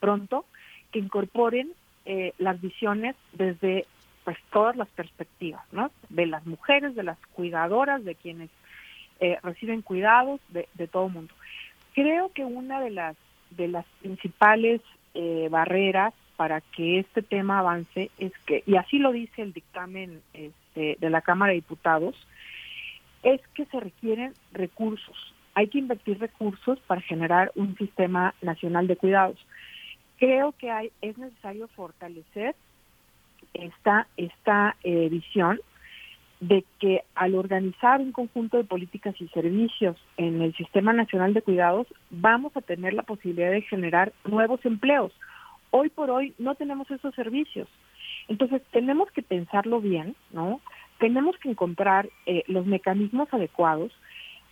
[0.00, 0.44] pronto
[0.92, 1.72] que incorporen
[2.04, 3.86] eh, las visiones desde
[4.24, 5.90] pues todas las perspectivas, ¿no?
[6.10, 8.50] De las mujeres, de las cuidadoras, de quienes
[9.42, 11.32] reciben cuidados, de, de todo mundo.
[11.94, 13.16] Creo que una de las
[13.50, 14.80] de las principales
[15.14, 20.20] eh, barreras para que este tema avance es que, y así lo dice el dictamen
[20.34, 22.14] este, de la Cámara de Diputados,
[23.22, 25.34] es que se requieren recursos.
[25.54, 29.38] Hay que invertir recursos para generar un sistema nacional de cuidados.
[30.18, 32.54] Creo que hay, es necesario fortalecer
[33.54, 35.60] esta, esta eh, visión
[36.40, 41.42] de que al organizar un conjunto de políticas y servicios en el Sistema Nacional de
[41.42, 45.12] Cuidados, vamos a tener la posibilidad de generar nuevos empleos.
[45.70, 47.68] Hoy por hoy no tenemos esos servicios.
[48.28, 50.60] Entonces tenemos que pensarlo bien, ¿no?
[50.98, 53.92] Tenemos que encontrar eh, los mecanismos adecuados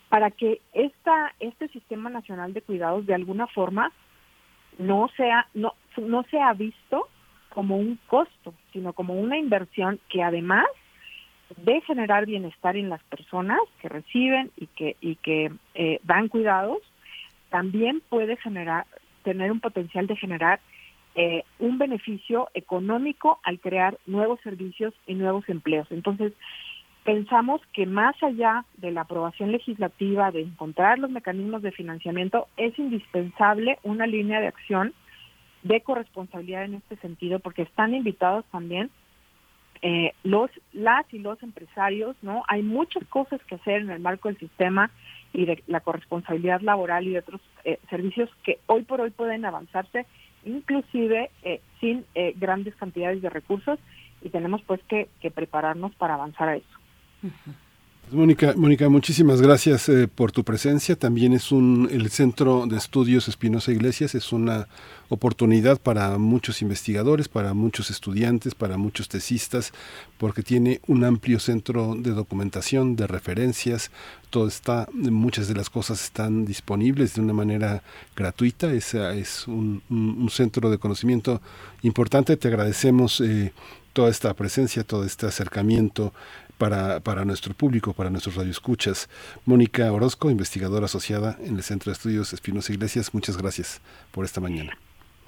[0.09, 3.91] para que esta, este Sistema Nacional de Cuidados de alguna forma
[4.77, 7.07] no sea, no, no sea visto
[7.49, 10.65] como un costo, sino como una inversión que además
[11.57, 16.79] de generar bienestar en las personas que reciben y que y que eh, dan cuidados
[17.49, 18.85] también puede generar
[19.23, 20.59] tener un potencial de generar
[21.15, 25.87] eh, un beneficio económico al crear nuevos servicios y nuevos empleos.
[25.89, 26.33] Entonces
[27.03, 32.77] pensamos que más allá de la aprobación legislativa de encontrar los mecanismos de financiamiento es
[32.77, 34.93] indispensable una línea de acción
[35.63, 38.89] de corresponsabilidad en este sentido porque están invitados también
[39.87, 44.29] eh, los las y los empresarios no hay muchas cosas que hacer en el marco
[44.29, 44.89] del sistema
[45.31, 49.45] y de la corresponsabilidad laboral y de otros eh, servicios que hoy por hoy pueden
[49.45, 50.07] avanzarse
[50.43, 52.03] inclusive eh, sin
[52.37, 53.77] grandes cantidades de recursos
[54.23, 56.79] y tenemos pues que, prepararnos para avanzar a eso
[58.11, 60.95] Mónica, Mónica, muchísimas gracias eh, por tu presencia.
[60.95, 64.67] También es un el Centro de Estudios Espinosa Iglesias es una
[65.09, 69.73] oportunidad para muchos investigadores, para muchos estudiantes, para muchos tesistas,
[70.19, 73.89] porque tiene un amplio centro de documentación, de referencias.
[74.29, 77.81] Todo está, muchas de las cosas están disponibles de una manera
[78.15, 78.71] gratuita.
[78.71, 79.81] Es, es un,
[80.31, 81.41] centro de conocimiento
[81.81, 82.37] importante.
[82.37, 83.19] Te agradecemos.
[83.21, 83.51] Eh,
[83.95, 86.13] toda esta presencia, todo este acercamiento
[86.57, 89.09] para, para nuestro público, para nuestros radioescuchas.
[89.45, 94.41] Mónica Orozco, investigadora asociada en el Centro de Estudios Espinosa Iglesias, muchas gracias por esta
[94.41, 94.77] mañana.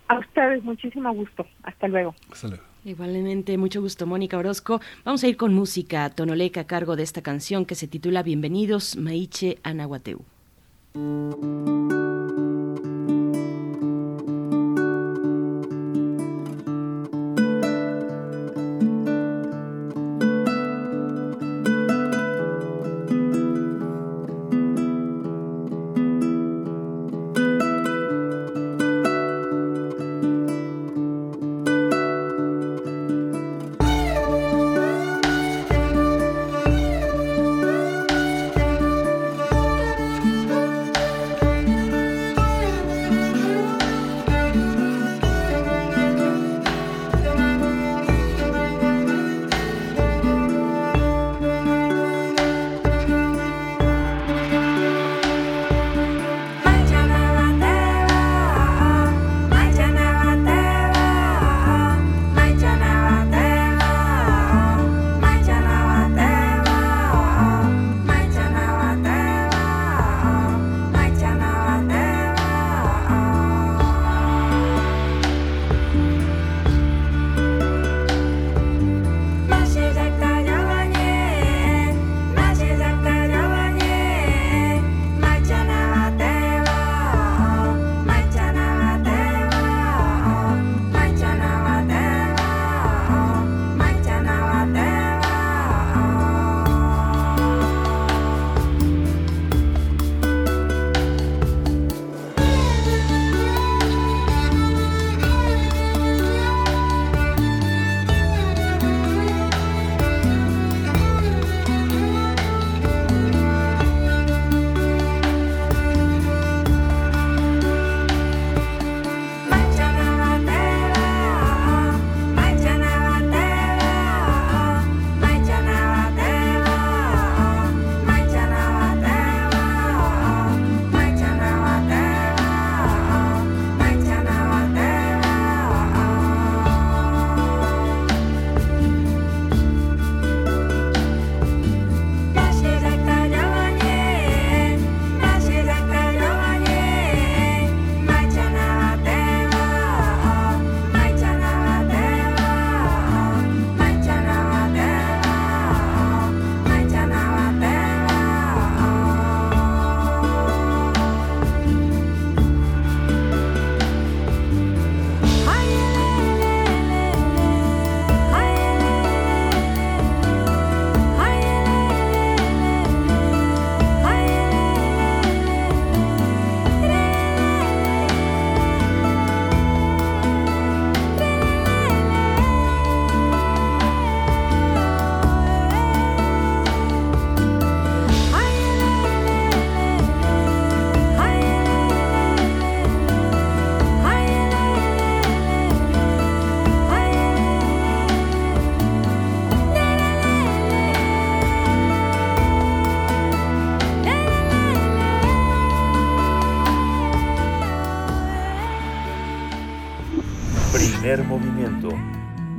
[0.07, 1.45] A ustedes, muchísimo gusto.
[1.63, 2.15] Hasta luego.
[2.31, 2.63] Hasta luego.
[2.85, 4.79] Igualmente, mucho gusto, Mónica Orozco.
[5.03, 8.95] Vamos a ir con música tonoleca a cargo de esta canción que se titula Bienvenidos,
[8.95, 10.23] Maiche Anahuateu.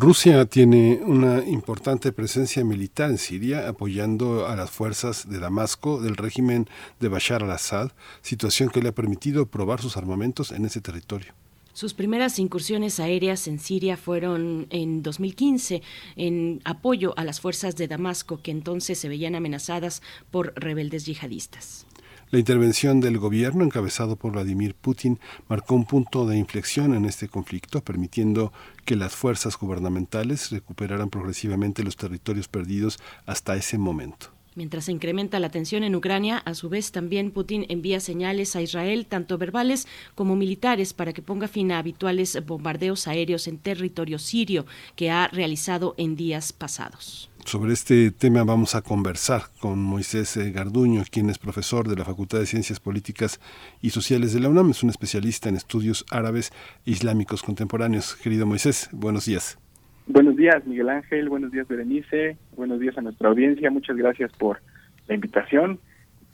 [0.00, 6.16] Rusia tiene una importante presencia militar en Siria, apoyando a las fuerzas de Damasco del
[6.16, 6.68] régimen
[7.00, 11.32] de Bashar al-Assad, situación que le ha permitido probar sus armamentos en ese territorio.
[11.74, 15.82] Sus primeras incursiones aéreas en Siria fueron en 2015
[16.16, 21.83] en apoyo a las fuerzas de Damasco que entonces se veían amenazadas por rebeldes yihadistas.
[22.34, 27.28] La intervención del gobierno, encabezado por Vladimir Putin, marcó un punto de inflexión en este
[27.28, 28.52] conflicto, permitiendo
[28.84, 34.33] que las fuerzas gubernamentales recuperaran progresivamente los territorios perdidos hasta ese momento.
[34.56, 38.62] Mientras se incrementa la tensión en Ucrania, a su vez también Putin envía señales a
[38.62, 44.18] Israel, tanto verbales como militares, para que ponga fin a habituales bombardeos aéreos en territorio
[44.18, 44.64] sirio
[44.94, 47.30] que ha realizado en días pasados.
[47.44, 52.04] Sobre este tema vamos a conversar con Moisés eh, Garduño, quien es profesor de la
[52.04, 53.38] Facultad de Ciencias Políticas
[53.82, 56.52] y Sociales de la UNAM, es un especialista en estudios árabes
[56.86, 58.14] e islámicos contemporáneos.
[58.14, 59.58] Querido Moisés, buenos días.
[60.06, 64.60] Buenos días, Miguel Ángel, buenos días, Berenice, buenos días a nuestra audiencia, muchas gracias por
[65.08, 65.80] la invitación.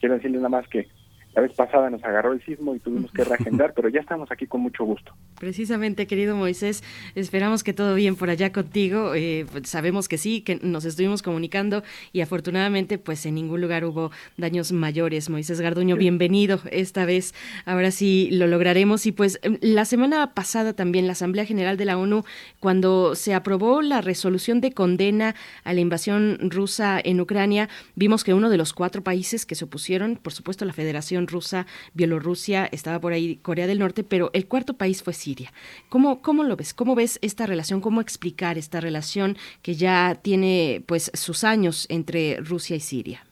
[0.01, 0.89] Quiero decirles nada más que
[1.35, 4.47] la vez pasada nos agarró el sismo y tuvimos que reagendar, pero ya estamos aquí
[4.47, 5.15] con mucho gusto.
[5.39, 6.83] Precisamente, querido Moisés,
[7.15, 9.15] esperamos que todo bien por allá contigo.
[9.15, 11.83] Eh, pues, sabemos que sí, que nos estuvimos comunicando
[12.13, 15.31] y afortunadamente, pues en ningún lugar hubo daños mayores.
[15.31, 17.33] Moisés Garduño, bienvenido esta vez.
[17.65, 19.07] Ahora sí lo lograremos.
[19.07, 22.25] Y pues em, la semana pasada también la Asamblea General de la ONU,
[22.59, 28.35] cuando se aprobó la resolución de condena a la invasión rusa en Ucrania, vimos que
[28.35, 33.01] uno de los cuatro países que se opusieron, por supuesto la Federación Rusa, Bielorrusia, estaba
[33.01, 35.53] por ahí Corea del Norte, pero el cuarto país fue Siria.
[35.89, 36.75] ¿Cómo, cómo lo ves?
[36.75, 37.81] ¿Cómo ves esta relación?
[37.81, 43.25] ¿Cómo explicar esta relación que ya tiene pues sus años entre Rusia y Siria?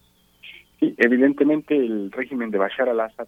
[0.80, 3.26] Evidentemente el régimen de Bashar al-Assad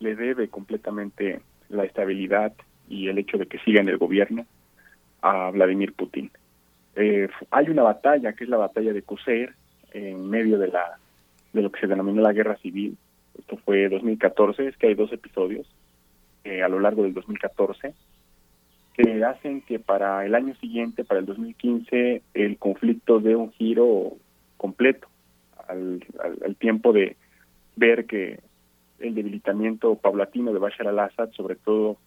[0.00, 1.40] le debe completamente
[1.70, 2.52] la estabilidad
[2.88, 4.46] y el hecho de que siga en el gobierno
[5.22, 6.30] a Vladimir Putin.
[6.96, 9.54] Eh, hay una batalla, que es la batalla de Qusair,
[9.92, 10.98] en medio de la
[11.54, 12.98] de lo que se denominó la guerra civil,
[13.38, 15.66] esto fue 2014, es que hay dos episodios
[16.44, 17.94] eh, a lo largo del 2014
[18.94, 24.12] que hacen que para el año siguiente, para el 2015, el conflicto dé un giro
[24.56, 25.08] completo
[25.66, 27.16] al, al, tiempo de
[27.74, 28.38] ver que
[29.00, 31.98] el debilitamiento paulatino de Bashar al-Assad, sobre todo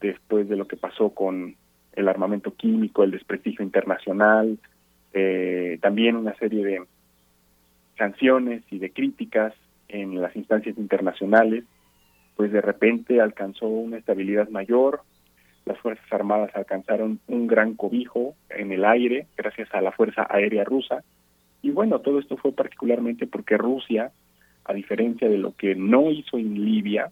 [0.00, 1.56] después de lo que pasó con
[1.94, 4.58] el armamento químico, el desprestigio internacional,
[5.14, 6.82] eh, también una serie de
[7.96, 9.54] sanciones y de críticas
[9.88, 11.64] en las instancias internacionales,
[12.36, 15.02] pues de repente alcanzó una estabilidad mayor,
[15.64, 20.64] las Fuerzas Armadas alcanzaron un gran cobijo en el aire gracias a la Fuerza Aérea
[20.64, 21.02] Rusa,
[21.62, 24.12] y bueno, todo esto fue particularmente porque Rusia,
[24.64, 27.10] a diferencia de lo que no hizo en Libia,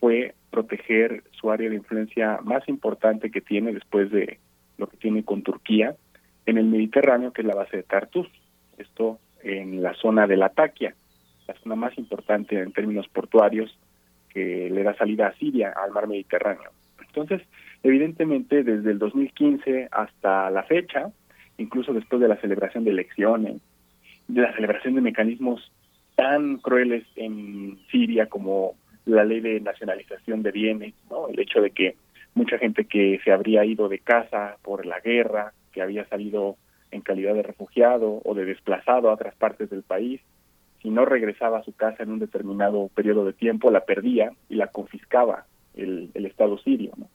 [0.00, 4.38] fue proteger su área de influencia más importante que tiene después de
[4.78, 5.94] lo que tiene con Turquía
[6.44, 8.28] en el Mediterráneo, que es la base de Tartus,
[8.78, 10.94] esto en la zona de la Taquia
[11.46, 13.76] la zona más importante en términos portuarios
[14.28, 16.70] que le da salida a Siria, al mar Mediterráneo.
[17.00, 17.42] Entonces,
[17.82, 21.10] evidentemente, desde el 2015 hasta la fecha,
[21.58, 23.62] incluso después de la celebración de elecciones,
[24.28, 25.72] de la celebración de mecanismos
[26.14, 28.74] tan crueles en Siria como
[29.04, 31.28] la ley de nacionalización de bienes, ¿no?
[31.28, 31.96] el hecho de que
[32.34, 36.56] mucha gente que se habría ido de casa por la guerra, que había salido
[36.90, 40.20] en calidad de refugiado o de desplazado a otras partes del país,
[40.86, 44.54] si no regresaba a su casa en un determinado periodo de tiempo, la perdía y
[44.54, 45.44] la confiscaba
[45.74, 46.92] el, el Estado sirio.
[46.96, 47.08] ¿no?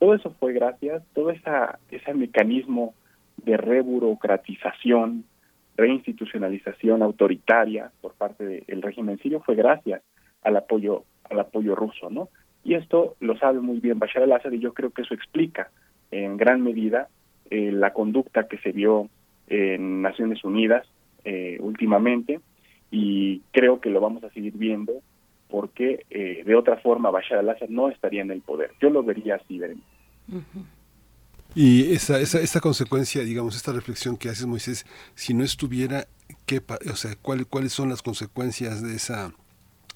[0.00, 2.94] Todo eso fue gracias, todo esa, ese mecanismo
[3.36, 5.24] de reburocratización,
[5.76, 10.02] reinstitucionalización autoritaria por parte del régimen sirio fue gracias
[10.42, 12.28] al apoyo al apoyo ruso, ¿no?
[12.64, 15.70] Y esto lo sabe muy bien Bashar al-Assad y yo creo que eso explica
[16.10, 17.06] en gran medida
[17.50, 19.08] eh, la conducta que se vio
[19.46, 20.84] en Naciones Unidas
[21.24, 22.40] eh, últimamente
[22.92, 24.92] y creo que lo vamos a seguir viendo
[25.48, 28.70] porque eh, de otra forma Bashar al-Assad no estaría en el poder.
[28.80, 29.86] Yo lo vería así, Berenice.
[31.54, 36.04] Y esa, esa, esta consecuencia, digamos, esta reflexión que haces, Moisés, si no estuviera,
[36.46, 39.32] ¿qué, o sea, ¿cuál, ¿cuáles son las consecuencias de esa,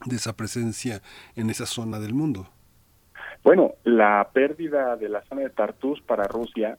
[0.05, 1.01] de esa presencia
[1.37, 2.49] en esa zona del mundo?
[3.43, 6.79] Bueno, la pérdida de la zona de Tartus para Rusia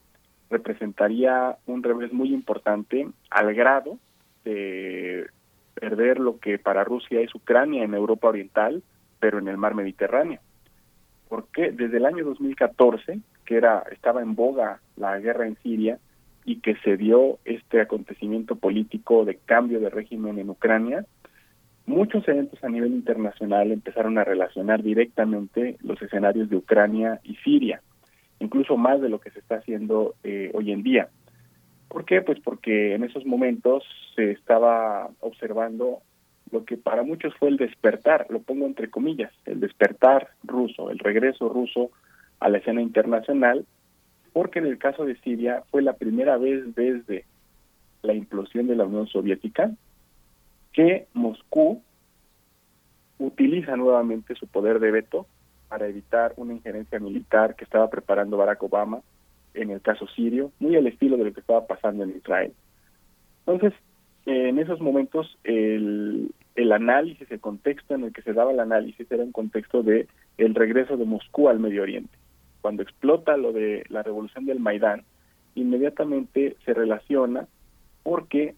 [0.49, 3.97] representaría un revés muy importante al grado
[4.43, 5.27] de
[5.79, 8.83] perder lo que para Rusia es Ucrania en Europa Oriental,
[9.19, 10.39] pero en el mar Mediterráneo.
[11.29, 15.99] Porque desde el año 2014, que era estaba en boga la guerra en Siria
[16.45, 21.05] y que se dio este acontecimiento político de cambio de régimen en Ucrania,
[21.85, 27.81] muchos eventos a nivel internacional empezaron a relacionar directamente los escenarios de Ucrania y Siria,
[28.39, 31.09] incluso más de lo que se está haciendo eh, hoy en día.
[31.87, 32.21] ¿Por qué?
[32.21, 33.83] Pues porque en esos momentos
[34.15, 36.01] se estaba observando
[36.51, 40.99] lo que para muchos fue el despertar, lo pongo entre comillas, el despertar ruso, el
[40.99, 41.91] regreso ruso
[42.39, 43.65] a la escena internacional,
[44.33, 47.25] porque en el caso de Siria fue la primera vez desde
[48.01, 49.71] la implosión de la Unión Soviética
[50.71, 51.81] que Moscú
[53.17, 55.25] utiliza nuevamente su poder de veto
[55.67, 59.01] para evitar una injerencia militar que estaba preparando Barack Obama
[59.57, 62.53] en el caso sirio, muy al estilo de lo que estaba pasando en Israel.
[63.45, 63.73] Entonces,
[64.25, 69.09] en esos momentos, el, el análisis, el contexto en el que se daba el análisis
[69.11, 70.07] era un contexto de
[70.37, 72.15] el regreso de Moscú al Medio Oriente.
[72.61, 75.03] Cuando explota lo de la revolución del Maidán,
[75.55, 77.47] inmediatamente se relaciona
[78.03, 78.55] porque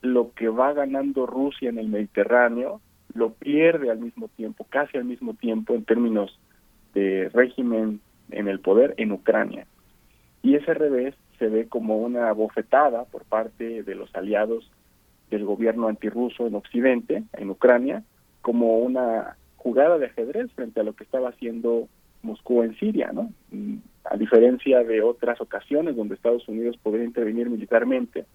[0.00, 2.80] lo que va ganando Rusia en el Mediterráneo
[3.14, 6.38] lo pierde al mismo tiempo, casi al mismo tiempo en términos
[6.94, 8.00] de régimen
[8.30, 9.66] en el poder en Ucrania.
[10.42, 14.70] Y ese revés se ve como una bofetada por parte de los aliados
[15.30, 18.02] del gobierno antirruso en Occidente, en Ucrania,
[18.42, 21.88] como una jugada de ajedrez frente a lo que estaba haciendo
[22.22, 23.32] Moscú en Siria, ¿no?
[23.50, 28.26] Mm, a diferencia de otras ocasiones donde Estados Unidos podría intervenir militarmente,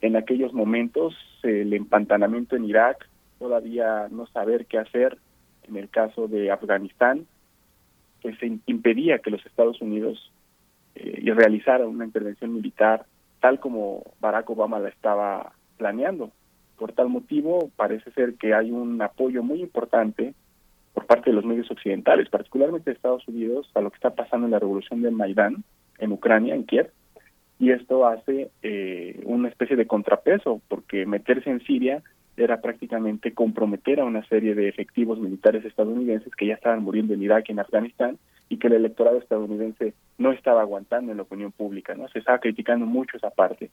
[0.00, 3.08] en aquellos momentos el empantanamiento en Irak,
[3.38, 5.18] todavía no saber qué hacer,
[5.68, 7.26] en el caso de Afganistán,
[8.22, 8.36] pues
[8.66, 10.30] impedía que los Estados Unidos
[10.94, 13.06] eh, realizaran una intervención militar
[13.40, 16.30] tal como Barack Obama la estaba planeando.
[16.78, 20.34] Por tal motivo, parece ser que hay un apoyo muy importante
[20.94, 24.46] por parte de los medios occidentales, particularmente de Estados Unidos, a lo que está pasando
[24.46, 25.64] en la revolución de Maidán
[25.98, 26.90] en Ucrania, en Kiev,
[27.58, 32.02] y esto hace eh, una especie de contrapeso, porque meterse en Siria
[32.36, 37.22] era prácticamente comprometer a una serie de efectivos militares estadounidenses que ya estaban muriendo en
[37.22, 38.18] Irak y en Afganistán
[38.50, 42.08] y que el electorado estadounidense no estaba aguantando en la opinión pública, ¿no?
[42.08, 43.70] Se estaba criticando mucho esa parte.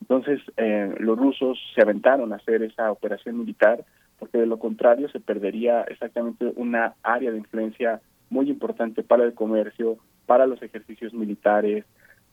[0.00, 3.84] Entonces, eh, los rusos se aventaron a hacer esa operación militar
[4.20, 9.34] porque de lo contrario se perdería exactamente una área de influencia muy importante para el
[9.34, 11.84] comercio, para los ejercicios militares,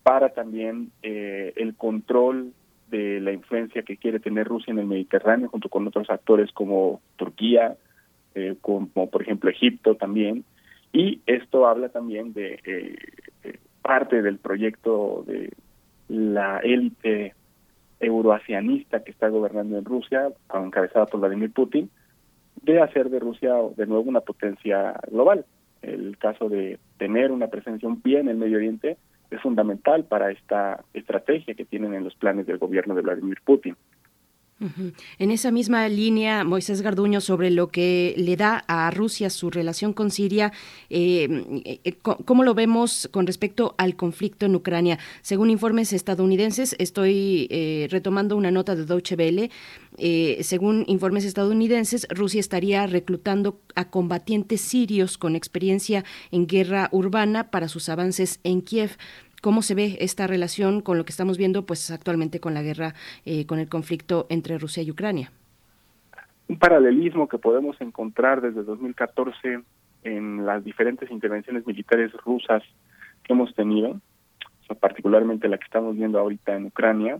[0.03, 2.51] para también eh, el control
[2.89, 7.01] de la influencia que quiere tener Rusia en el Mediterráneo junto con otros actores como
[7.15, 7.75] Turquía,
[8.35, 10.43] eh, como por ejemplo Egipto también.
[10.97, 15.53] Y esto habla también de eh, parte del proyecto de
[16.07, 17.35] la élite
[17.99, 21.91] euroasianista que está gobernando en Rusia, encabezada por Vladimir Putin,
[22.63, 25.45] de hacer de Rusia de nuevo una potencia global.
[25.83, 28.97] El caso de tener una presencia, un pie en el Medio Oriente,
[29.29, 33.75] es fundamental para esta estrategia que tienen en los planes del gobierno de Vladimir Putin.
[34.59, 39.93] En esa misma línea, Moisés Garduño, sobre lo que le da a Rusia su relación
[39.93, 40.51] con Siria,
[40.89, 44.97] eh, eh, ¿cómo lo vemos con respecto al conflicto en Ucrania?
[45.21, 49.51] Según informes estadounidenses, estoy eh, retomando una nota de Deutsche Welle,
[50.41, 57.67] según informes estadounidenses, Rusia estaría reclutando a combatientes sirios con experiencia en guerra urbana para
[57.67, 58.97] sus avances en Kiev.
[59.41, 62.95] ¿Cómo se ve esta relación con lo que estamos viendo pues actualmente con la guerra,
[63.25, 65.31] eh, con el conflicto entre Rusia y Ucrania?
[66.47, 69.59] Un paralelismo que podemos encontrar desde 2014
[70.03, 72.63] en las diferentes intervenciones militares rusas
[73.23, 73.99] que hemos tenido,
[74.79, 77.19] particularmente la que estamos viendo ahorita en Ucrania,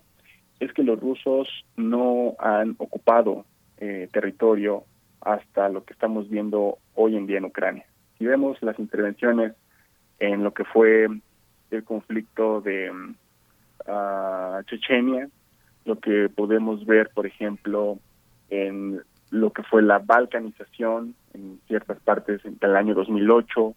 [0.59, 3.45] es que los rusos no han ocupado
[3.77, 4.85] eh, territorio
[5.21, 7.85] hasta lo que estamos viendo hoy en día en Ucrania.
[8.17, 9.53] Si vemos las intervenciones
[10.19, 11.07] en lo que fue
[11.71, 15.29] el conflicto de uh, Chechenia,
[15.85, 17.99] lo que podemos ver, por ejemplo,
[18.49, 23.73] en lo que fue la balcanización en ciertas partes del año 2008,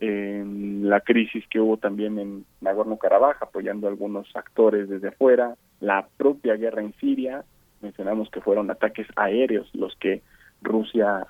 [0.00, 6.06] en la crisis que hubo también en Nagorno-Karabaj, apoyando a algunos actores desde afuera, la
[6.16, 7.44] propia guerra en Siria,
[7.82, 10.22] mencionamos que fueron ataques aéreos los que
[10.62, 11.26] Rusia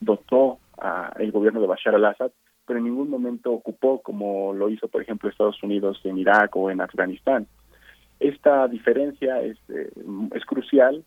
[0.00, 2.32] dotó al gobierno de Bashar al-Assad
[2.66, 6.70] pero en ningún momento ocupó como lo hizo, por ejemplo, Estados Unidos en Irak o
[6.70, 7.46] en Afganistán.
[8.20, 9.90] Esta diferencia es, eh,
[10.34, 11.04] es crucial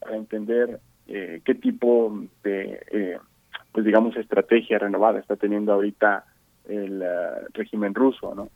[0.00, 3.18] para entender eh, qué tipo de, eh,
[3.72, 6.24] pues digamos, estrategia renovada está teniendo ahorita
[6.66, 7.04] el
[7.52, 8.48] régimen ruso, ¿no?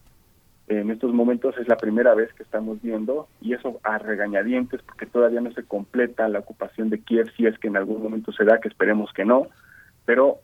[0.68, 5.06] En estos momentos es la primera vez que estamos viendo, y eso a regañadientes, porque
[5.06, 8.44] todavía no se completa la ocupación de Kiev, si es que en algún momento se
[8.44, 9.48] da, que esperemos que no,
[10.04, 10.40] pero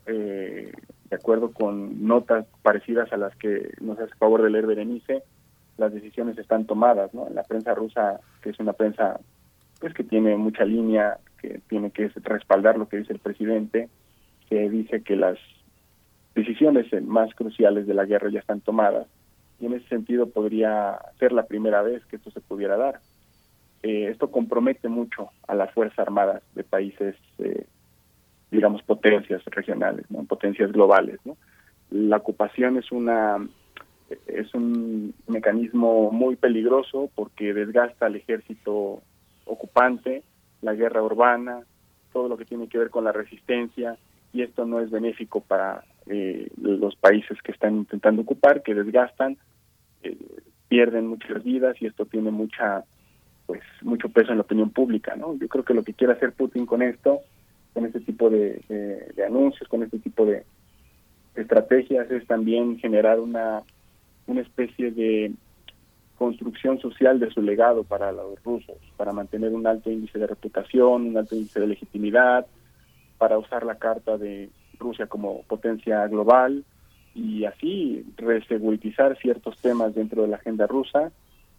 [1.14, 5.22] de acuerdo con notas parecidas a las que nos hace favor de leer Berenice,
[5.76, 7.28] las decisiones están tomadas, ¿no?
[7.30, 9.20] La prensa rusa, que es una prensa
[9.78, 13.88] pues que tiene mucha línea, que tiene que respaldar lo que dice el presidente,
[14.50, 15.38] que dice que las
[16.34, 19.06] decisiones más cruciales de la guerra ya están tomadas
[19.60, 22.98] y en ese sentido podría ser la primera vez que esto se pudiera dar.
[23.84, 27.66] Eh, esto compromete mucho a las Fuerzas Armadas de países, eh,
[28.54, 30.24] digamos, potencias regionales, ¿no?
[30.24, 31.18] potencias globales.
[31.24, 31.36] ¿no?
[31.90, 33.46] La ocupación es una
[34.26, 39.02] es un mecanismo muy peligroso porque desgasta al ejército
[39.44, 40.22] ocupante,
[40.62, 41.60] la guerra urbana,
[42.12, 43.96] todo lo que tiene que ver con la resistencia,
[44.32, 49.36] y esto no es benéfico para eh, los países que están intentando ocupar, que desgastan,
[50.02, 50.16] eh,
[50.68, 52.84] pierden muchas vidas y esto tiene mucha
[53.46, 55.36] pues mucho peso en la opinión pública, ¿no?
[55.36, 57.20] Yo creo que lo que quiere hacer Putin con esto,
[57.74, 58.62] con este tipo de,
[59.26, 60.44] anuncios, con este tipo de
[61.34, 63.62] estrategias, es también generar una
[64.26, 65.32] una especie de
[66.16, 71.08] construcción social de su legado para los rusos, para mantener un alto índice de reputación,
[71.08, 72.46] un alto índice de legitimidad,
[73.18, 74.48] para usar la carta de
[74.78, 76.64] Rusia como potencia global
[77.14, 81.12] y así reseguritizar ciertos temas dentro de la agenda rusa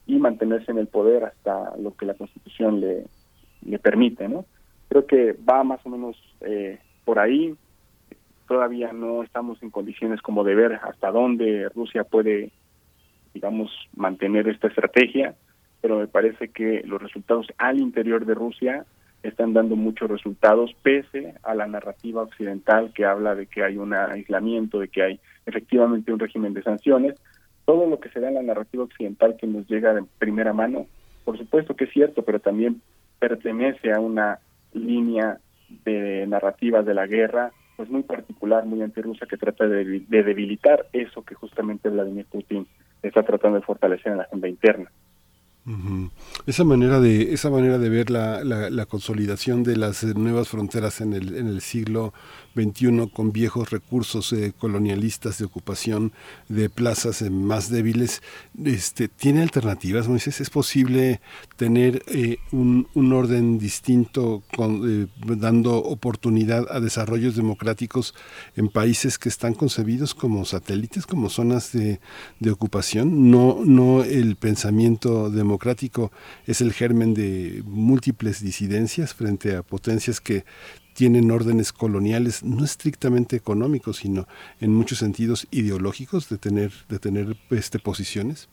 [0.07, 3.05] y mantenerse en el poder hasta lo que la Constitución le,
[3.65, 4.45] le permite, ¿no?
[4.89, 7.55] Creo que va más o menos eh, por ahí.
[8.47, 12.51] Todavía no estamos en condiciones como de ver hasta dónde Rusia puede,
[13.33, 15.35] digamos, mantener esta estrategia,
[15.81, 18.85] pero me parece que los resultados al interior de Rusia
[19.27, 23.93] están dando muchos resultados pese a la narrativa occidental que habla de que hay un
[23.93, 27.15] aislamiento, de que hay efectivamente un régimen de sanciones.
[27.65, 30.85] Todo lo que se da en la narrativa occidental que nos llega de primera mano,
[31.23, 32.81] por supuesto que es cierto, pero también
[33.19, 34.39] pertenece a una
[34.75, 35.39] línea
[35.83, 40.87] de narrativas de la guerra, pues muy particular, muy antirrusa, que trata de, de debilitar
[40.93, 42.67] eso que justamente Vladimir Putin
[43.01, 44.91] está tratando de fortalecer en la agenda interna.
[46.45, 51.13] Esa manera de esa manera de ver la, la, consolidación de las nuevas fronteras en
[51.13, 52.13] el, en el siglo
[52.55, 56.13] XXI con viejos recursos eh, colonialistas de ocupación
[56.49, 58.21] de plazas eh, más débiles,
[58.63, 60.41] este, ¿tiene alternativas, Moisés?
[60.41, 61.21] ¿Es posible
[61.57, 64.43] tener eh, un, orden distinto
[65.25, 68.15] dando oportunidad a desarrollos democráticos
[68.55, 71.99] en países que están concebidos como satélites, como zonas de,
[72.39, 73.29] de ocupación?
[73.29, 76.11] No, no el pensamiento democrático
[76.47, 80.45] es el germen de múltiples disidencias frente a potencias que
[80.95, 84.27] tienen órdenes coloniales no estrictamente económicos, sino
[84.61, 88.49] en muchos sentidos ideológicos de tener de tener este posiciones.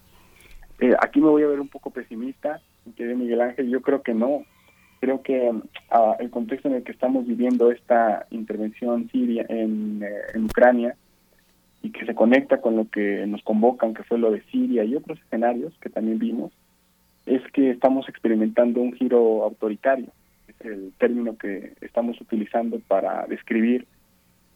[0.80, 2.60] Eh, aquí me voy a ver un poco pesimista,
[2.96, 4.44] que Miguel Ángel, yo creo que no.
[5.00, 10.10] Creo que uh, el contexto en el que estamos viviendo esta intervención siria en, eh,
[10.34, 10.96] en Ucrania
[11.82, 14.94] y que se conecta con lo que nos convocan, que fue lo de Siria y
[14.94, 16.52] otros escenarios que también vimos,
[17.26, 20.08] es que estamos experimentando un giro autoritario.
[20.64, 23.86] El término que estamos utilizando para describir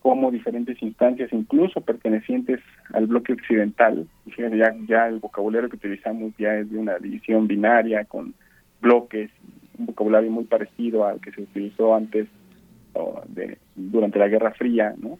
[0.00, 2.60] cómo diferentes instancias, incluso pertenecientes
[2.92, 4.06] al bloque occidental,
[4.38, 8.34] ya, ya el vocabulario que utilizamos ya es de una división binaria con
[8.80, 9.30] bloques,
[9.78, 12.28] un vocabulario muy parecido al que se utilizó antes
[13.74, 15.18] durante la Guerra Fría, ¿no?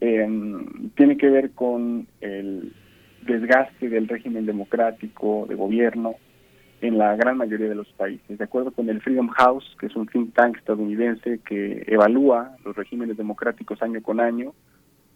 [0.00, 2.72] Em, tiene que ver con el
[3.26, 6.14] desgaste del régimen democrático de gobierno
[6.86, 8.38] en la gran mayoría de los países.
[8.38, 12.76] De acuerdo con el Freedom House, que es un think tank estadounidense que evalúa los
[12.76, 14.54] regímenes democráticos año con año,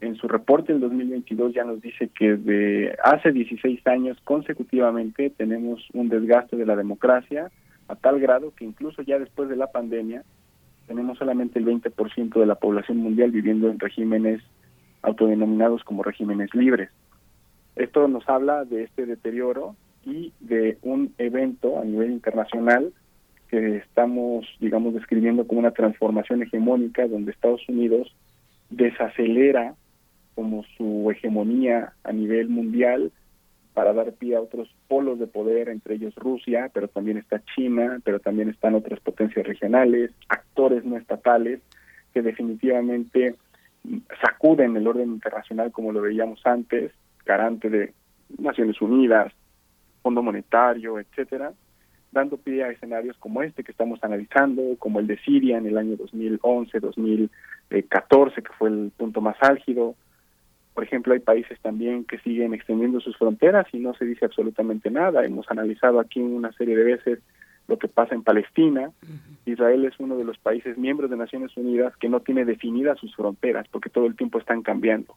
[0.01, 5.87] en su reporte del 2022 ya nos dice que de hace 16 años consecutivamente tenemos
[5.93, 7.51] un desgaste de la democracia
[7.87, 10.25] a tal grado que incluso ya después de la pandemia
[10.87, 14.43] tenemos solamente el 20% de la población mundial viviendo en regímenes
[15.03, 16.91] autodenominados como regímenes libres.
[17.77, 22.93] Esto nos habla de este deterioro y de un evento a nivel internacional
[23.49, 28.15] que estamos, digamos, describiendo como una transformación hegemónica donde Estados Unidos
[28.71, 29.75] desacelera
[30.35, 33.11] como su hegemonía a nivel mundial
[33.75, 38.01] para dar pie a otros polos de poder, entre ellos Rusia, pero también está China,
[38.05, 41.61] pero también están otras potencias regionales, actores no estatales
[42.13, 43.35] que definitivamente
[44.23, 46.93] sacuden el orden internacional como lo veíamos antes
[47.25, 47.93] garante de
[48.39, 49.33] Naciones Unidas,
[50.03, 51.53] Fondo Monetario, etcétera,
[52.13, 55.79] dando pie a escenarios como este que estamos analizando, como el de Siria en el
[55.79, 59.95] año 2011, 2014, que fue el punto más álgido.
[60.75, 64.91] Por ejemplo, hay países también que siguen extendiendo sus fronteras y no se dice absolutamente
[64.91, 65.25] nada.
[65.25, 67.19] Hemos analizado aquí una serie de veces
[67.69, 68.91] lo que pasa en Palestina.
[69.47, 73.15] Israel es uno de los países miembros de Naciones Unidas que no tiene definidas sus
[73.15, 75.15] fronteras porque todo el tiempo están cambiando.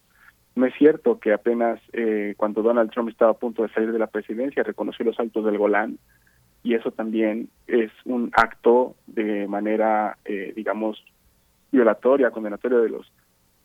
[0.55, 3.99] No es cierto que apenas eh, cuando Donald Trump estaba a punto de salir de
[3.99, 5.97] la presidencia reconoció los altos del Golán
[6.63, 11.03] y eso también es un acto de manera, eh, digamos,
[11.71, 13.11] violatoria, condenatoria de los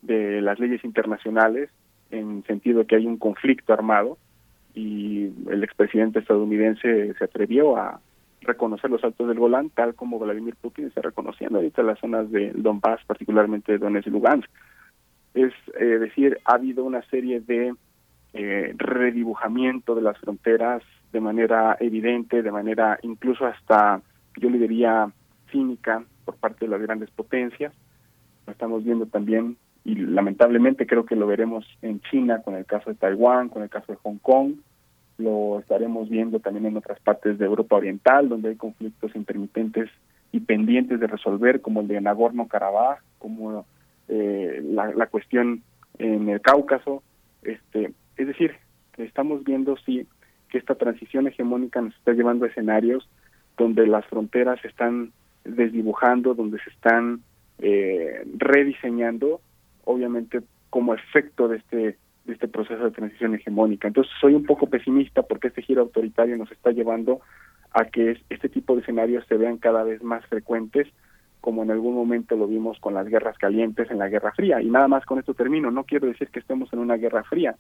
[0.01, 1.71] de las leyes internacionales
[2.11, 4.17] en sentido que hay un conflicto armado
[4.75, 8.01] y el expresidente estadounidense se atrevió a
[8.43, 12.53] reconocer los altos del Golán, tal como Vladimir Putin está reconociendo ahorita las zonas de
[12.55, 14.51] Donbass, particularmente Donetsk y Lugansk.
[15.35, 17.75] Es eh, decir, ha habido una serie de
[18.35, 20.83] eh, redibujamiento de las fronteras
[21.13, 24.03] de manera evidente, de manera incluso hasta,
[24.37, 25.11] yo le diría,
[25.51, 27.73] cínica por parte de las grandes potencias.
[28.47, 32.91] Lo estamos viendo también y lamentablemente creo que lo veremos en China con el caso
[32.91, 34.55] de Taiwán, con el caso de Hong Kong,
[35.19, 39.91] lo estaremos viendo también en otras partes de Europa Oriental, donde hay conflictos intermitentes
[40.31, 43.67] y pendientes de resolver, como el de Nagorno-Karabaj, como
[44.09, 45.63] eh, la, la, cuestión
[45.99, 47.03] en el Cáucaso.
[47.43, 48.55] Este, es decir,
[48.97, 50.07] estamos viendo sí
[50.49, 53.09] que esta transición hegemónica nos está llevando a escenarios
[53.57, 55.13] donde las fronteras se están
[55.45, 57.21] desdibujando, donde se están
[57.59, 59.41] eh, rediseñando,
[59.85, 60.41] obviamente
[60.71, 61.97] como efecto de este
[62.29, 63.89] de este proceso de transición hegemónica.
[63.89, 67.21] Entonces soy un poco pesimista porque este giro autoritario nos está llevando
[67.73, 70.87] a que este tipo de escenarios se vean cada vez más frecuentes,
[71.49, 74.61] como en algún momento lo vimos con las guerras calientes en la Guerra Fría.
[74.61, 77.57] Y nada más con esto termino, no quiero decir que estemos en una guerra fría,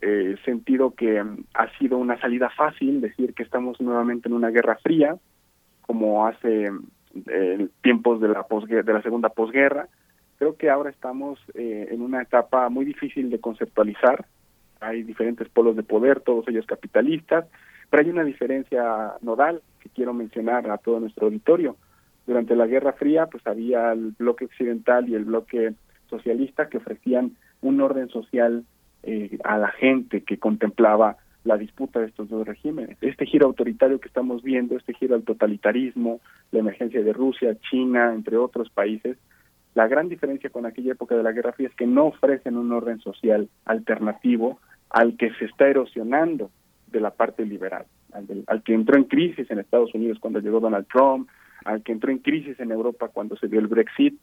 [0.00, 4.50] eh, sentido que mm, ha sido una salida fácil decir que estamos nuevamente en una
[4.50, 5.16] guerra fría,
[5.82, 6.68] como hace
[7.28, 8.44] eh, tiempos de la,
[8.82, 9.86] de la segunda posguerra,
[10.36, 14.26] Creo que ahora estamos eh, en una etapa muy difícil de conceptualizar.
[14.80, 17.46] Hay diferentes polos de poder, todos ellos capitalistas,
[17.88, 21.76] pero hay una diferencia nodal que quiero mencionar a todo nuestro auditorio.
[22.26, 25.74] Durante la Guerra Fría, pues había el bloque occidental y el bloque
[26.08, 28.64] socialista que ofrecían un orden social
[29.02, 32.98] eh, a la gente que contemplaba la disputa de estos dos regímenes.
[33.00, 36.20] Este giro autoritario que estamos viendo, este giro al totalitarismo,
[36.50, 39.16] la emergencia de Rusia, China, entre otros países,
[39.76, 42.72] la gran diferencia con aquella época de la Guerra Fría es que no ofrecen un
[42.72, 44.58] orden social alternativo
[44.88, 46.50] al que se está erosionando
[46.86, 50.86] de la parte liberal, al, que entró en crisis en Estados Unidos cuando llegó Donald
[50.88, 51.28] Trump,
[51.66, 54.18] al que entró en crisis en Europa cuando se dio el Brexit.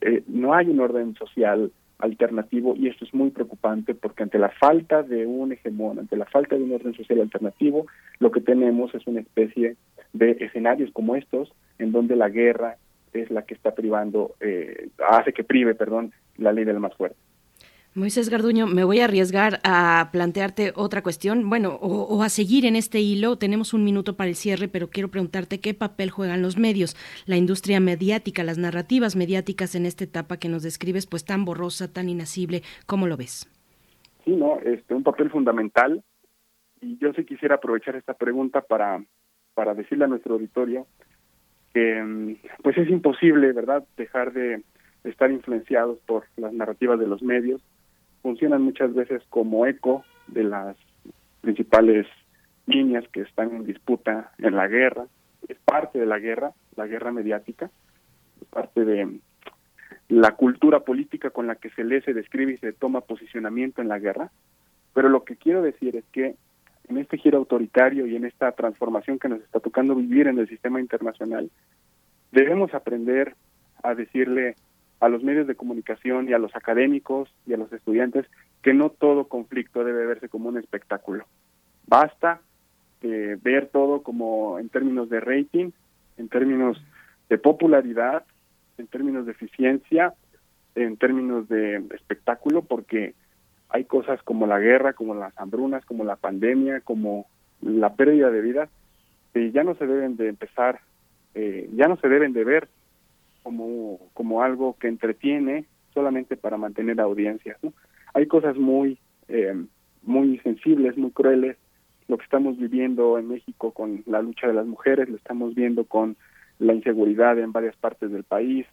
[0.00, 4.50] Eh, no hay un orden social alternativo y esto es muy preocupante porque ante la
[4.50, 7.86] falta de un hegemón, ante la falta de un orden social alternativo,
[8.18, 9.76] lo que tenemos es una especie
[10.12, 12.76] de escenarios como estos en donde la guerra,
[13.12, 17.16] es la que está privando, eh, hace que prive, perdón, la ley del más fuerte.
[17.96, 22.74] Moisés Garduño, me voy a arriesgar a plantearte otra cuestión, bueno, o, a seguir en
[22.74, 23.38] este hilo.
[23.38, 27.36] Tenemos un minuto para el cierre, pero quiero preguntarte qué papel juegan los medios, la
[27.36, 32.08] industria mediática, las narrativas mediáticas en esta etapa que nos describes, pues tan borrosa, tan
[32.08, 32.62] inasible.
[32.86, 33.48] ¿Cómo lo ves?
[34.24, 36.02] Sí, no, este, un papel fundamental.
[36.80, 39.04] Y yo sí quisiera aprovechar esta pregunta para,
[39.54, 40.88] para decirle a nuestro auditorio
[41.72, 44.64] que mm, pues es imposible, ¿verdad?, dejar de
[45.04, 47.62] estar influenciados por las narrativas de los medios.
[48.24, 50.78] Funcionan muchas veces como eco de las
[51.42, 52.06] principales
[52.64, 55.04] líneas que están en disputa en la guerra.
[55.46, 57.70] Es parte de la guerra, la guerra mediática,
[58.48, 59.20] parte de
[60.08, 63.88] la cultura política con la que se lee, se describe y se toma posicionamiento en
[63.88, 64.30] la guerra.
[64.94, 66.34] Pero lo que quiero decir es que
[66.88, 70.48] en este giro autoritario y en esta transformación que nos está tocando vivir en el
[70.48, 71.50] sistema internacional,
[72.32, 73.34] debemos aprender
[73.82, 74.56] a decirle
[75.04, 78.24] a los medios de comunicación y a los académicos y a los estudiantes
[78.62, 81.26] que no todo conflicto debe verse como un espectáculo.
[81.86, 82.40] Basta
[83.02, 85.72] eh, ver todo como en términos de rating,
[86.16, 86.82] en términos
[87.28, 88.24] de popularidad,
[88.78, 90.14] en términos de eficiencia,
[90.74, 93.12] en términos de espectáculo, porque
[93.68, 97.26] hay cosas como la guerra, como las hambrunas, como la pandemia, como
[97.60, 98.68] la pérdida de vida,
[99.34, 100.80] que ya no se deben de empezar,
[101.34, 102.68] eh, ya no se deben de ver
[103.44, 107.56] como, como algo que entretiene solamente para mantener audiencias.
[108.12, 108.98] Hay cosas muy,
[109.28, 109.54] eh,
[110.02, 111.56] muy sensibles, muy crueles,
[112.08, 115.84] lo que estamos viviendo en México con la lucha de las mujeres, lo estamos viendo
[115.84, 116.16] con
[116.58, 118.66] la inseguridad en varias partes del país,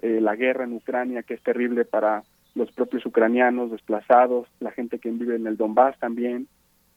[0.00, 2.22] eh, la guerra en Ucrania que es terrible para
[2.54, 6.48] los propios ucranianos desplazados, la gente que vive en el Donbass también.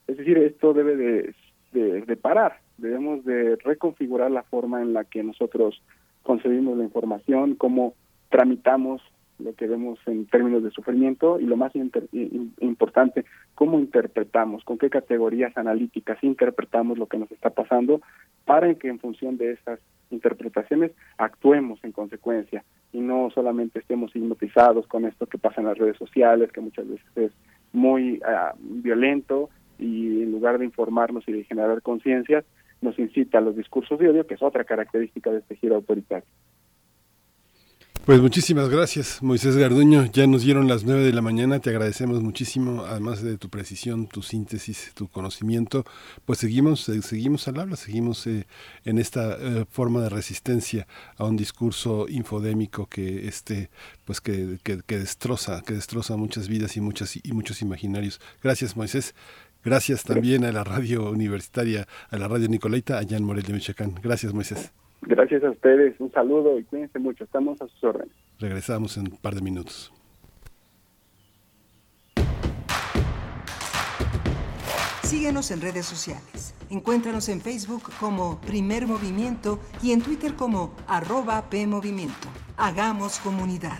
[0.06, 1.34] Es decir, esto debe de,
[1.72, 2.58] de, parar.
[2.78, 5.80] Debemos de reconfigurar la forma en la que nosotros
[6.22, 7.94] concebimos la información, cómo
[8.30, 9.02] tramitamos
[9.38, 13.24] lo que vemos en términos de sufrimiento y lo más importante,
[13.54, 18.00] cómo interpretamos, con qué categorías analíticas interpretamos lo que nos está pasando
[18.44, 19.80] para que en función de estas
[20.10, 25.78] interpretaciones actuemos en consecuencia y no solamente estemos hipnotizados con esto que pasa en las
[25.78, 27.32] redes sociales, que muchas veces es
[27.72, 32.44] muy ah, violento y en lugar de informarnos y de generar conciencias,
[32.82, 36.28] nos incita a los discursos de odio, que es otra característica de este giro autoritario.
[38.04, 40.06] Pues muchísimas gracias, Moisés Garduño.
[40.06, 41.60] Ya nos dieron las nueve de la mañana.
[41.60, 45.84] Te agradecemos muchísimo, además de tu precisión, tu síntesis, tu conocimiento.
[46.24, 48.48] Pues seguimos, eh, seguimos al habla, seguimos eh,
[48.84, 53.70] en esta eh, forma de resistencia a un discurso infodémico que este,
[54.04, 58.20] pues que, que, destroza, que destroza muchas vidas y muchas y muchos imaginarios.
[58.42, 59.14] Gracias, Moisés.
[59.64, 63.94] Gracias también a la radio universitaria, a la radio Nicolaita, allá en Morelia, Michoacán.
[64.02, 64.72] Gracias, Moisés.
[65.02, 68.14] Gracias a ustedes, un saludo y cuídense mucho, estamos a sus órdenes.
[68.38, 69.92] Regresamos en un par de minutos.
[75.02, 76.54] Síguenos en redes sociales.
[76.70, 82.28] Encuéntranos en Facebook como Primer Movimiento y en Twitter como arroba PMovimiento.
[82.56, 83.78] Hagamos comunidad.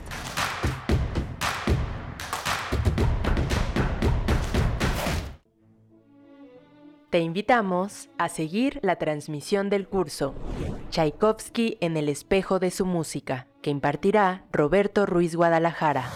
[7.12, 10.34] Te invitamos a seguir la transmisión del curso
[10.88, 16.08] Tchaikovsky en el espejo de su música, que impartirá Roberto Ruiz Guadalajara.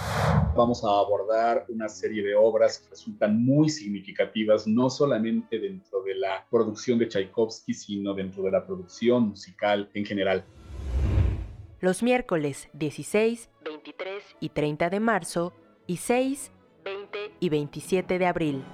[0.56, 6.14] Vamos a abordar una serie de obras que resultan muy significativas, no solamente dentro de
[6.14, 10.46] la producción de Tchaikovsky, sino dentro de la producción musical en general.
[11.78, 15.52] Los miércoles 16, 23 y 30 de marzo
[15.86, 16.52] y 6,
[16.82, 18.64] 20 y 27 de abril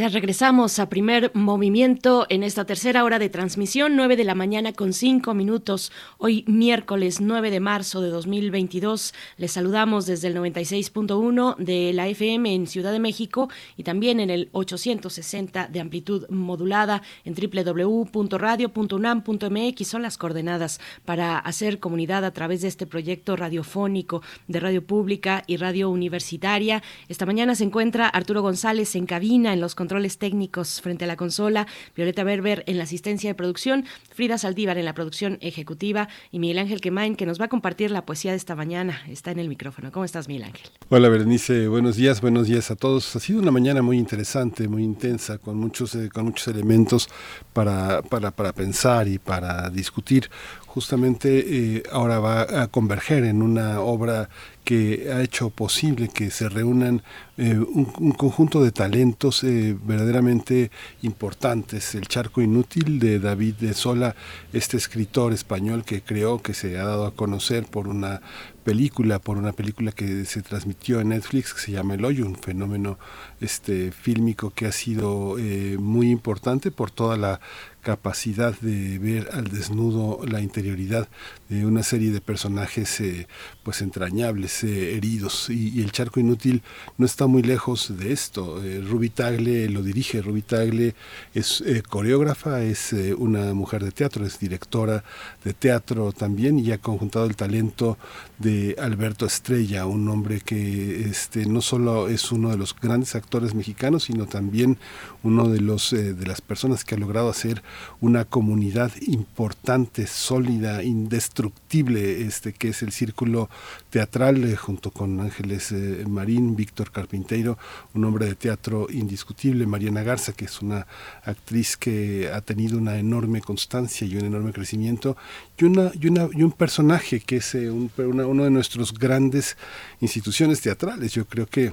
[0.00, 4.72] Ya regresamos a primer movimiento en esta tercera hora de transmisión, 9 de la mañana
[4.72, 5.92] con 5 minutos.
[6.16, 9.12] Hoy miércoles 9 de marzo de 2022.
[9.36, 14.30] Les saludamos desde el 96.1 de la FM en Ciudad de México y también en
[14.30, 19.86] el 860 de amplitud modulada en www.radio.unam.mx.
[19.86, 25.44] Son las coordenadas para hacer comunidad a través de este proyecto radiofónico de radio pública
[25.46, 26.82] y radio universitaria.
[27.10, 31.16] Esta mañana se encuentra Arturo González en cabina en los controles técnicos frente a la
[31.16, 36.38] consola, Violeta Berber en la asistencia de producción, Frida Saldívar en la producción ejecutiva y
[36.38, 39.02] Miguel Ángel Quemain que nos va a compartir la poesía de esta mañana.
[39.08, 39.90] Está en el micrófono.
[39.90, 40.68] ¿Cómo estás, Miguel Ángel?
[40.90, 41.66] Hola, Berenice.
[41.66, 43.16] Buenos días, buenos días a todos.
[43.16, 47.08] Ha sido una mañana muy interesante, muy intensa, con muchos, eh, con muchos elementos
[47.52, 50.30] para, para, para pensar y para discutir
[50.70, 54.28] justamente eh, ahora va a converger en una obra
[54.62, 57.02] que ha hecho posible que se reúnan
[57.38, 60.70] eh, un, conjunto de talentos eh, verdaderamente
[61.02, 61.96] importantes.
[61.96, 64.14] El Charco Inútil de David de Sola,
[64.52, 68.20] este escritor español que creó, que se ha dado a conocer por una
[68.62, 72.36] película, por una película que se transmitió en Netflix que se llama El Hoyo, un
[72.36, 72.96] fenómeno
[73.40, 75.36] este fílmico que ha sido
[75.78, 77.40] muy importante por toda la
[77.80, 81.08] capacidad de ver al desnudo la interioridad
[81.48, 83.26] de una serie de personajes eh,
[83.70, 86.60] pues entrañables, eh, heridos y, el charco inútil
[86.98, 88.60] no está muy lejos de esto.
[88.64, 90.96] Eh, Ruby Tagle lo dirige, Ruby Tagle
[91.34, 95.04] es coreógrafa, es una mujer de teatro, es directora
[95.44, 97.96] de teatro también y ha conjuntado el talento
[98.38, 103.54] de Alberto Estrella, un hombre que este, no solo es uno de los grandes actores
[103.54, 104.78] mexicanos, sino también
[105.22, 107.62] uno de los de las personas que ha logrado hacer
[108.00, 113.48] una comunidad importante, sólida, indestructible, este que es el círculo
[113.90, 117.58] teatral junto con Ángeles eh, Marín, Víctor Carpinteiro,
[117.94, 120.86] un hombre de teatro indiscutible, Mariana Garza, que es una
[121.24, 125.16] actriz que ha tenido una enorme constancia y un enorme crecimiento,
[125.58, 129.56] y, una, y, una, y un personaje que es eh, un, uno de nuestros grandes
[130.00, 131.12] instituciones teatrales.
[131.12, 131.72] Yo creo que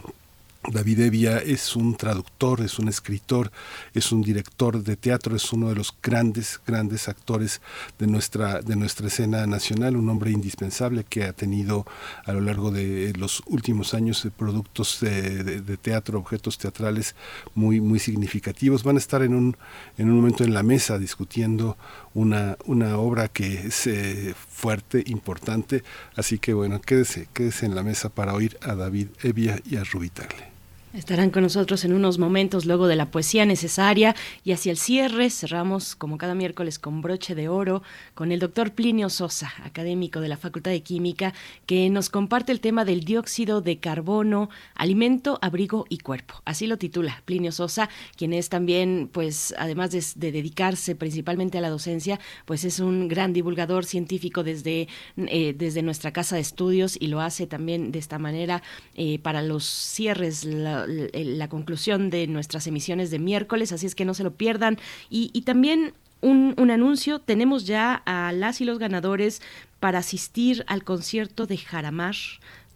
[0.70, 3.52] David Evia es un traductor, es un escritor,
[3.94, 7.62] es un director de teatro, es uno de los grandes, grandes actores
[7.98, 11.86] de nuestra, de nuestra escena nacional, un hombre indispensable que ha tenido
[12.26, 17.16] a lo largo de los últimos años productos de, teatro, objetos teatrales
[17.56, 18.84] muy, muy significativos.
[18.84, 19.56] Van a estar en un,
[19.98, 21.78] en un momento en la mesa discutiendo
[22.14, 25.84] una, una obra que es eh, fuerte, importante,
[26.18, 29.86] así que bueno, quédese, quédese en la mesa para oír a David Evia y a
[29.86, 30.57] Rubitagle.
[30.98, 35.30] Estarán con nosotros en unos momentos luego de la poesía necesaria y hacia el cierre
[35.30, 37.84] cerramos como cada miércoles con broche de oro
[38.16, 41.36] con el doctor Plinio Sosa, académico de la Facultad de Química,
[41.68, 46.42] que nos comparte el tema del dióxido de carbono, alimento, abrigo y cuerpo.
[46.46, 51.70] Así lo titula Plinio Sosa, quien es también, pues, además de, dedicarse principalmente a la
[51.70, 57.06] docencia, pues es un gran divulgador científico desde, eh, desde nuestra casa de estudios y
[57.06, 58.64] lo hace también de esta manera
[58.96, 64.06] eh, para los cierres, la, la, conclusión de nuestras emisiones de miércoles, así es que
[64.06, 64.78] no se lo pierdan.
[65.10, 69.42] Y, también un, un, anuncio, tenemos ya a las y los ganadores
[69.80, 72.16] para asistir al concierto de Jaramar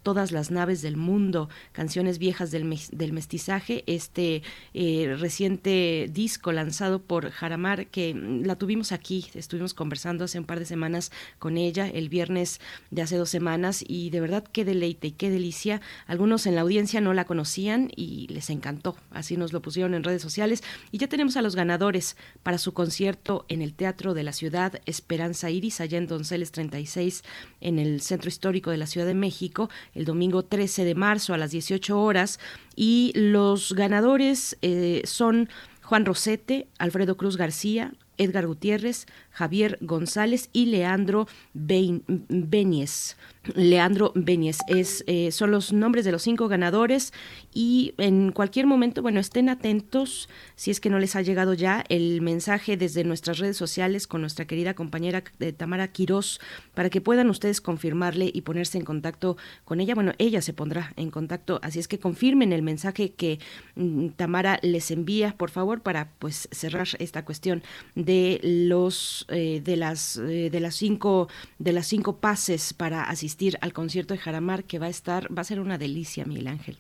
[0.04, 7.02] todas las naves del mundo, canciones viejas del, del mestizaje, este eh, reciente disco lanzado
[7.02, 11.58] por Jaramar, que mm, la tuvimos aquí, estuvimos conversando hace un par de semanas con
[11.58, 12.60] ella, el viernes
[12.90, 15.82] de hace dos semanas, y de verdad qué deleite y qué delicia.
[16.08, 20.04] Algunos en la audiencia no la conocían y les encantó, así nos lo pusieron en
[20.04, 24.24] redes sociales, y ya tenemos a los ganadores para su concierto en el Teatro de
[24.24, 27.24] la Ciudad Esperanza Iris, allá en Donceles 36,
[27.60, 31.38] en el Centro Histórico de la Ciudad de México el domingo 13 de marzo a
[31.38, 32.40] las 18 horas
[32.76, 35.50] y los ganadores eh, son
[35.84, 43.18] Juan Rosete, Alfredo Cruz García, Edgar Gutiérrez, Javier González y Leandro Beñez.
[43.56, 47.12] Leandro Beñez es, eh, son los nombres de los cinco ganadores
[47.52, 51.84] y en cualquier momento, bueno, estén atentos si es que no les ha llegado ya
[51.90, 56.40] el mensaje desde nuestras redes sociales con nuestra querida compañera eh, Tamara Quirós
[56.76, 59.96] para que puedan ustedes confirmarle y ponerse en contacto con ella.
[59.96, 63.40] Bueno, ella se pondrá en contacto, así es que confirmen el mensaje que
[63.76, 67.64] mm, Tamara les envía, por favor, para pues cerrar esta cuestión
[67.96, 71.28] de los eh, de las de las cinco
[71.58, 73.31] de las cinco pases para asistir
[73.62, 76.78] al concierto de Jaramar que va a estar, va a ser una delicia, Miguel Ángel.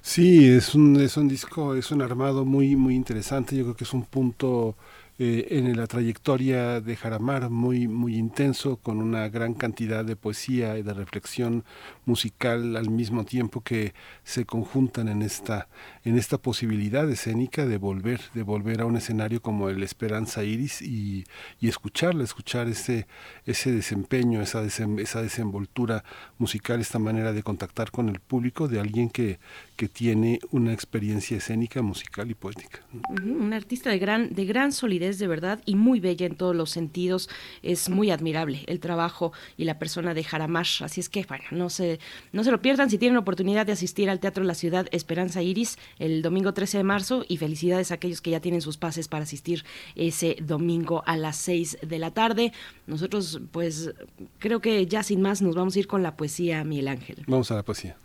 [0.00, 3.56] Sí, es un, es un disco, es un armado muy, muy interesante.
[3.56, 4.76] Yo creo que es un punto
[5.20, 10.78] eh, en la trayectoria de Jaramar muy, muy intenso, con una gran cantidad de poesía
[10.78, 11.64] y de reflexión
[12.04, 15.68] musical al mismo tiempo que se conjuntan en esta,
[16.04, 20.82] en esta posibilidad escénica de volver, de volver a un escenario como el Esperanza Iris
[20.82, 21.24] y,
[21.60, 23.08] y escucharla, escuchar ese,
[23.44, 26.04] ese desempeño, esa, esa desenvoltura
[26.38, 29.40] musical, esta manera de contactar con el público de alguien que,
[29.76, 32.80] que tiene una experiencia escénica, musical y poética.
[33.22, 36.70] Un artista de gran, de gran solidez, de verdad, y muy bella en todos los
[36.70, 37.30] sentidos.
[37.62, 40.66] Es muy admirable el trabajo y la persona de Jaramar.
[40.80, 42.00] Así es que, bueno, no se,
[42.32, 45.40] no se lo pierdan si tienen oportunidad de asistir al Teatro de la Ciudad Esperanza
[45.40, 47.24] Iris el domingo 13 de marzo.
[47.28, 49.64] Y felicidades a aquellos que ya tienen sus pases para asistir
[49.94, 52.52] ese domingo a las 6 de la tarde.
[52.86, 53.92] Nosotros, pues,
[54.38, 57.24] creo que ya sin más nos vamos a ir con la poesía, Miguel Ángel.
[57.26, 57.96] Vamos a la poesía.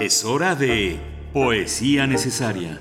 [0.00, 0.98] Es hora de
[1.32, 2.80] Poesía Necesaria.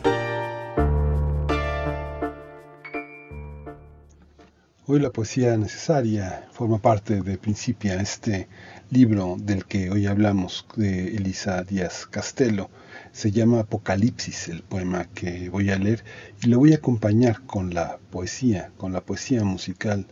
[4.93, 8.49] Hoy la poesía necesaria forma parte de Principia, este
[8.89, 12.69] libro del que hoy hablamos de Elisa Díaz Castelo.
[13.13, 16.03] Se llama Apocalipsis, el poema que voy a leer,
[16.43, 20.07] y lo voy a acompañar con la poesía, con la poesía musical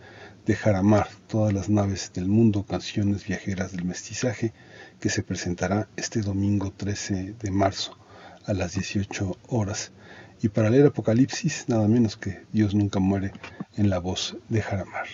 [0.45, 4.53] de Jaramar, todas las naves del mundo, canciones viajeras del mestizaje,
[5.01, 7.97] que se presentará este domingo 13 de marzo
[8.45, 9.91] a las 18 horas.
[10.41, 13.34] Y para leer Apocalipsis, nada menos que Dios nunca muere
[13.78, 15.08] en la voz de Jaramar.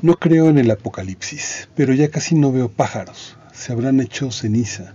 [0.00, 4.94] No creo en el Apocalipsis, pero ya casi no veo pájaros, se habrán hecho ceniza.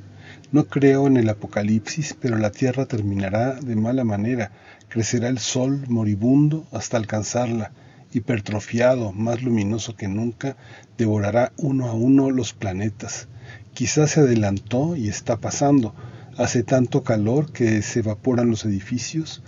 [0.54, 4.52] No creo en el Apocalipsis, pero la tierra terminará de mala manera,
[4.88, 7.72] crecerá el sol moribundo hasta alcanzarla,
[8.14, 10.56] hipertrofiado, más luminoso que nunca,
[10.98, 13.28] devorará uno a uno los planetas.
[13.74, 15.96] Quizás se adelantó y está pasando.
[16.38, 19.44] Hace tanto calor que se evaporan los edificios,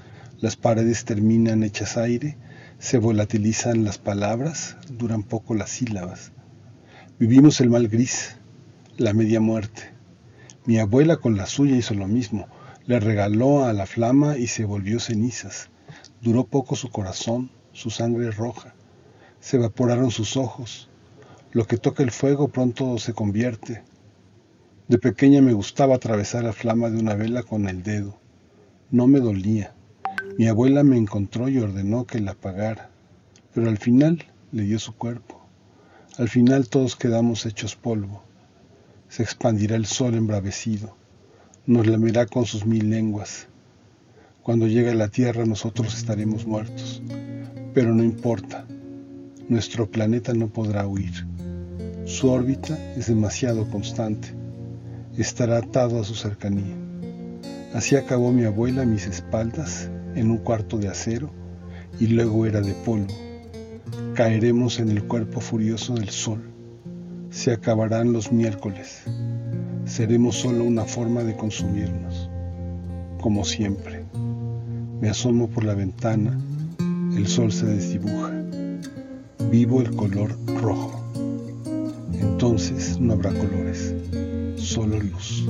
[0.46, 2.38] las paredes terminan hechas aire,
[2.78, 6.34] se volatilizan las palabras, duran poco las sílabas.
[7.18, 8.36] Vivimos el mal gris,
[8.96, 9.82] la media muerte.
[10.68, 12.48] Mi abuela con la suya hizo lo mismo,
[12.86, 15.72] le regaló a la flama y se volvió cenizas.
[16.22, 18.76] Duró poco su corazón, su sangre roja.
[19.40, 20.90] Se evaporaron sus ojos.
[21.54, 23.82] Lo que toca el fuego pronto se convierte.
[24.90, 28.20] De pequeña me gustaba atravesar la flama de una vela con el dedo.
[28.92, 29.74] No me dolía.
[30.38, 32.90] Mi abuela me encontró y ordenó que la apagara,
[33.54, 35.40] pero al final le dio su cuerpo.
[36.18, 38.22] Al final todos quedamos hechos polvo.
[39.08, 40.98] Se expandirá el sol embravecido.
[41.66, 43.48] Nos lamerá con sus mil lenguas.
[44.44, 47.02] Cuando llegue a la tierra nosotros estaremos muertos.
[47.74, 48.66] Pero no importa,
[49.48, 51.26] nuestro planeta no podrá huir.
[52.04, 54.34] Su órbita es demasiado constante.
[55.18, 56.76] Estará atado a su cercanía.
[57.74, 61.30] Así acabó mi abuela a mis espaldas en un cuarto de acero
[62.00, 63.14] y luego era de polvo.
[64.14, 66.42] Caeremos en el cuerpo furioso del sol.
[67.30, 69.04] Se acabarán los miércoles.
[69.86, 72.30] Seremos solo una forma de consumirnos.
[73.22, 74.06] Como siempre.
[75.02, 76.40] Me asomo por la ventana
[77.16, 78.32] el sol se desdibuja.
[79.50, 81.02] Vivo el color rojo.
[82.14, 83.96] Entonces no habrá colores,
[84.58, 85.46] solo luz.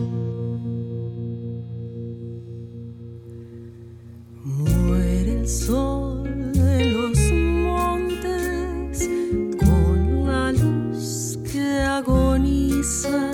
[4.46, 6.22] Muere el sol
[6.54, 7.18] de los
[7.64, 9.10] montes
[9.58, 13.32] con la luz que agoniza,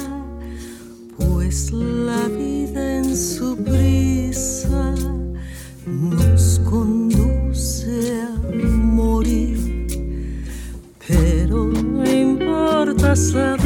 [1.17, 4.95] pues la vida en su prisa
[5.85, 8.29] nos conduce a
[8.65, 9.59] morir.
[11.05, 13.60] Pero no importa saber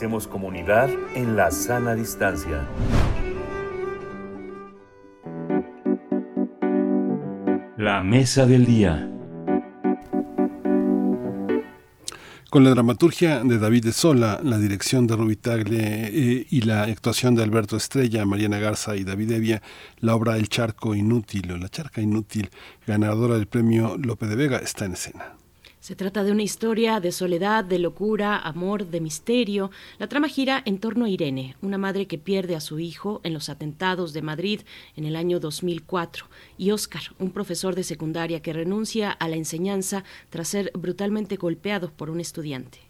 [0.00, 2.66] Hacemos comunidad en la sana distancia.
[7.76, 9.10] La mesa del día.
[12.48, 16.84] Con la dramaturgia de David de Sola, la dirección de Rubi Tagle eh, y la
[16.84, 19.60] actuación de Alberto Estrella, Mariana Garza y David Evia,
[19.98, 22.48] la obra El Charco Inútil o La Charca Inútil,
[22.86, 25.39] ganadora del premio Lope de Vega, está en escena.
[25.80, 29.70] Se trata de una historia de soledad, de locura, amor, de misterio.
[29.98, 33.32] La trama gira en torno a Irene, una madre que pierde a su hijo en
[33.32, 34.60] los atentados de Madrid
[34.94, 36.26] en el año 2004,
[36.58, 41.90] y Oscar, un profesor de secundaria que renuncia a la enseñanza tras ser brutalmente golpeado
[41.90, 42.80] por un estudiante.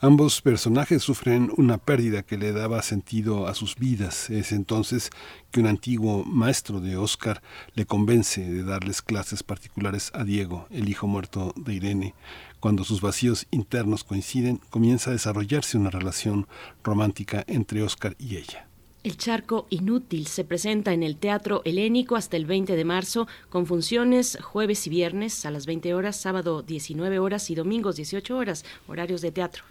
[0.00, 4.30] Ambos personajes sufren una pérdida que le daba sentido a sus vidas.
[4.30, 5.10] Es entonces
[5.50, 7.42] que un antiguo maestro de Oscar
[7.74, 12.14] le convence de darles clases particulares a Diego, el hijo muerto de Irene.
[12.60, 16.46] Cuando sus vacíos internos coinciden, comienza a desarrollarse una relación
[16.84, 18.68] romántica entre Oscar y ella.
[19.02, 23.66] El charco inútil se presenta en el Teatro Helénico hasta el 20 de marzo con
[23.66, 28.64] funciones jueves y viernes a las 20 horas, sábado 19 horas y domingos 18 horas,
[28.86, 29.64] horarios de teatro.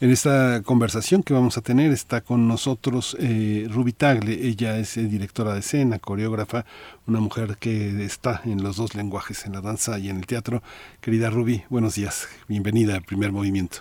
[0.00, 4.32] En esta conversación que vamos a tener está con nosotros eh, Ruby Tagle.
[4.32, 6.64] Ella es eh, directora de escena, coreógrafa,
[7.06, 10.62] una mujer que está en los dos lenguajes, en la danza y en el teatro.
[11.00, 12.28] Querida Ruby, buenos días.
[12.48, 13.78] Bienvenida al primer movimiento.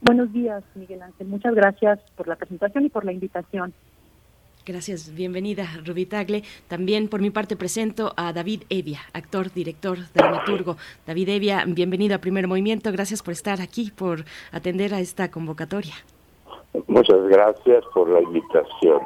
[0.00, 1.26] Buenos días, Miguel Ángel.
[1.26, 3.74] Muchas gracias por la presentación y por la invitación.
[4.66, 6.42] Gracias, bienvenida Rubí Tagle.
[6.66, 10.76] También por mi parte presento a David Evia, actor, director, dramaturgo.
[11.06, 12.90] David Evia, bienvenido a Primer Movimiento.
[12.90, 15.94] Gracias por estar aquí, por atender a esta convocatoria.
[16.88, 19.02] Muchas gracias por la invitación.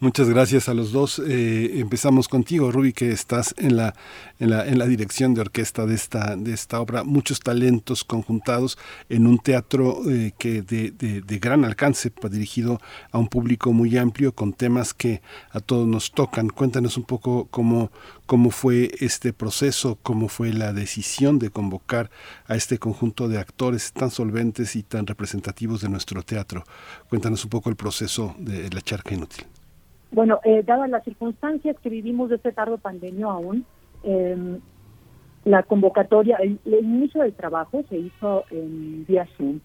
[0.00, 1.20] Muchas gracias a los dos.
[1.26, 3.96] Eh, empezamos contigo, Ruby, que estás en la,
[4.38, 7.02] en la, en la dirección de orquesta de esta, de esta obra.
[7.02, 12.80] Muchos talentos conjuntados en un teatro eh, que de, de, de, gran alcance, dirigido
[13.10, 15.20] a un público muy amplio, con temas que
[15.50, 16.48] a todos nos tocan.
[16.48, 17.90] Cuéntanos un poco cómo,
[18.26, 22.08] cómo fue este proceso, cómo fue la decisión de convocar
[22.46, 26.62] a este conjunto de actores tan solventes y tan representativos de nuestro teatro.
[27.08, 29.57] Cuéntanos un poco el proceso de La Charca Inútil.
[30.10, 33.66] Bueno, eh, dadas las circunstancias que vivimos de este tardo pandemia aún,
[34.02, 34.58] eh,
[35.44, 39.60] la convocatoria, el, el, inicio del trabajo se hizo en vía Zoom.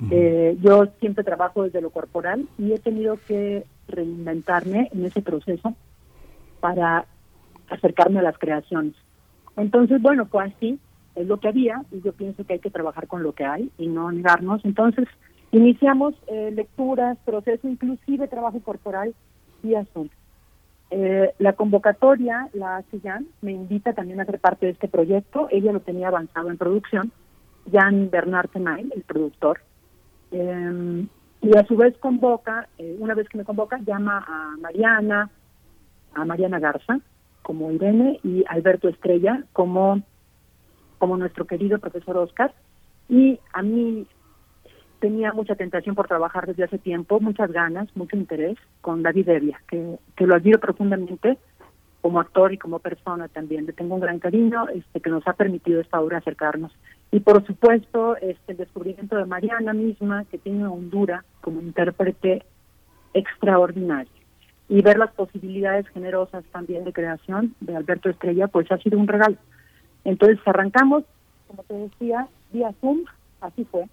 [0.00, 0.08] Uh -huh.
[0.12, 5.74] eh, yo siempre trabajo desde lo corporal y he tenido que reinventarme en ese proceso
[6.60, 7.06] para
[7.68, 8.94] acercarme a las creaciones.
[9.56, 10.78] Entonces, bueno, pues así,
[11.16, 13.70] es lo que había y yo pienso que hay que trabajar con lo que hay
[13.76, 14.64] y no negarnos.
[14.64, 15.08] Entonces,
[15.50, 19.14] Iniciamos eh, lecturas, proceso, inclusive trabajo corporal
[19.62, 20.14] y asunto.
[20.90, 25.48] Eh, la convocatoria la Jan, me invita también a ser parte de este proyecto.
[25.50, 27.12] Ella lo tenía avanzado en producción.
[27.70, 29.60] Jan Bernard Tenail, el productor.
[30.32, 31.06] Eh,
[31.40, 32.68] y a su vez convoca,
[32.98, 35.30] una vez que me convoca, llama a Mariana,
[36.14, 37.00] a Mariana Garza
[37.42, 40.02] como Irene y Alberto Estrella como,
[40.98, 42.52] como nuestro querido profesor Oscar.
[43.08, 44.06] Y a mí
[45.00, 49.60] tenía mucha tentación por trabajar desde hace tiempo, muchas ganas, mucho interés con David Evia,
[49.68, 51.38] que, que lo admiro profundamente
[52.00, 53.66] como actor y como persona también.
[53.66, 56.72] Le tengo un gran cariño este, que nos ha permitido esta obra acercarnos.
[57.10, 62.44] Y por supuesto, este, el descubrimiento de Mariana misma, que tiene una hondura como intérprete
[63.14, 64.12] extraordinaria.
[64.68, 69.08] Y ver las posibilidades generosas también de creación de Alberto Estrella, pues ha sido un
[69.08, 69.36] regalo.
[70.04, 71.04] Entonces arrancamos,
[71.46, 73.04] como te decía, vía Zoom,
[73.40, 73.84] así fue,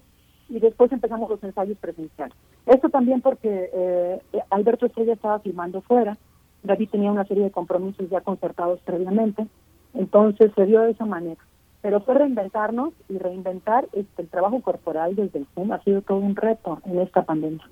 [0.49, 2.35] y después empezamos los ensayos presenciales.
[2.65, 6.17] Esto también porque eh, Alberto Estrella estaba filmando fuera,
[6.63, 9.47] David tenía una serie de compromisos ya concertados previamente,
[9.93, 11.41] entonces se dio de esa manera.
[11.81, 16.17] Pero fue reinventarnos y reinventar este, el trabajo corporal desde el Zoom ha sido todo
[16.17, 17.63] un reto en esta pandemia.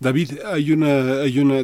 [0.00, 1.62] David, hay una, hay una,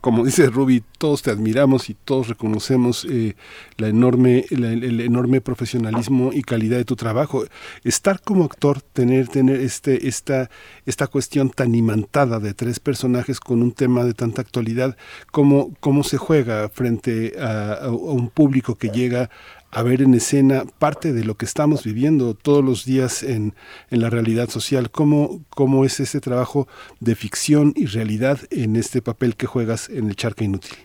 [0.00, 3.34] como dice Ruby, todos te admiramos y todos reconocemos eh,
[3.78, 7.44] la enorme, el enorme profesionalismo y calidad de tu trabajo.
[7.82, 10.50] Estar como actor, tener, tener este, esta,
[10.84, 14.96] esta cuestión tan imantada de tres personajes con un tema de tanta actualidad,
[15.30, 19.30] cómo, cómo se juega frente a un público que llega
[19.72, 23.54] a ver en escena parte de lo que estamos viviendo todos los días en,
[23.90, 24.90] en la realidad social.
[24.90, 26.68] ¿Cómo, ¿Cómo es ese trabajo
[27.00, 30.76] de ficción y realidad en este papel que juegas en el Charca Inútil?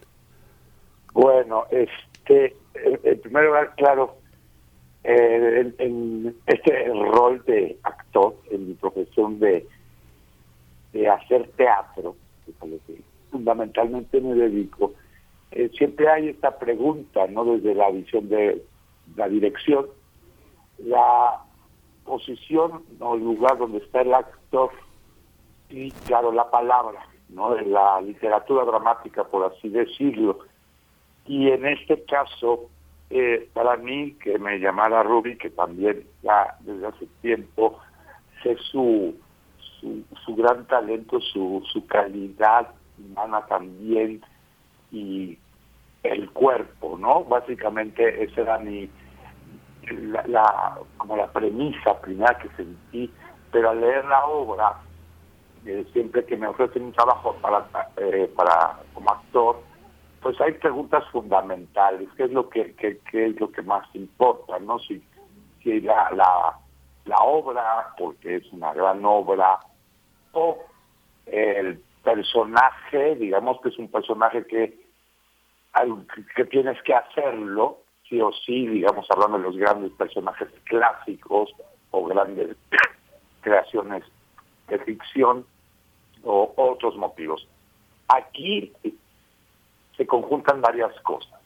[1.12, 2.56] Bueno, este,
[3.04, 4.16] en primer lugar, claro,
[5.04, 9.68] eh, en, este rol de actor, en mi profesión de,
[10.94, 12.16] de hacer teatro,
[13.32, 14.94] fundamentalmente me dedico,
[15.52, 17.44] eh, siempre hay esta pregunta, ¿no?
[17.44, 18.64] Desde la visión de
[19.16, 19.88] la dirección,
[20.80, 21.42] la
[22.06, 24.72] posición o el lugar donde está el actor
[25.70, 27.54] y, claro, la palabra, ¿no?
[27.56, 30.40] De la literatura dramática, por así decirlo.
[31.26, 32.70] Y en este caso,
[33.10, 37.80] eh, para mí, que me llamara Ruby, que también ya desde hace tiempo
[38.44, 39.16] sé su,
[39.80, 44.22] su, su gran talento, su, su calidad humana también,
[44.92, 45.38] y
[46.04, 47.24] el cuerpo, ¿no?
[47.26, 48.90] Básicamente esa era mi
[49.92, 53.12] la, como la premisa primera que sentí,
[53.52, 54.82] pero al leer la obra,
[55.94, 57.68] siempre que me ofrecen un trabajo para,
[57.98, 59.62] eh, para como actor,
[60.22, 64.80] pues hay preguntas fundamentales, ¿qué es lo que, qué, es lo que más importa, no?
[64.80, 65.02] Si,
[65.62, 66.58] si la, la,
[67.06, 69.60] la obra, porque es una gran obra,
[70.34, 70.58] o
[71.26, 74.88] el personaje, digamos que es un personaje que
[76.36, 77.80] que tienes que hacerlo,
[78.10, 81.54] sí o sí, digamos, hablando de los grandes personajes clásicos
[81.92, 82.56] o grandes
[83.42, 84.04] creaciones
[84.68, 85.46] de ficción
[86.24, 87.48] o otros motivos.
[88.08, 88.74] Aquí
[89.96, 91.40] se conjuntan varias cosas.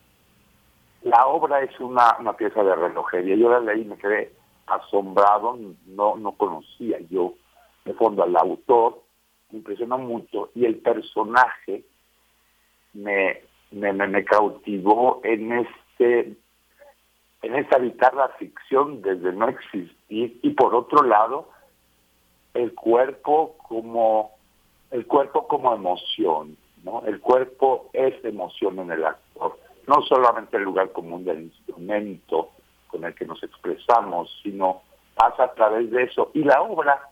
[1.04, 3.36] La obra es una, una pieza de relojería.
[3.36, 4.34] Yo la leí y me quedé
[4.68, 5.58] asombrado,
[5.88, 7.34] no, no conocía yo
[7.86, 9.02] de fondo al autor,
[9.50, 11.84] me impresionó mucho y el personaje
[12.94, 13.42] me,
[13.72, 16.36] me, me, cautivó en este
[17.42, 21.50] en esta habitar la ficción desde no existir y por otro lado
[22.54, 24.32] el cuerpo como
[24.92, 30.64] el cuerpo como emoción no el cuerpo es emoción en el actor no solamente el
[30.64, 32.50] lugar común del instrumento
[32.88, 34.82] con el que nos expresamos sino
[35.16, 36.32] pasa a través de eso.
[36.34, 37.10] Y la obra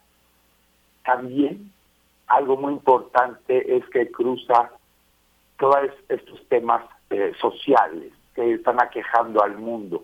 [1.04, 1.72] también
[2.28, 4.72] algo muy importante es que cruza
[5.58, 10.04] todos estos temas eh, sociales que están aquejando al mundo,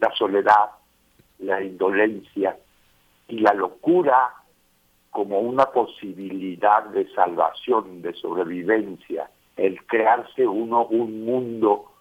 [0.00, 0.70] la soledad,
[1.38, 2.56] la indolencia
[3.28, 4.34] y la locura
[5.10, 11.92] como una posibilidad de salvación, de sobrevivencia, el crearse uno un mundo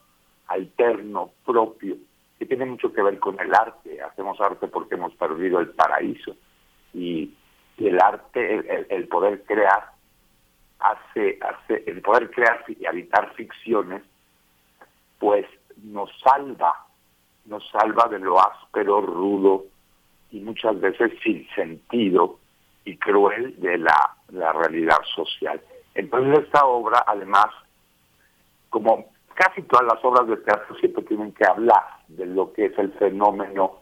[0.47, 1.95] alterno, propio,
[2.37, 4.01] que tiene mucho que ver con el arte.
[4.01, 6.35] Hacemos arte porque hemos perdido el paraíso.
[6.93, 7.33] Y
[7.77, 9.91] el arte, el poder crear,
[10.79, 14.03] hace, hace el poder crear y habitar ficciones,
[15.19, 15.45] pues
[15.83, 16.87] nos salva,
[17.49, 19.65] nos salva de lo áspero, rudo
[20.31, 22.39] y muchas veces sin sentido
[22.85, 25.59] y cruel de la, la realidad social.
[25.95, 27.47] Entonces esta obra, además,
[28.69, 32.77] como casi todas las obras de teatro siempre tienen que hablar de lo que es
[32.77, 33.79] el fenómeno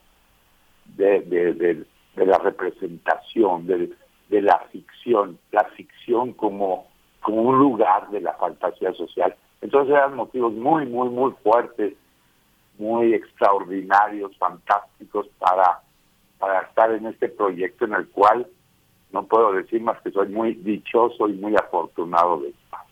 [0.85, 3.95] de, de, de, de la representación, del
[4.29, 6.87] de la ficción, la ficción como,
[7.21, 9.35] como un lugar de la fantasía social.
[9.61, 11.93] Entonces eran motivos muy, muy, muy fuertes,
[12.77, 15.81] muy extraordinarios, fantásticos para,
[16.39, 18.47] para estar en este proyecto en el cual
[19.11, 22.86] no puedo decir más que soy muy dichoso y muy afortunado de estar.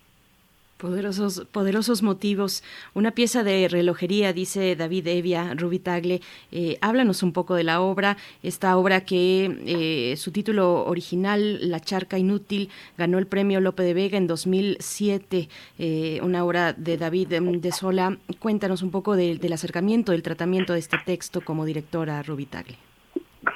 [0.77, 2.61] Poderosos, poderosos motivos.
[2.93, 6.19] Una pieza de relojería, dice David Evia Rubitagle.
[6.51, 8.17] Eh, háblanos un poco de la obra.
[8.43, 13.93] Esta obra que eh, su título original, La Charca Inútil, ganó el premio Lope de
[13.93, 15.47] Vega en 2007.
[15.79, 18.17] Eh, una obra de David de Sola.
[18.39, 22.75] Cuéntanos un poco del acercamiento, del tratamiento de este texto como directora Rubitagle.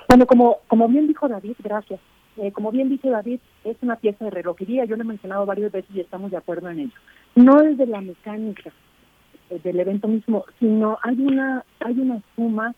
[0.08, 2.00] Bueno, como, como bien dijo David, gracias.
[2.42, 5.72] Eh, como bien dice David, es una pieza de relojería, yo lo he mencionado varias
[5.74, 6.94] veces y estamos de acuerdo en ello.
[7.36, 8.72] No es de la mecánica
[9.50, 12.76] eh, del evento mismo, sino hay una, hay una suma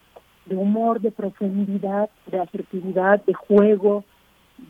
[0.48, 4.03] de humor, de profundidad, de asertividad, de juego,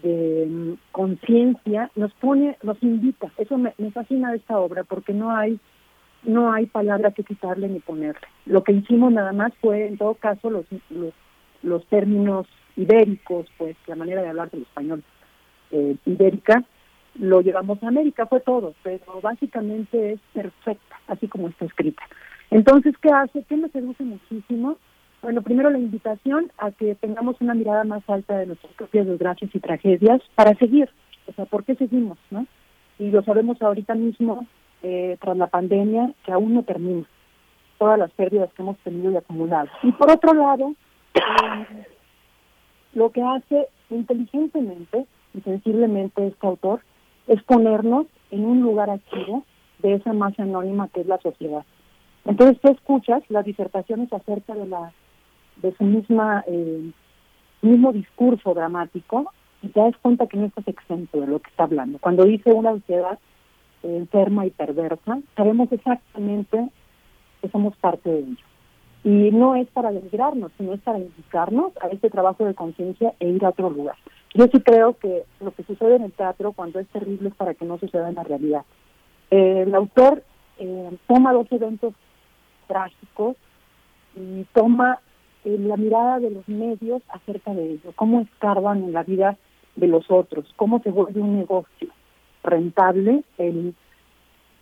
[0.03, 3.31] de mm, conciencia, nos pone, nos invita.
[3.37, 5.59] Eso me, fascina de esta obra porque no hay
[6.23, 8.27] no hay palabra que quitarle ni ponerle.
[8.45, 11.13] Lo que hicimos nada más fue, en todo caso, los, los,
[11.63, 12.45] los términos
[12.75, 15.03] ibéricos, pues la manera de hablar del español
[15.72, 16.64] eh, ibérica,
[17.16, 22.03] lo llevamos a América, fue todo, pero básicamente es perfecta, así como está escrita.
[22.50, 23.43] Entonces, ¿qué hace?
[23.43, 24.77] ¿Qué me seduce muchísimo?
[25.22, 29.53] Bueno, primero la invitación a que tengamos una mirada más alta de nuestras propias desgracias
[29.53, 30.90] y tragedias para seguir.
[31.27, 32.17] O sea, ¿por qué seguimos?
[32.32, 32.48] no?
[32.98, 34.48] Y lo sabemos ahorita mismo,
[34.83, 37.06] eh, tras la pandemia, que aún no termina.
[37.77, 39.69] Todas las pérdidas que hemos tenido y acumulado.
[39.83, 40.74] Y por otro lado,
[41.14, 41.88] eh,
[42.93, 46.81] lo que hace inteligentemente y sensiblemente este autor
[47.27, 49.43] es ponernos en un lugar activo
[49.79, 51.65] de esa masa anónima que es la sociedad.
[52.25, 54.93] Entonces tú escuchas las disertaciones acerca de la
[55.57, 56.91] de su misma eh,
[57.61, 61.63] mismo discurso dramático y te das cuenta que no estás exento de lo que está
[61.63, 61.99] hablando.
[61.99, 63.19] Cuando dice una sociedad
[63.83, 66.69] enferma y perversa, sabemos exactamente
[67.41, 68.50] que somos parte de ello.
[69.03, 73.30] Y no es para denigrarnos, sino es para indicarnos a este trabajo de conciencia e
[73.30, 73.95] ir a otro lugar.
[74.33, 77.53] Yo sí creo que lo que sucede en el teatro cuando es terrible es para
[77.53, 78.63] que no suceda en la realidad.
[79.30, 80.23] Eh, el autor
[80.59, 81.93] eh, toma dos eventos
[82.67, 83.35] trágicos
[84.15, 84.99] y toma
[85.43, 89.38] eh, la mirada de los medios acerca de ello, cómo escarban en la vida
[89.75, 91.89] de los otros, cómo se vuelve un negocio
[92.43, 93.73] rentable el,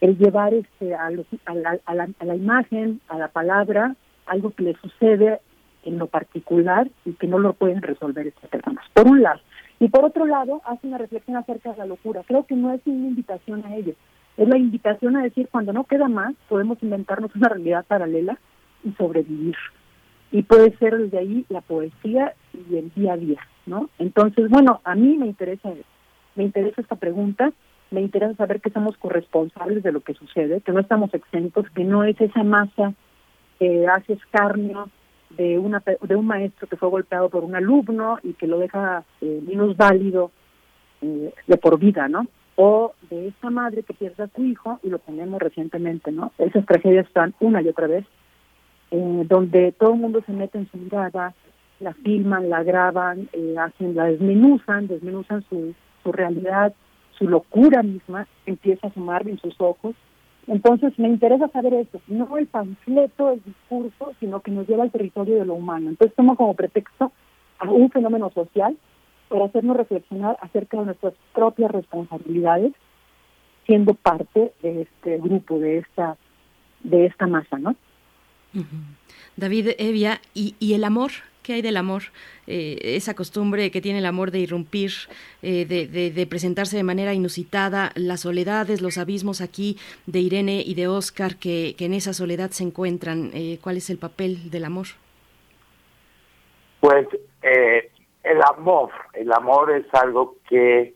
[0.02, 3.96] el llevar este a, la, a la imagen, a la palabra,
[4.30, 5.40] algo que le sucede
[5.84, 8.86] en lo particular y que no lo pueden resolver estas personas.
[8.94, 9.40] Por un lado.
[9.80, 12.22] Y por otro lado, hace una reflexión acerca de la locura.
[12.28, 13.94] Creo que no es una invitación a ello.
[14.38, 18.38] Es la invitación a decir, cuando no queda más, podemos inventarnos una realidad paralela
[18.84, 19.56] y sobrevivir.
[20.32, 23.90] Y puede ser desde ahí la poesía y el día a día, ¿no?
[24.00, 25.72] Entonces, bueno, a mí me interesa,
[26.36, 27.52] me interesa esta pregunta,
[27.90, 31.84] me interesa saber que somos corresponsables de lo que sucede, que no estamos exentos, que
[31.84, 32.94] no es esa masa
[33.60, 34.90] que hace escarnio
[35.32, 39.04] de una de un maestro que fue golpeado por un alumno y que lo deja
[39.22, 40.32] eh, menos válido
[41.02, 42.28] eh, de por vida, ¿no?
[42.56, 46.32] O de esta madre que pierde a su hijo y lo tenemos recientemente, ¿no?
[46.38, 48.06] Esas tragedias están una y otra vez,
[48.92, 51.34] eh, donde todo el mundo se mete en su mirada,
[51.80, 55.74] la filman, la graban, eh, hacen, la desmenuzan, desmenuzan su,
[56.04, 56.74] su realidad,
[57.18, 59.96] su locura misma empieza a sumar en sus ojos
[60.50, 64.92] entonces me interesa saber eso, no el panfleto, el discurso, sino que nos lleva al
[64.92, 65.90] territorio de lo humano.
[65.90, 67.12] Entonces tomo como pretexto
[67.60, 68.76] a un fenómeno social
[69.28, 72.74] para hacernos reflexionar acerca de nuestras propias responsabilidades
[73.68, 76.18] siendo parte de este grupo, de esta,
[76.84, 77.76] de esta masa, ¿no?
[79.38, 81.12] David Evia, ¿y, ¿y el amor?
[81.50, 82.04] ¿Qué hay del amor?
[82.46, 84.92] Eh, esa costumbre que tiene el amor de irrumpir,
[85.42, 90.88] eh, de, presentarse de manera inusitada, las soledades, los abismos aquí de Irene y de
[90.88, 93.32] Oscar que, en esa soledad se encuentran.
[93.34, 94.86] Eh, ¿Cuál es el papel del amor?
[96.82, 97.08] Pues
[97.42, 100.94] el amor, el amor es algo que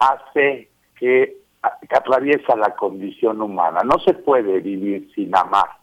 [0.00, 1.36] hace que
[1.90, 3.82] atraviesa la condición humana.
[3.84, 5.79] No se puede vivir sin amar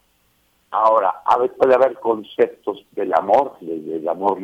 [0.72, 1.14] Ahora,
[1.58, 4.40] puede haber conceptos del amor, del amor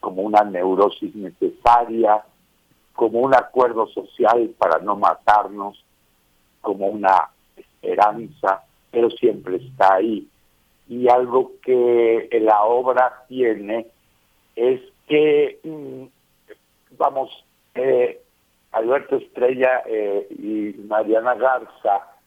[0.00, 2.24] como una neurosis necesaria,
[2.94, 5.84] como un acuerdo social para no matarnos,
[6.60, 10.28] como una esperanza, pero siempre está ahí.
[10.88, 13.86] Y algo que la obra tiene
[14.56, 18.20] es que, mm, vamos, eh,
[18.72, 22.17] Alberto Estrella eh, y Mariana Garza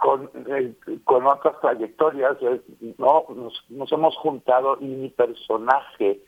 [0.00, 0.72] con, eh,
[1.04, 2.60] con otras trayectorias, eh,
[2.98, 3.26] no
[3.68, 6.20] nos, hemos juntado y mi personaje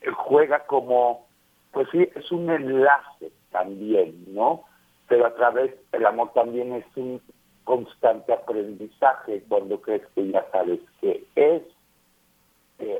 [0.00, 1.26] eh, juega como,
[1.72, 4.64] pues sí, es un enlace también, ¿no?
[5.08, 7.20] Pero a través, el amor también es un
[7.64, 11.62] constante aprendizaje cuando crees que ya sabes qué es,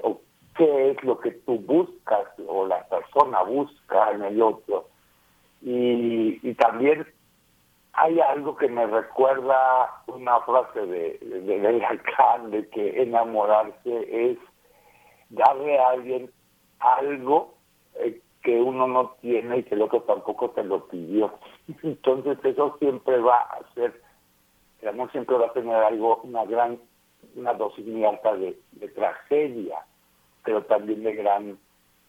[0.03, 0.21] o
[0.57, 4.89] qué es lo que tú buscas o la persona busca en el otro.
[5.63, 7.07] Y, y también
[7.95, 14.39] hay algo que me recuerda una frase de, de, de Lacan de que enamorarse es
[15.29, 16.31] darle a alguien
[16.79, 17.55] algo
[17.97, 21.33] eh, que uno no tiene y que el otro tampoco te lo pidió.
[21.83, 24.01] Entonces eso siempre va a ser,
[24.81, 26.79] el siempre va a tener algo, una gran,
[27.37, 29.79] una dosis muy alta de, de tragedia,
[30.45, 31.59] pero también de gran,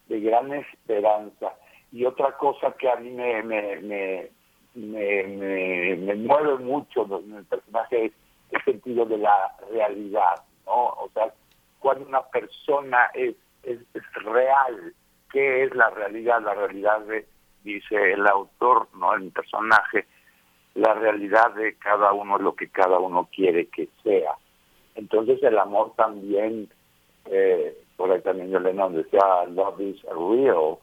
[0.08, 1.54] de gran esperanza.
[1.92, 4.30] Y otra cosa que a mí me, me, me,
[4.74, 8.12] me, me, mueve mucho en el personaje
[8.50, 10.86] el sentido de la realidad, ¿no?
[10.86, 11.32] O sea,
[11.78, 13.78] cuando una persona es, es,
[14.14, 14.94] real,
[15.30, 16.42] ¿qué es la realidad?
[16.42, 17.26] La realidad de,
[17.62, 19.14] dice el autor, ¿no?
[19.14, 20.06] El personaje,
[20.74, 24.34] la realidad de cada uno, lo que cada uno quiere que sea.
[24.94, 26.68] Entonces el amor también,
[27.26, 30.78] eh, por ahí también yo Lennon decía, love is real,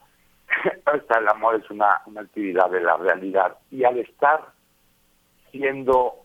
[0.84, 3.56] hasta el amor es una, una actividad de la realidad.
[3.70, 4.40] Y al estar
[5.50, 6.24] siendo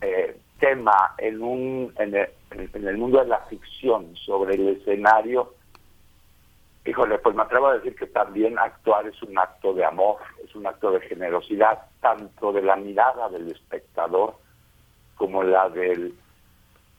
[0.00, 5.54] eh, tema en, un, en el, en, el, mundo de la ficción sobre el escenario,
[6.84, 10.54] híjole, pues me atrevo a decir que también actuar es un acto de amor, es
[10.54, 14.36] un acto de generosidad, tanto de la mirada del espectador
[15.16, 16.14] como la del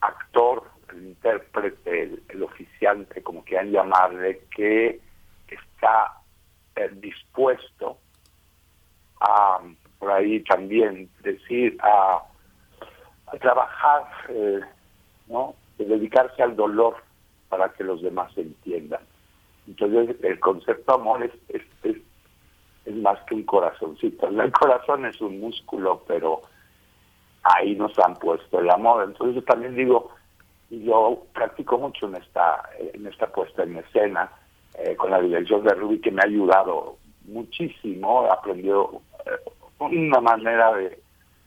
[0.01, 4.99] actor, el intérprete, el, el oficiante, como quieran llamarle, que
[5.47, 6.16] está
[6.95, 7.97] dispuesto
[9.21, 9.59] a,
[9.99, 12.23] por ahí también, decir, a,
[13.27, 14.61] a trabajar, eh,
[15.27, 15.55] ¿no?
[15.77, 16.95] De dedicarse al dolor
[17.49, 19.01] para que los demás entiendan.
[19.67, 21.97] Entonces, el concepto amor es, es, es,
[22.85, 24.27] es más que un corazoncito.
[24.27, 26.41] El corazón es un músculo, pero
[27.43, 29.03] ahí nos han puesto el amor.
[29.03, 30.11] Entonces, yo también digo,
[30.69, 34.31] y yo practico mucho en esta, en esta puesta en escena,
[34.77, 40.21] eh, con la dirección de Ruby que me ha ayudado muchísimo, he aprendido eh, una
[40.21, 40.99] manera de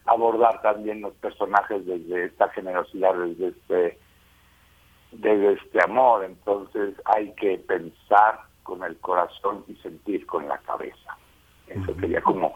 [0.07, 3.99] abordar también los personajes desde esta generosidad, desde este,
[5.12, 11.17] desde este amor, entonces hay que pensar con el corazón y sentir con la cabeza.
[11.67, 12.52] Eso sería como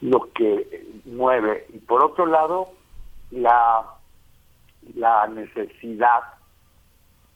[0.00, 1.66] lo que mueve.
[1.72, 2.68] Y por otro lado,
[3.30, 3.84] la,
[4.94, 6.22] la necesidad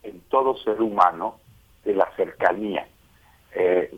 [0.05, 1.41] en todo ser humano
[1.85, 2.87] de la cercanía.
[3.55, 3.91] Eh,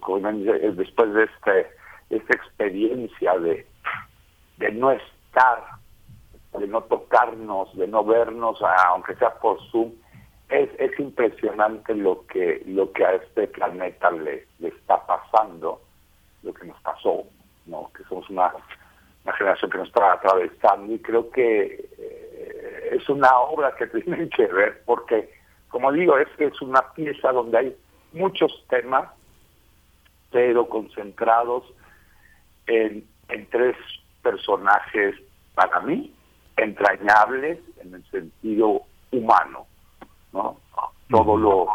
[0.74, 1.66] después de este,
[2.10, 3.66] esta experiencia de,
[4.58, 5.64] de no estar,
[6.58, 9.92] de no tocarnos, de no vernos, aunque sea por Zoom,
[10.50, 15.80] es, es impresionante lo que lo que a este planeta le, le está pasando,
[16.42, 17.24] lo que nos pasó,
[17.66, 18.52] no que somos una,
[19.24, 24.28] una generación que nos está atravesando y creo que eh, es una obra que tienen
[24.30, 25.30] que ver porque
[25.70, 27.76] como digo, es que es una pieza donde hay
[28.12, 29.08] muchos temas,
[30.30, 31.64] pero concentrados
[32.66, 33.76] en, en tres
[34.22, 35.14] personajes
[35.54, 36.12] para mí
[36.56, 38.82] entrañables en el sentido
[39.12, 39.66] humano,
[40.32, 40.58] ¿no?
[41.08, 41.68] Todo lo,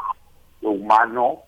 [0.61, 1.39] humano,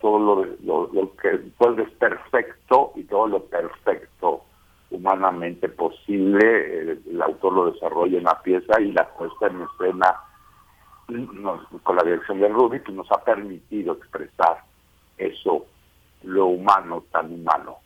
[0.00, 4.44] todo lo, lo, que pues, es perfecto y todo lo perfecto
[4.90, 10.14] humanamente posible, el, el autor lo desarrolla en la pieza y la puesta en escena
[11.82, 14.64] con la dirección de Ruby, que nos ha permitido expresar
[15.18, 15.66] eso,
[16.22, 17.76] lo humano tan humano.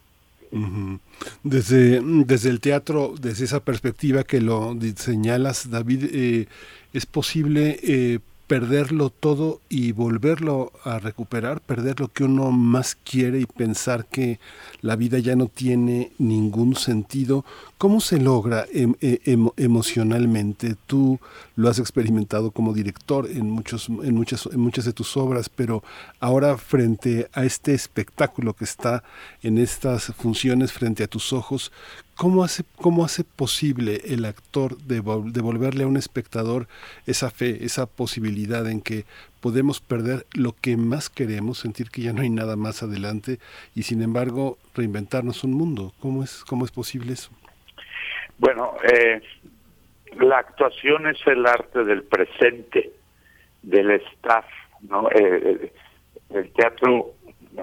[1.42, 6.46] Desde, desde el teatro, desde esa perspectiva que lo señalas, David, eh,
[6.92, 13.41] ¿es posible eh, perderlo todo y volverlo a recuperar, perder lo que uno más quiere
[13.41, 14.39] y pensar que
[14.83, 17.44] la vida ya no tiene ningún sentido.
[17.76, 19.20] ¿Cómo se logra em, e,
[19.57, 20.76] emocionalmente?
[20.86, 21.18] Tú
[21.57, 25.83] lo has experimentado como director en, muchos, en, muchas, en muchas de tus obras, pero
[26.20, 29.02] ahora frente a este espectáculo que está
[29.42, 31.73] en estas funciones frente a tus ojos,
[32.16, 36.66] ¿Cómo hace, ¿Cómo hace posible el actor devolverle a un espectador
[37.06, 39.04] esa fe, esa posibilidad en que
[39.42, 43.38] podemos perder lo que más queremos, sentir que ya no hay nada más adelante
[43.74, 45.92] y sin embargo reinventarnos un mundo?
[46.00, 47.30] ¿Cómo es, cómo es posible eso?
[48.38, 49.20] Bueno, eh,
[50.18, 52.92] la actuación es el arte del presente,
[53.62, 54.46] del estar,
[54.88, 55.10] ¿no?
[55.10, 55.72] Eh, eh,
[56.30, 57.12] el teatro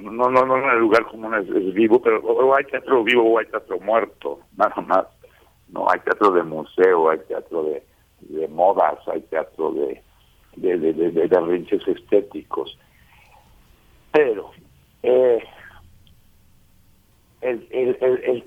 [0.02, 3.40] no, no, no en el lugar común es, vivo, pero o hay teatro vivo o
[3.40, 5.06] hay teatro muerto, nada más.
[5.70, 7.84] No, hay teatro de museo, hay teatro de,
[8.22, 10.02] de modas, hay teatro de,
[10.56, 12.78] de, de, de, de estéticos.
[14.12, 14.52] Pero
[15.02, 15.44] eh,
[17.42, 18.44] el, el, el,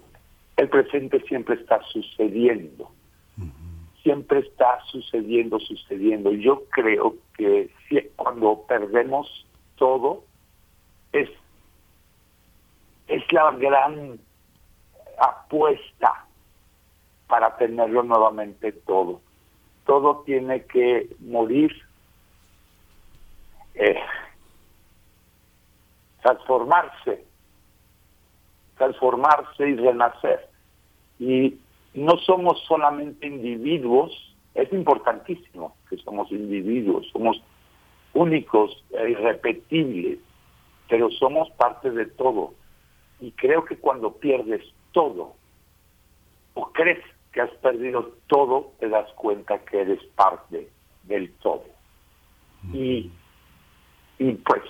[0.57, 2.91] el, presente siempre está sucediendo.
[4.03, 6.31] Siempre está sucediendo, sucediendo.
[6.31, 10.23] Yo creo que si, cuando perdemos todo,
[11.21, 11.31] es,
[13.09, 14.19] es la gran
[15.19, 16.27] apuesta
[17.27, 19.21] para tenerlo nuevamente todo.
[19.85, 21.73] Todo tiene que morir,
[23.75, 24.01] eh,
[26.23, 27.25] transformarse,
[28.77, 30.49] transformarse y renacer.
[31.19, 31.59] Y
[31.95, 37.41] no somos solamente individuos, es importantísimo que somos individuos, somos
[38.13, 40.19] únicos e irrepetibles,
[40.89, 42.55] pero somos parte de todo.
[43.21, 45.35] Y creo que cuando pierdes todo,
[46.55, 50.71] o crees que has perdido todo, te das cuenta que eres parte
[51.05, 51.65] del todo.
[52.73, 53.11] Y,
[54.19, 54.63] y pues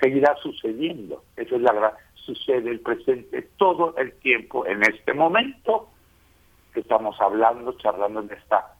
[0.00, 1.24] seguirá sucediendo.
[1.36, 5.88] Eso es la gran, sucede el presente todo el tiempo en este momento
[6.72, 8.74] que estamos hablando, charlando en esta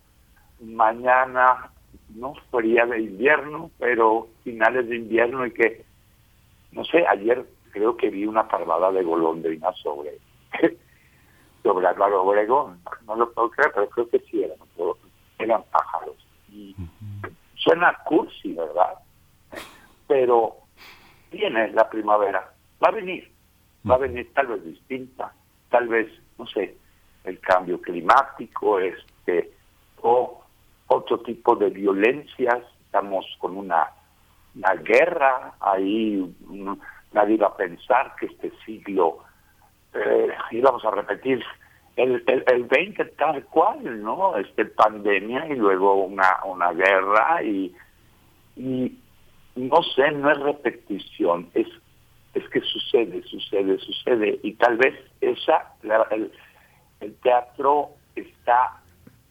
[0.60, 1.73] mañana,
[2.15, 5.85] no fría de invierno, pero finales de invierno y que,
[6.73, 10.18] no sé, ayer creo que vi una parvada de golondrinas sobre
[11.62, 12.81] sobre Álvaro Obregón.
[13.07, 14.58] No lo puedo creer, pero creo que sí eran,
[15.39, 16.16] eran pájaros.
[16.50, 16.74] Y
[17.55, 18.94] suena cursi, ¿verdad?
[20.07, 20.57] Pero
[21.31, 23.31] viene la primavera, va a venir,
[23.89, 25.32] va a venir tal vez distinta,
[25.68, 26.76] tal vez, no sé,
[27.24, 29.52] el cambio climático, este,
[30.02, 30.42] o
[30.89, 33.89] otro tipo de violencias, estamos con una,
[34.60, 36.24] una guerra, ahí
[37.12, 39.18] nadie va a pensar que este siglo
[39.94, 41.42] eh, íbamos a repetir
[41.97, 44.36] el, el, el 20 tal cual, ¿no?
[44.36, 47.74] Este pandemia y luego una, una guerra y,
[48.56, 48.98] y
[49.56, 51.66] no sé, no es repetición, es,
[52.34, 55.74] es que sucede, sucede, sucede y tal vez esa,
[56.10, 56.30] el,
[57.00, 58.80] el teatro está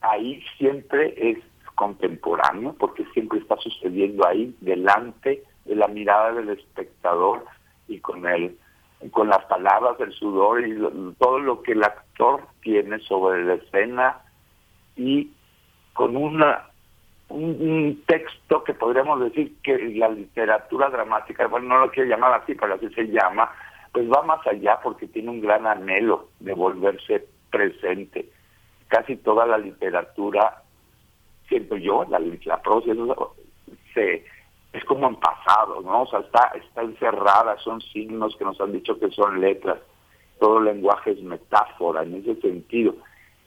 [0.02, 1.38] ahí, siempre es
[1.80, 7.46] contemporáneo porque siempre está sucediendo ahí delante de la mirada del espectador
[7.88, 8.58] y con el
[9.12, 10.78] con las palabras, el sudor y
[11.18, 14.18] todo lo que el actor tiene sobre la escena
[14.98, 15.32] y
[15.94, 16.66] con una
[17.30, 22.56] un, texto que podríamos decir que la literatura dramática, bueno, no lo quiero llamar así,
[22.56, 23.50] pero así se llama,
[23.94, 28.30] pues va más allá porque tiene un gran anhelo de volverse presente.
[28.90, 30.64] Casi toda la literatura,
[31.50, 32.92] siento yo, la, la prosa,
[33.94, 34.24] se
[34.72, 36.06] es como en pasado, ¿no?
[36.06, 39.80] Sea, está, está encerrada, son signos que nos han dicho que son letras,
[40.40, 42.96] todo lenguaje es metáfora en ese sentido.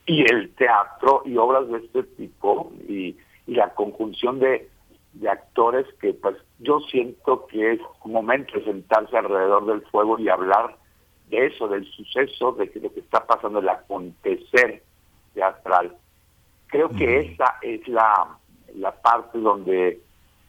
[0.04, 3.16] Y el teatro y obras de este tipo y,
[3.46, 4.68] y la conjunción de,
[5.12, 10.18] de actores que pues yo siento que es un momento de sentarse alrededor del fuego
[10.18, 10.76] y hablar
[11.28, 14.82] de eso, del suceso, de lo que está pasando, el acontecer
[15.34, 15.96] teatral.
[16.72, 18.38] Creo que esa es la,
[18.74, 20.00] la parte donde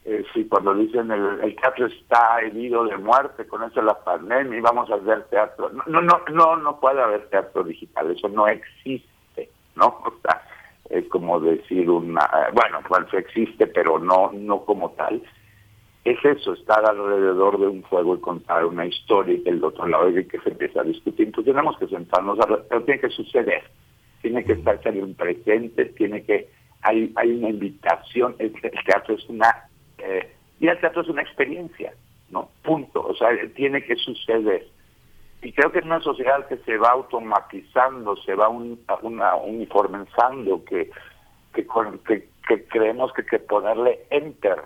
[0.05, 4.61] eh, sí, cuando dicen el, teatro está herido de muerte con eso la pandemia y
[4.61, 5.69] vamos a hacer teatro.
[5.87, 10.01] No, no, no, no puede haber teatro digital, eso no existe, ¿no?
[10.05, 10.41] O sea,
[10.89, 15.21] es como decir una, bueno, pues existe, pero no, no como tal.
[16.03, 20.09] Es eso, estar alrededor de un fuego y contar una historia y del otro lado
[20.09, 21.27] y que se empieza a discutir.
[21.27, 23.63] Entonces tenemos que sentarnos, a, pero tiene que suceder,
[24.23, 26.49] tiene que estar en presente, tiene que,
[26.81, 28.53] hay, hay una invitación, el
[28.85, 29.69] teatro es una
[29.99, 31.93] eh, teatro es una experiencia,
[32.29, 32.49] ¿no?
[32.63, 33.05] Punto.
[33.05, 34.65] O sea, tiene que suceder.
[35.41, 40.63] Y creo que es una sociedad que se va automatizando, se va un, una, uniformizando,
[40.63, 40.89] que,
[41.53, 41.67] que,
[42.47, 44.61] que, creemos que que ponerle enter,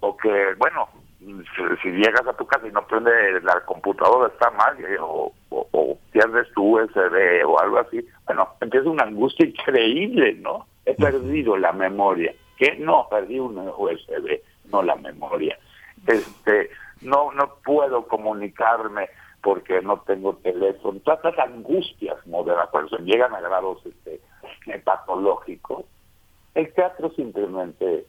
[0.00, 0.88] o que, bueno,
[1.18, 5.98] si, llegas a tu casa y no prende la computadora está mal, eh, o, o,
[6.12, 10.66] pierdes tu USB o algo así, bueno, empieza una angustia increíble, ¿no?
[10.84, 14.40] He perdido la memoria que no perdí un USB,
[14.70, 15.58] no la memoria.
[16.06, 16.70] Este,
[17.02, 19.08] no no puedo comunicarme
[19.42, 20.98] porque no tengo teléfono.
[21.00, 22.16] Todas las angustias
[22.86, 24.20] eso llegan a grados este,
[24.84, 25.84] patológicos.
[26.54, 28.06] El teatro simplemente,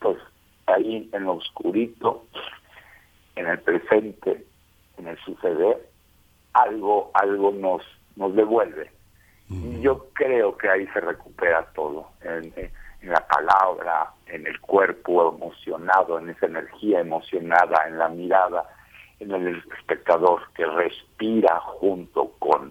[0.00, 0.16] pues
[0.66, 2.24] ahí en lo oscurito,
[3.36, 4.44] en el presente,
[4.98, 5.88] en el suceder,
[6.52, 7.82] algo, algo nos,
[8.16, 8.90] nos devuelve.
[9.80, 12.08] Yo creo que ahí se recupera todo.
[12.22, 12.52] En,
[13.02, 18.68] la palabra, en el cuerpo emocionado, en esa energía emocionada, en la mirada,
[19.20, 22.70] en el espectador que respira junto con,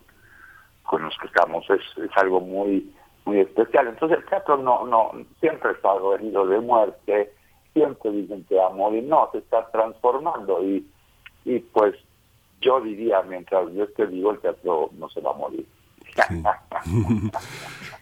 [0.83, 1.67] con los que estamos.
[1.69, 2.93] Es, es algo muy
[3.25, 3.87] muy especial.
[3.87, 7.33] Entonces el teatro no, no siempre está herido de muerte,
[7.73, 10.85] siempre dicen que va a morir, no, se está transformando y,
[11.45, 11.95] y pues
[12.61, 15.65] yo diría, mientras yo esté vivo, el teatro no se va a morir.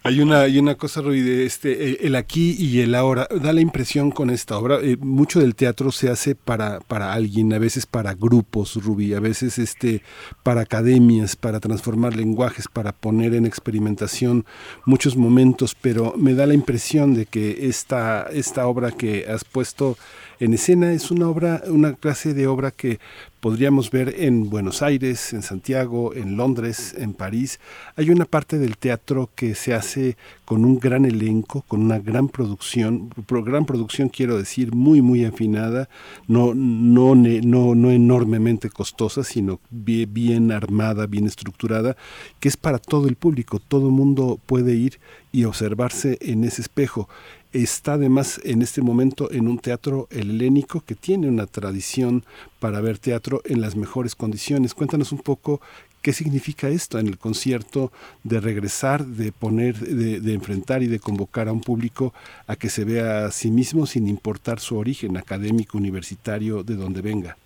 [0.07, 3.27] Hay una, hay una cosa, Rui, de este, el, aquí y el ahora.
[3.41, 7.51] Da la impresión con esta obra, eh, mucho del teatro se hace para, para alguien,
[7.51, 10.03] a veces para grupos, Rubí, a veces este,
[10.43, 14.45] para academias, para transformar lenguajes, para poner en experimentación
[14.85, 19.97] muchos momentos, pero me da la impresión de que esta, esta obra que has puesto
[20.40, 20.91] en escena.
[20.93, 22.99] Es una obra, una clase de obra que
[23.40, 27.59] podríamos ver en Buenos Aires, en Santiago, en Londres, en París.
[27.95, 32.30] Hay una parte del teatro que se hace con un gran elenco, con una gran
[32.30, 35.88] producción, gran producción quiero decir, muy muy afinada,
[36.27, 41.95] no no no no enormemente costosa, sino bien, bien armada, bien estructurada,
[42.40, 44.99] que es para todo el público, todo mundo puede ir
[45.32, 47.07] y observarse en ese espejo
[47.53, 52.24] está además en este momento en un teatro helénico que tiene una tradición
[52.59, 54.74] para ver teatro en las mejores condiciones.
[54.74, 55.61] Cuéntanos un poco
[56.01, 57.92] qué significa esto en el concierto
[58.24, 62.14] de regresar, de poner, de, enfrentar y de convocar a un público
[62.48, 67.01] a que se vea a sí mismo sin importar su origen académico, universitario, de donde
[67.01, 67.38] venga.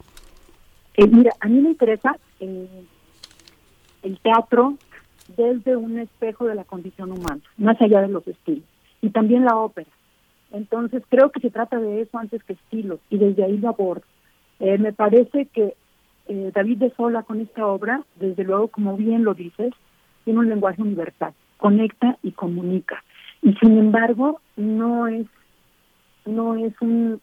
[0.96, 2.68] Eh, mira, a mí me interesa eh,
[4.04, 4.78] el teatro
[5.38, 8.71] desde un espejo de la condición humana, más allá de los estilos
[9.02, 9.90] y también la ópera.
[10.52, 14.04] Entonces creo que se trata de eso antes que estilos y desde ahí lo abordo.
[14.60, 15.76] Eh, me parece que
[16.28, 19.74] eh, David de Sola con esta obra, desde luego, como bien lo dices,
[20.24, 23.04] tiene un lenguaje universal, conecta y comunica.
[23.42, 25.26] Y sin embargo, no es,
[26.26, 27.20] no es un,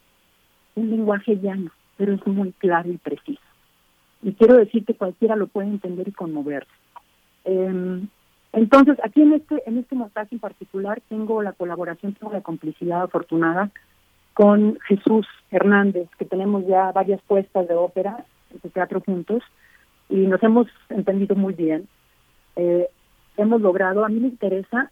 [0.75, 3.41] un lenguaje llano, pero es muy claro y preciso.
[4.21, 6.69] Y quiero decir que cualquiera lo puede entender y conmoverse.
[7.45, 8.01] Eh,
[8.53, 13.03] entonces, aquí en este en este montaje en particular tengo la colaboración, tengo la complicidad
[13.03, 13.69] afortunada
[14.33, 18.25] con Jesús Hernández, que tenemos ya varias puestas de ópera
[18.61, 19.43] su teatro juntos
[20.09, 21.87] y nos hemos entendido muy bien.
[22.55, 22.87] Eh,
[23.37, 24.91] hemos logrado, a mí me interesa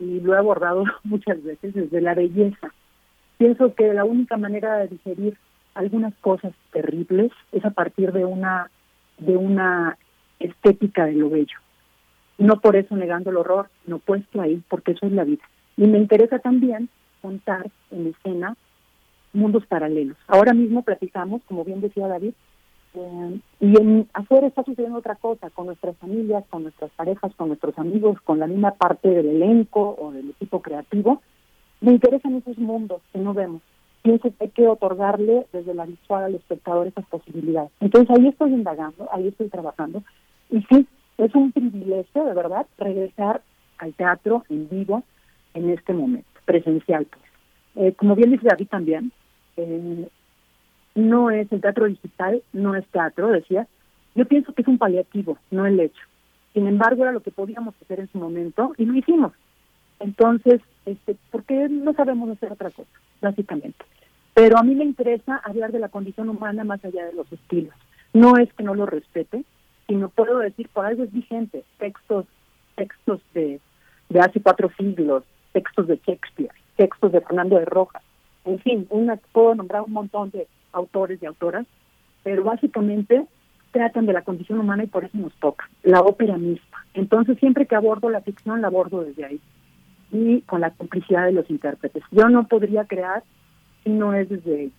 [0.00, 2.72] y lo he abordado muchas veces desde la belleza.
[3.38, 5.38] Pienso que la única manera de digerir
[5.74, 8.70] algunas cosas terribles es a partir de una
[9.18, 9.96] de una
[10.40, 11.58] estética de lo bello
[12.38, 15.42] no por eso negando el horror, no puesto ahí, porque eso es la vida.
[15.76, 16.88] Y me interesa también
[17.22, 18.56] contar en escena
[19.32, 20.16] mundos paralelos.
[20.26, 22.32] Ahora mismo platicamos, como bien decía David,
[22.94, 27.48] eh, y en, afuera está sucediendo otra cosa, con nuestras familias, con nuestras parejas, con
[27.48, 31.22] nuestros amigos, con la misma parte del elenco o del equipo creativo.
[31.80, 33.60] Me interesan esos mundos que no vemos.
[34.02, 37.70] Pienso que hay que otorgarle desde la visual al espectador esas posibilidades.
[37.80, 40.02] Entonces ahí estoy indagando, ahí estoy trabajando.
[40.50, 40.86] Y sí,
[41.18, 43.42] es un privilegio, de verdad, regresar
[43.78, 45.02] al teatro en vivo
[45.54, 47.06] en este momento, presencial.
[47.06, 47.22] Pues.
[47.76, 49.12] Eh, como bien dice David también,
[49.56, 50.08] eh,
[50.94, 53.66] no es el teatro digital, no es teatro, decía.
[54.14, 56.02] Yo pienso que es un paliativo, no el hecho.
[56.54, 59.32] Sin embargo, era lo que podíamos hacer en su momento y lo hicimos.
[60.00, 62.88] Entonces, este, ¿por qué no sabemos hacer otra cosa,
[63.20, 63.84] básicamente?
[64.32, 67.74] Pero a mí me interesa hablar de la condición humana más allá de los estilos.
[68.14, 69.44] No es que no lo respete,
[69.88, 72.26] y no puedo decir, por algo es vigente, textos,
[72.74, 73.60] textos de,
[74.08, 78.02] de hace cuatro siglos, textos de Shakespeare, textos de Fernando de Rojas,
[78.46, 81.66] en fin, una, puedo nombrar un montón de autores y autoras,
[82.22, 83.26] pero básicamente
[83.72, 86.84] tratan de la condición humana y por eso nos toca, la ópera misma.
[86.94, 89.40] Entonces siempre que abordo la ficción la abordo desde ahí
[90.12, 92.02] y con la complicidad de los intérpretes.
[92.10, 93.22] Yo no podría crear
[93.82, 94.70] si no es desde,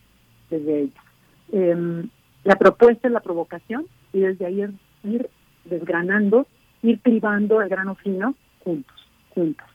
[0.50, 1.03] desde ellos.
[1.52, 2.10] Em,
[2.44, 4.72] la propuesta es la provocación y desde ahí es
[5.08, 5.30] ir
[5.66, 6.48] desgranando,
[6.82, 8.95] ir privando el grano fino juntos,
[9.34, 9.68] juntos.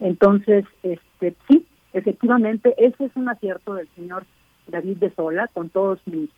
[0.00, 4.24] Entonces, este, sí, efectivamente, ese es un acierto del señor
[4.66, 6.30] David de Sola, con todos mis,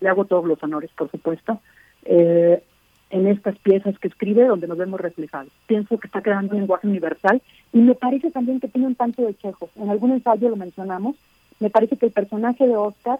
[0.00, 1.60] le hago todos los honores, por supuesto,
[2.04, 2.62] eh,
[3.10, 5.52] en estas piezas que escribe donde nos vemos reflejados.
[5.66, 7.42] Pienso que está creando un lenguaje universal
[7.72, 9.70] y me parece también que tiene un tanto de chejos.
[9.76, 11.16] En algún ensayo lo mencionamos,
[11.58, 13.18] me parece que el personaje de Oscar,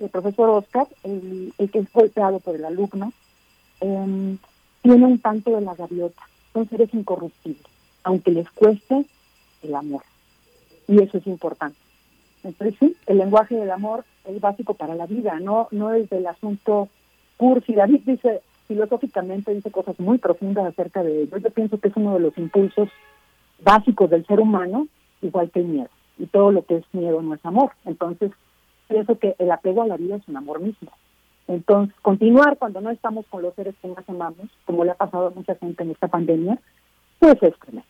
[0.00, 3.12] el profesor Oscar, el que es golpeado por el alumno,
[3.80, 4.36] eh,
[4.82, 6.22] tiene un tanto de la gaviota.
[6.52, 7.62] Son seres incorruptibles,
[8.04, 9.04] aunque les cueste
[9.62, 10.02] el amor.
[10.88, 11.78] Y eso es importante.
[12.42, 16.26] Entonces sí, el lenguaje del amor es básico para la vida, no no es del
[16.26, 16.88] asunto
[17.36, 17.74] cursi.
[17.74, 21.38] David dice, filosóficamente dice cosas muy profundas acerca de ello.
[21.38, 22.88] Yo pienso que es uno de los impulsos
[23.62, 24.86] básicos del ser humano,
[25.22, 25.90] igual que el miedo.
[26.18, 27.72] Y todo lo que es miedo no es amor.
[27.84, 28.30] Entonces,
[28.88, 30.90] pienso que el apego a la vida es un amor mismo.
[31.50, 35.26] Entonces, continuar cuando no estamos con los seres que más amamos, como le ha pasado
[35.26, 36.60] a mucha gente en esta pandemia,
[37.18, 37.88] pues es tremendo,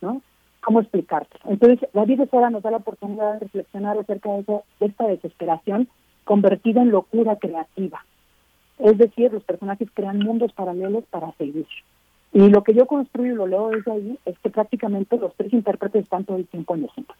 [0.00, 0.22] ¿no?
[0.60, 1.38] ¿Cómo explicarte?
[1.44, 4.42] Entonces, la ahora nos da la oportunidad de reflexionar acerca de,
[4.80, 5.88] de esta desesperación
[6.24, 8.04] convertida en locura creativa.
[8.80, 11.68] Es decir, los personajes crean mundos paralelos para seguir.
[12.32, 15.52] Y lo que yo construyo y lo leo desde ahí es que prácticamente los tres
[15.52, 17.14] intérpretes están todo el tiempo en escena.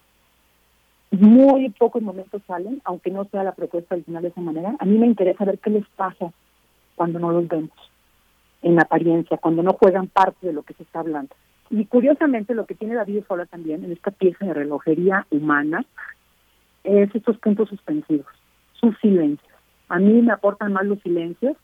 [1.11, 4.77] Muy pocos momentos salen, aunque no sea la propuesta original de esa manera.
[4.79, 6.33] A mí me interesa ver qué les pasa
[6.95, 7.71] cuando no los vemos,
[8.63, 11.35] en apariencia, cuando no juegan parte de lo que se está hablando.
[11.71, 15.85] Y curiosamente lo que tiene David Sola también en esta pieza de relojería humana
[16.85, 18.27] es estos puntos suspensivos,
[18.75, 19.53] sus silencios.
[19.89, 21.57] A mí me aportan más los silencios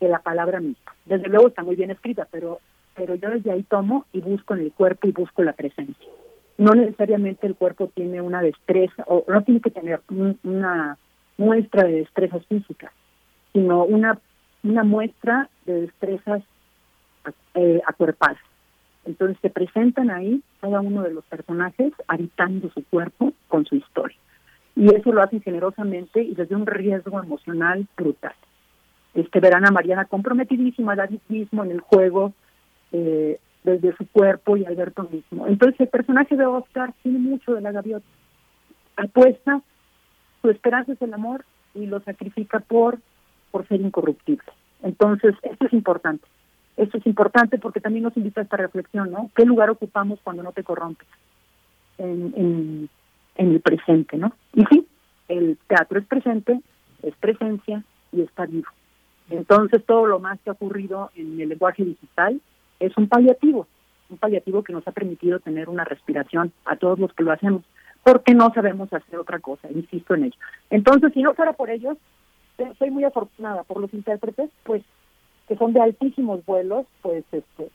[0.00, 0.92] que la palabra misma.
[1.06, 2.60] Desde luego está muy bien escrita, pero
[2.94, 6.08] pero yo desde ahí tomo y busco en el cuerpo y busco la presencia.
[6.56, 10.00] No necesariamente el cuerpo tiene una destreza o no tiene que tener
[10.44, 10.96] una
[11.36, 12.92] muestra de destrezas físicas,
[13.52, 14.18] sino una
[14.64, 16.42] una muestra de destrezas
[17.54, 18.38] eh, acuerpadas.
[19.04, 24.16] Entonces se presentan ahí cada uno de los personajes habitando su cuerpo con su historia.
[24.74, 28.34] Y eso lo hacen generosamente y desde un riesgo emocional brutal.
[29.12, 32.32] Este verán a Mariana comprometidísima, David mismo en el juego,
[32.90, 35.46] eh, desde su cuerpo y Alberto mismo.
[35.46, 38.06] Entonces el personaje de Oscar tiene mucho de la gaviota.
[38.96, 39.60] Apuesta,
[40.42, 41.44] su esperanza es el amor
[41.74, 42.98] y lo sacrifica por,
[43.50, 44.44] por ser incorruptible.
[44.82, 46.26] Entonces, esto es importante.
[46.76, 49.30] Esto es importante porque también nos invita a esta reflexión, ¿no?
[49.34, 51.08] ¿Qué lugar ocupamos cuando no te corrompes?
[51.96, 52.88] En, en,
[53.36, 54.32] el presente, ¿no?
[54.52, 54.86] Y sí,
[55.28, 56.60] el teatro es presente,
[57.02, 58.68] es presencia y está vivo.
[59.30, 62.40] Entonces, todo lo más que ha ocurrido en el lenguaje digital
[62.86, 63.66] es un paliativo,
[64.10, 67.62] un paliativo que nos ha permitido tener una respiración a todos los que lo hacemos,
[68.02, 70.36] porque no sabemos hacer otra cosa, insisto en ello.
[70.70, 71.96] Entonces, si no fuera por ellos,
[72.58, 74.82] eh, soy muy afortunada por los intérpretes, pues
[75.48, 77.70] que son de altísimos vuelos, pues este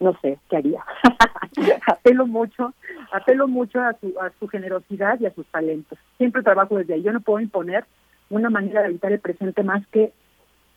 [0.00, 0.82] no sé qué haría.
[1.86, 2.72] apelo mucho,
[3.12, 5.98] apelo mucho a su, a su generosidad y a sus talentos.
[6.16, 7.02] Siempre trabajo desde ahí.
[7.02, 7.84] Yo no puedo imponer
[8.30, 10.12] una manera de evitar el presente más que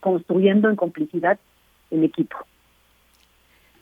[0.01, 1.39] construyendo en complicidad
[1.89, 2.35] en equipo.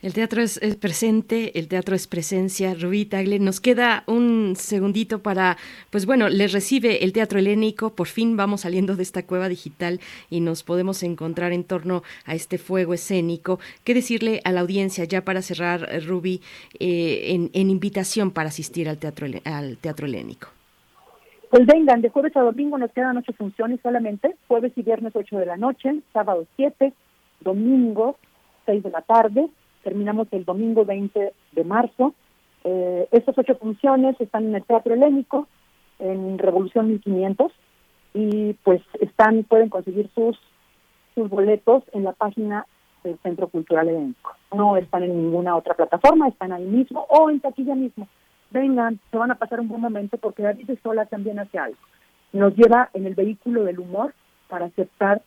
[0.02, 2.74] El teatro es, presente, el teatro es presencia.
[2.74, 5.58] Rubí Tagle, nos queda un segundito para,
[5.92, 7.92] pues bueno, les recibe el teatro helénico.
[7.92, 10.00] Por fin vamos saliendo de esta cueva digital
[10.32, 13.60] y nos podemos encontrar en torno a este fuego escénico.
[13.84, 16.42] ¿Qué decirle a la audiencia ya para cerrar, Rubí,
[16.80, 20.48] eh, en, invitación para asistir al teatro, al teatro helénico?
[21.52, 25.38] Pues vengan, de jueves a domingo nos quedan ocho funciones solamente, jueves y viernes ocho
[25.38, 26.94] de la noche, sábado siete,
[27.42, 28.18] domingo
[28.66, 29.50] seis de la tarde,
[29.84, 32.14] terminamos el domingo 20 de marzo.
[32.64, 35.48] Eh, estas ocho funciones están en el Teatro Helénico,
[36.00, 37.52] en Revolución 1500,
[38.14, 40.38] y pues están pueden conseguir sus,
[41.16, 42.66] sus boletos en la página
[43.04, 44.36] del Centro Cultural Helénico.
[44.54, 48.08] No están en ninguna otra plataforma, están ahí mismo o en taquilla mismo.
[48.52, 51.78] Vengan, se van a pasar un buen momento porque David de Sola también hace algo.
[52.34, 54.14] Nos lleva en el vehículo del humor
[54.50, 55.22] para aceptar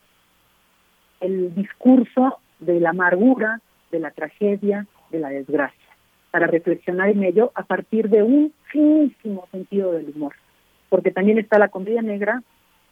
[1.20, 3.60] el discurso de la amargura,
[3.94, 5.88] de la tragedia, de la desgracia,
[6.32, 10.34] para reflexionar en ello a partir de un finísimo sentido del humor,
[10.88, 12.42] porque también está la comedia negra,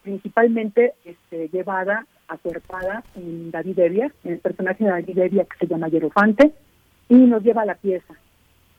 [0.04, 5.66] principalmente este, llevada, acertada en David Evia, en el personaje de David Evia que se
[5.66, 6.52] llama Hierofante,
[7.08, 8.14] y nos lleva a la pieza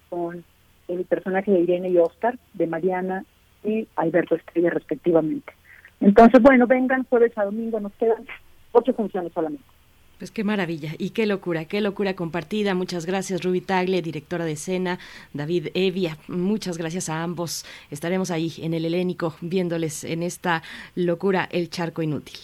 [0.10, 0.46] con
[0.88, 3.26] el personaje de Irene y Oscar, de Mariana
[3.66, 5.52] y Alberto Estrella respectivamente.
[6.00, 8.26] Entonces, bueno, vengan jueves a domingo, nos quedan
[8.72, 9.73] ocho funciones solamente.
[10.24, 12.74] Pues qué maravilla y qué locura, qué locura compartida.
[12.76, 14.98] Muchas gracias, Ruby Tagle, directora de escena,
[15.34, 16.18] David Evia.
[16.30, 17.66] Muchas gracias a ambos.
[17.92, 20.64] Estaremos ahí en el Helénico viéndoles en esta
[20.96, 22.38] locura el charco inútil.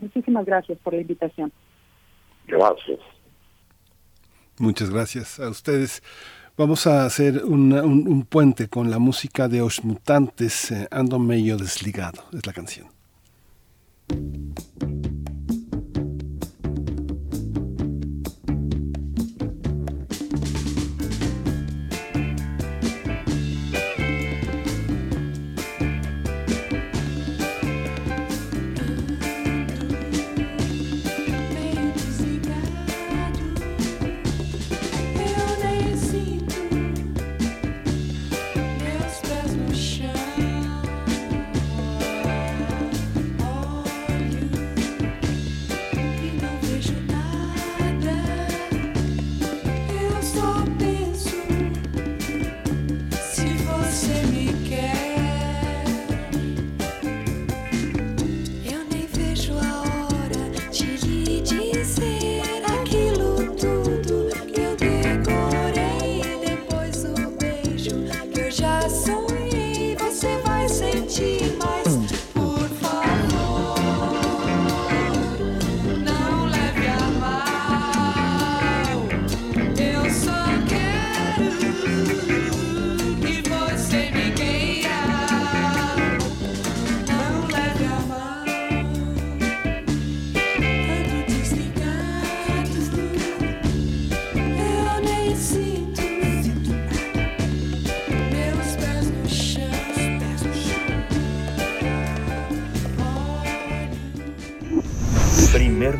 [0.00, 1.52] Muchísimas gracias por la invitación.
[2.48, 2.98] Gracias.
[4.58, 6.02] Muchas gracias a ustedes.
[6.56, 12.24] Vamos a hacer un, puente con la música de Os Mutantes, eh, Ando medio desligado,
[12.32, 12.88] es la canción.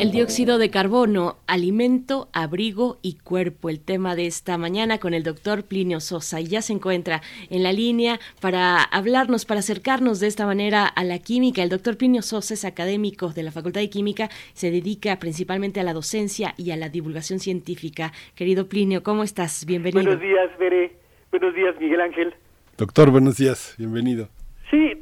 [0.00, 3.68] El dióxido de carbono, alimento, abrigo y cuerpo.
[3.68, 6.40] El tema de esta mañana con el doctor Plinio Sosa.
[6.40, 7.20] Y ya se encuentra
[7.50, 11.62] en la línea para hablarnos, para acercarnos de esta manera a la química.
[11.62, 15.82] El doctor Plinio Sosa es académico de la Facultad de Química, se dedica principalmente a
[15.82, 18.12] la docencia y a la divulgación científica.
[18.34, 19.66] Querido Plinio, ¿cómo estás?
[19.66, 20.02] Bienvenido.
[20.02, 20.92] Buenos días, Veré.
[21.30, 22.34] Buenos días, Miguel Ángel.
[22.78, 23.74] Doctor, buenos días.
[23.76, 24.30] Bienvenido.
[24.70, 24.94] Sí,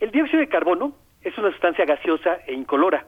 [0.00, 3.06] el dióxido de carbono es una sustancia gaseosa e incolora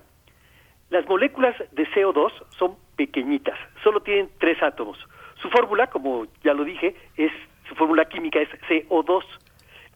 [0.91, 4.99] las moléculas de CO2 son pequeñitas, solo tienen tres átomos.
[5.41, 7.33] Su fórmula, como ya lo dije, es
[7.68, 9.25] su fórmula química es CO2.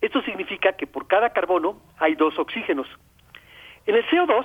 [0.00, 2.86] Esto significa que por cada carbono hay dos oxígenos.
[3.86, 4.44] En el CO2,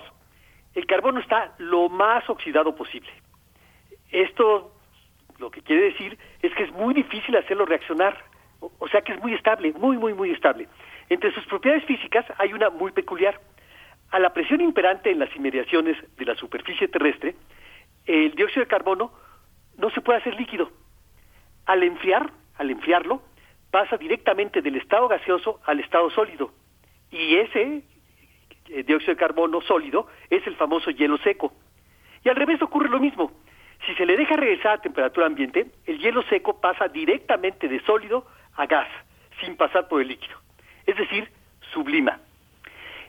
[0.75, 3.09] el carbono está lo más oxidado posible.
[4.11, 4.71] Esto
[5.39, 8.17] lo que quiere decir es que es muy difícil hacerlo reaccionar,
[8.59, 10.67] o sea que es muy estable, muy, muy, muy estable.
[11.09, 13.39] Entre sus propiedades físicas hay una muy peculiar
[14.11, 17.35] a la presión imperante en las inmediaciones de la superficie terrestre,
[18.05, 19.11] el dióxido de carbono
[19.77, 20.71] no se puede hacer líquido.
[21.65, 23.21] Al enfriar, al enfriarlo,
[23.69, 26.51] pasa directamente del estado gaseoso al estado sólido.
[27.11, 27.83] Y ese
[28.69, 31.53] eh, dióxido de carbono sólido es el famoso hielo seco.
[32.23, 33.31] Y al revés ocurre lo mismo.
[33.85, 38.25] Si se le deja regresar a temperatura ambiente, el hielo seco pasa directamente de sólido
[38.55, 38.87] a gas,
[39.41, 40.37] sin pasar por el líquido.
[40.85, 41.29] Es decir,
[41.73, 42.19] sublima.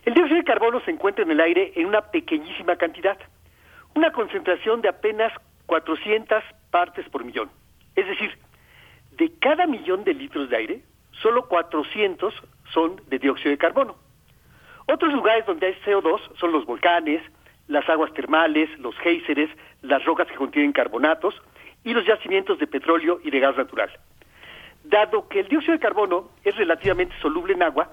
[0.08, 3.18] El dióxido de carbono se encuentra en el aire en una pequeñísima cantidad,
[3.94, 5.30] una concentración de apenas
[5.66, 7.50] 400 partes por millón.
[7.94, 8.38] Es decir,
[9.18, 12.34] de cada millón de litros de aire, solo 400
[12.72, 13.96] son de dióxido de carbono.
[14.86, 17.20] Otros lugares donde hay CO2 son los volcanes,
[17.66, 19.50] las aguas termales, los géiseres,
[19.82, 21.34] las rocas que contienen carbonatos
[21.84, 23.90] y los yacimientos de petróleo y de gas natural.
[24.84, 27.90] Dado que el dióxido de carbono es relativamente soluble en agua,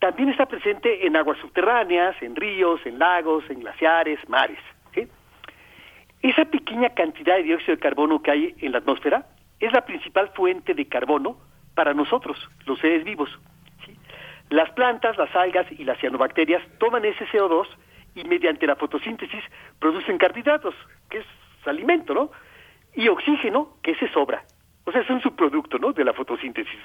[0.00, 4.58] también está presente en aguas subterráneas, en ríos, en lagos, en glaciares, mares.
[6.22, 9.26] Esa pequeña cantidad de dióxido de carbono que hay en la atmósfera
[9.58, 11.38] es la principal fuente de carbono
[11.74, 13.30] para nosotros, los seres vivos.
[14.50, 17.66] Las plantas, las algas y las cianobacterias toman ese CO2
[18.16, 19.42] y mediante la fotosíntesis
[19.78, 20.74] producen carbohidratos,
[21.08, 21.26] que es
[21.64, 22.30] alimento, ¿no?
[22.94, 24.42] Y oxígeno, que se sobra.
[24.84, 25.92] O sea, es un subproducto, ¿no?
[25.92, 26.80] De la fotosíntesis,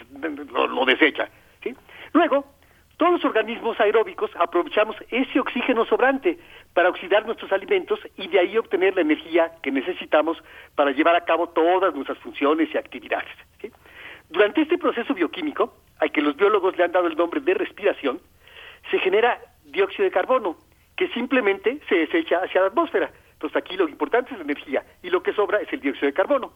[0.52, 1.28] lo, desecha.
[2.14, 2.46] Luego,
[2.98, 6.38] todos los organismos aeróbicos aprovechamos ese oxígeno sobrante
[6.74, 10.42] para oxidar nuestros alimentos y de ahí obtener la energía que necesitamos
[10.76, 13.34] para llevar a cabo todas nuestras funciones y actividades.
[14.30, 18.20] Durante este proceso bioquímico, al que los biólogos le han dado el nombre de respiración,
[18.90, 20.58] se genera dióxido de carbono,
[20.96, 23.12] que simplemente se desecha hacia la atmósfera.
[23.34, 26.14] Entonces aquí lo importante es la energía y lo que sobra es el dióxido de
[26.14, 26.54] carbono.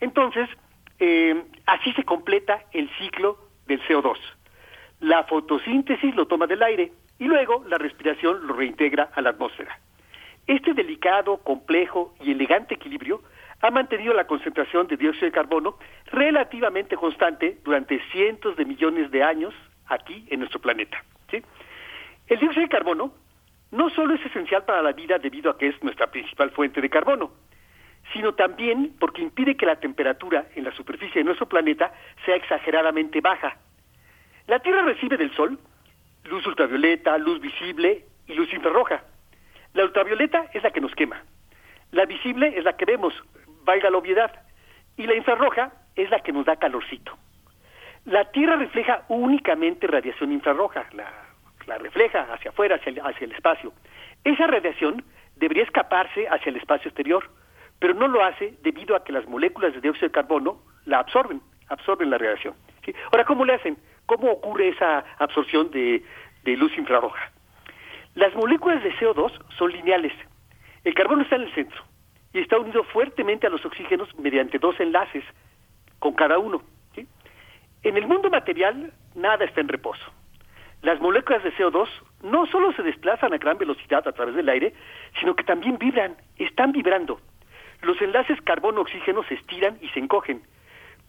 [0.00, 0.48] Entonces,
[0.98, 3.36] eh, así se completa el ciclo
[3.66, 4.16] del CO2.
[5.00, 9.78] La fotosíntesis lo toma del aire y luego la respiración lo reintegra a la atmósfera.
[10.46, 13.22] Este delicado, complejo y elegante equilibrio
[13.62, 19.22] ha mantenido la concentración de dióxido de carbono relativamente constante durante cientos de millones de
[19.22, 19.54] años
[19.86, 21.02] aquí en nuestro planeta.
[22.26, 23.12] El dióxido de carbono
[23.72, 26.88] no solo es esencial para la vida debido a que es nuestra principal fuente de
[26.88, 27.32] carbono,
[28.12, 31.92] sino también porque impide que la temperatura en la superficie de nuestro planeta
[32.24, 33.56] sea exageradamente baja,
[34.50, 35.56] la Tierra recibe del Sol
[36.24, 39.04] luz ultravioleta, luz visible y luz infrarroja.
[39.74, 41.22] La ultravioleta es la que nos quema.
[41.92, 43.14] La visible es la que vemos,
[43.62, 44.42] valga la obviedad.
[44.96, 47.16] Y la infrarroja es la que nos da calorcito.
[48.06, 53.72] La Tierra refleja únicamente radiación infrarroja, la, refleja hacia afuera, hacia el, espacio.
[54.24, 55.04] Esa radiación
[55.36, 57.30] debería escaparse hacia el espacio exterior,
[57.78, 61.40] pero no lo hace debido a que las moléculas de dióxido de carbono la absorben,
[61.68, 62.54] absorben la radiación.
[63.12, 63.76] Ahora, ¿cómo le hacen?
[64.10, 66.02] ¿Cómo ocurre esa absorción de,
[66.56, 67.30] luz infrarroja?
[68.16, 70.12] Las moléculas de CO2 son lineales.
[70.82, 71.80] El carbono está en el centro
[72.32, 75.22] y está unido fuertemente a los oxígenos mediante dos enlaces
[76.00, 76.60] con cada uno.
[77.84, 80.04] En el mundo material nada está en reposo.
[80.82, 81.86] Las moléculas de CO2
[82.24, 84.74] no solo se desplazan a gran velocidad a través del aire,
[85.20, 87.20] sino que también vibran, están vibrando.
[87.82, 90.42] Los enlaces carbono-oxígeno se estiran y se encogen.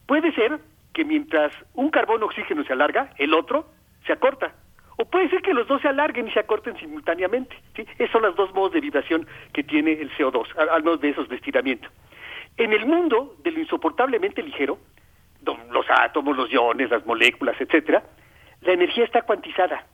[0.05, 0.59] Puede ser
[0.93, 3.65] que mientras un carbono oxígeno se alarga, el otro
[4.05, 4.53] se acorta.
[4.97, 7.55] O puede ser que los dos se alarguen y se acorten simultáneamente.
[7.75, 7.85] ¿sí?
[7.97, 11.27] Esos son los dos modos de vibración que tiene el CO2, al menos de esos
[11.27, 11.39] de.
[12.57, 14.77] En el mundo de lo insoportablemente ligero,
[15.43, 18.03] los átomos, los iones, las moléculas, etcétera,
[18.61, 19.85] la energía está cuantizada.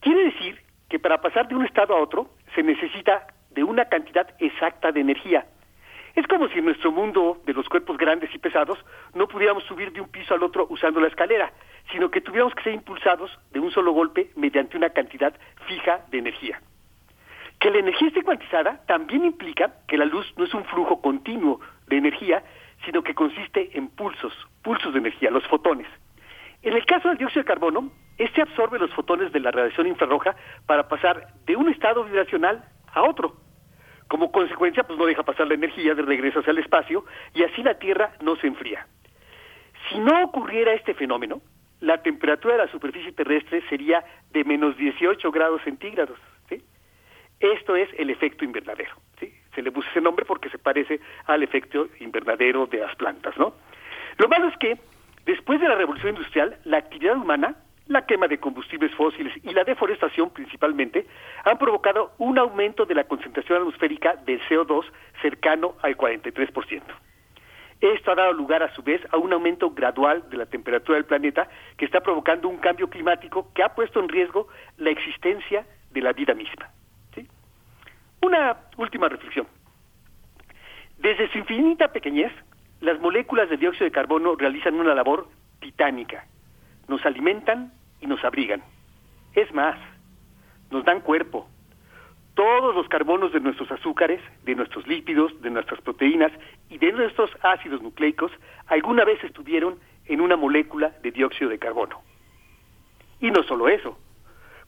[0.00, 4.26] Quiere decir que para pasar de un estado a otro se necesita de una cantidad
[4.38, 5.46] exacta de energía.
[6.14, 8.78] Es como si en nuestro mundo de los cuerpos grandes y pesados
[9.14, 11.52] no pudiéramos subir de un piso al otro usando la escalera,
[11.90, 15.34] sino que tuviéramos que ser impulsados de un solo golpe mediante una cantidad
[15.66, 16.60] fija de energía.
[17.58, 21.60] Que la energía esté cuantizada también implica que la luz no es un flujo continuo
[21.88, 22.44] de energía,
[22.84, 25.88] sino que consiste en pulsos, pulsos de energía, los fotones.
[26.62, 30.36] En el caso del dióxido de carbono, este absorbe los fotones de la radiación infrarroja
[30.66, 33.43] para pasar de un estado vibracional a otro.
[34.08, 37.62] Como consecuencia, pues no deja pasar la energía de regreso hacia el espacio y así
[37.62, 38.86] la Tierra no se enfría.
[39.88, 41.40] Si no ocurriera este fenómeno,
[41.80, 46.18] la temperatura de la superficie terrestre sería de menos 18 grados centígrados.
[47.40, 48.94] Esto es el efecto invernadero.
[49.54, 53.36] Se le puso ese nombre porque se parece al efecto invernadero de las plantas.
[53.36, 53.54] ¿no?
[54.18, 54.78] Lo malo es que
[55.26, 57.56] después de la revolución industrial, la actividad humana
[57.86, 61.06] la quema de combustibles fósiles y la deforestación principalmente
[61.44, 64.84] han provocado un aumento de la concentración atmosférica de CO2
[65.20, 66.82] cercano al 43%.
[67.80, 71.04] Esto ha dado lugar a su vez a un aumento gradual de la temperatura del
[71.04, 74.48] planeta que está provocando un cambio climático que ha puesto en riesgo
[74.78, 76.70] la existencia de la vida misma.
[78.22, 79.46] Una última reflexión.
[80.96, 82.32] Desde su infinita pequeñez,
[82.80, 85.28] las moléculas de dióxido de carbono realizan una labor
[85.60, 86.24] titánica
[86.88, 88.62] nos alimentan y nos abrigan.
[89.34, 89.76] Es más,
[90.70, 91.48] nos dan cuerpo.
[92.34, 96.32] Todos los carbonos de nuestros azúcares, de nuestros lípidos, de nuestras proteínas
[96.68, 98.32] y de nuestros ácidos nucleicos
[98.66, 102.02] alguna vez estuvieron en una molécula de dióxido de carbono.
[103.20, 103.98] Y no solo eso.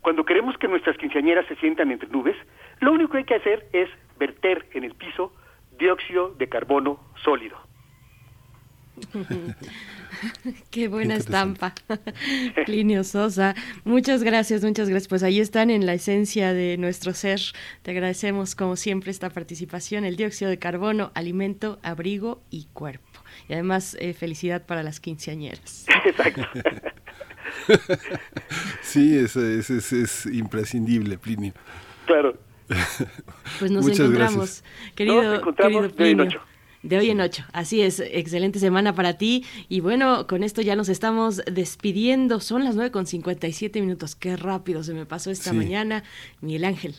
[0.01, 2.37] Cuando queremos que nuestras quinceañeras se sientan entre nubes,
[2.81, 5.33] lo único que hay que hacer es verter en el piso
[5.77, 7.59] dióxido de carbono sólido.
[10.71, 11.75] Qué buena estampa,
[12.67, 13.55] Plinio Sosa.
[13.85, 15.09] Muchas gracias, muchas gracias.
[15.09, 17.41] Pues ahí están en la esencia de nuestro ser.
[17.83, 23.05] Te agradecemos como siempre esta participación, el dióxido de carbono, alimento, abrigo y cuerpo.
[23.49, 25.87] Y además eh, felicidad para las quinceañeras.
[26.05, 26.43] Exacto.
[28.83, 31.53] sí, es, es, imprescindible, Plinio.
[32.07, 32.39] Claro.
[33.61, 34.65] Pues nos encontramos,
[34.97, 36.56] querido, querido Plinio.
[36.87, 37.45] De hoy en ocho.
[37.53, 39.45] Así es, excelente semana para ti.
[39.69, 42.39] Y bueno, con esto ya nos estamos despidiendo.
[42.39, 44.15] Son las nueve con siete minutos.
[44.15, 46.05] Qué rápido se me pasó esta mañana.
[46.41, 46.95] Miguel Ángel.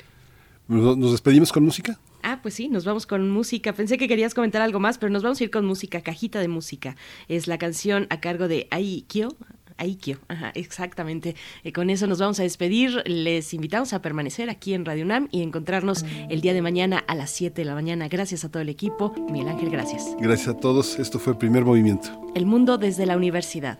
[0.67, 1.97] ¿Nos despedimos con música?
[2.21, 3.71] Ah, pues sí, nos vamos con música.
[3.71, 6.49] Pensé que querías comentar algo más, pero nos vamos a ir con música, cajita de
[6.49, 6.97] música.
[7.29, 9.37] Es la canción a cargo de Aikyo,
[9.77, 11.35] Aikio, ajá, exactamente.
[11.63, 13.03] Eh, con eso nos vamos a despedir.
[13.05, 17.15] Les invitamos a permanecer aquí en Radio UNAM y encontrarnos el día de mañana a
[17.15, 18.07] las 7 de la mañana.
[18.07, 19.13] Gracias a todo el equipo.
[19.31, 20.15] Miguel Ángel, gracias.
[20.19, 20.99] Gracias a todos.
[20.99, 22.09] Esto fue el primer movimiento.
[22.35, 23.79] El mundo desde la universidad.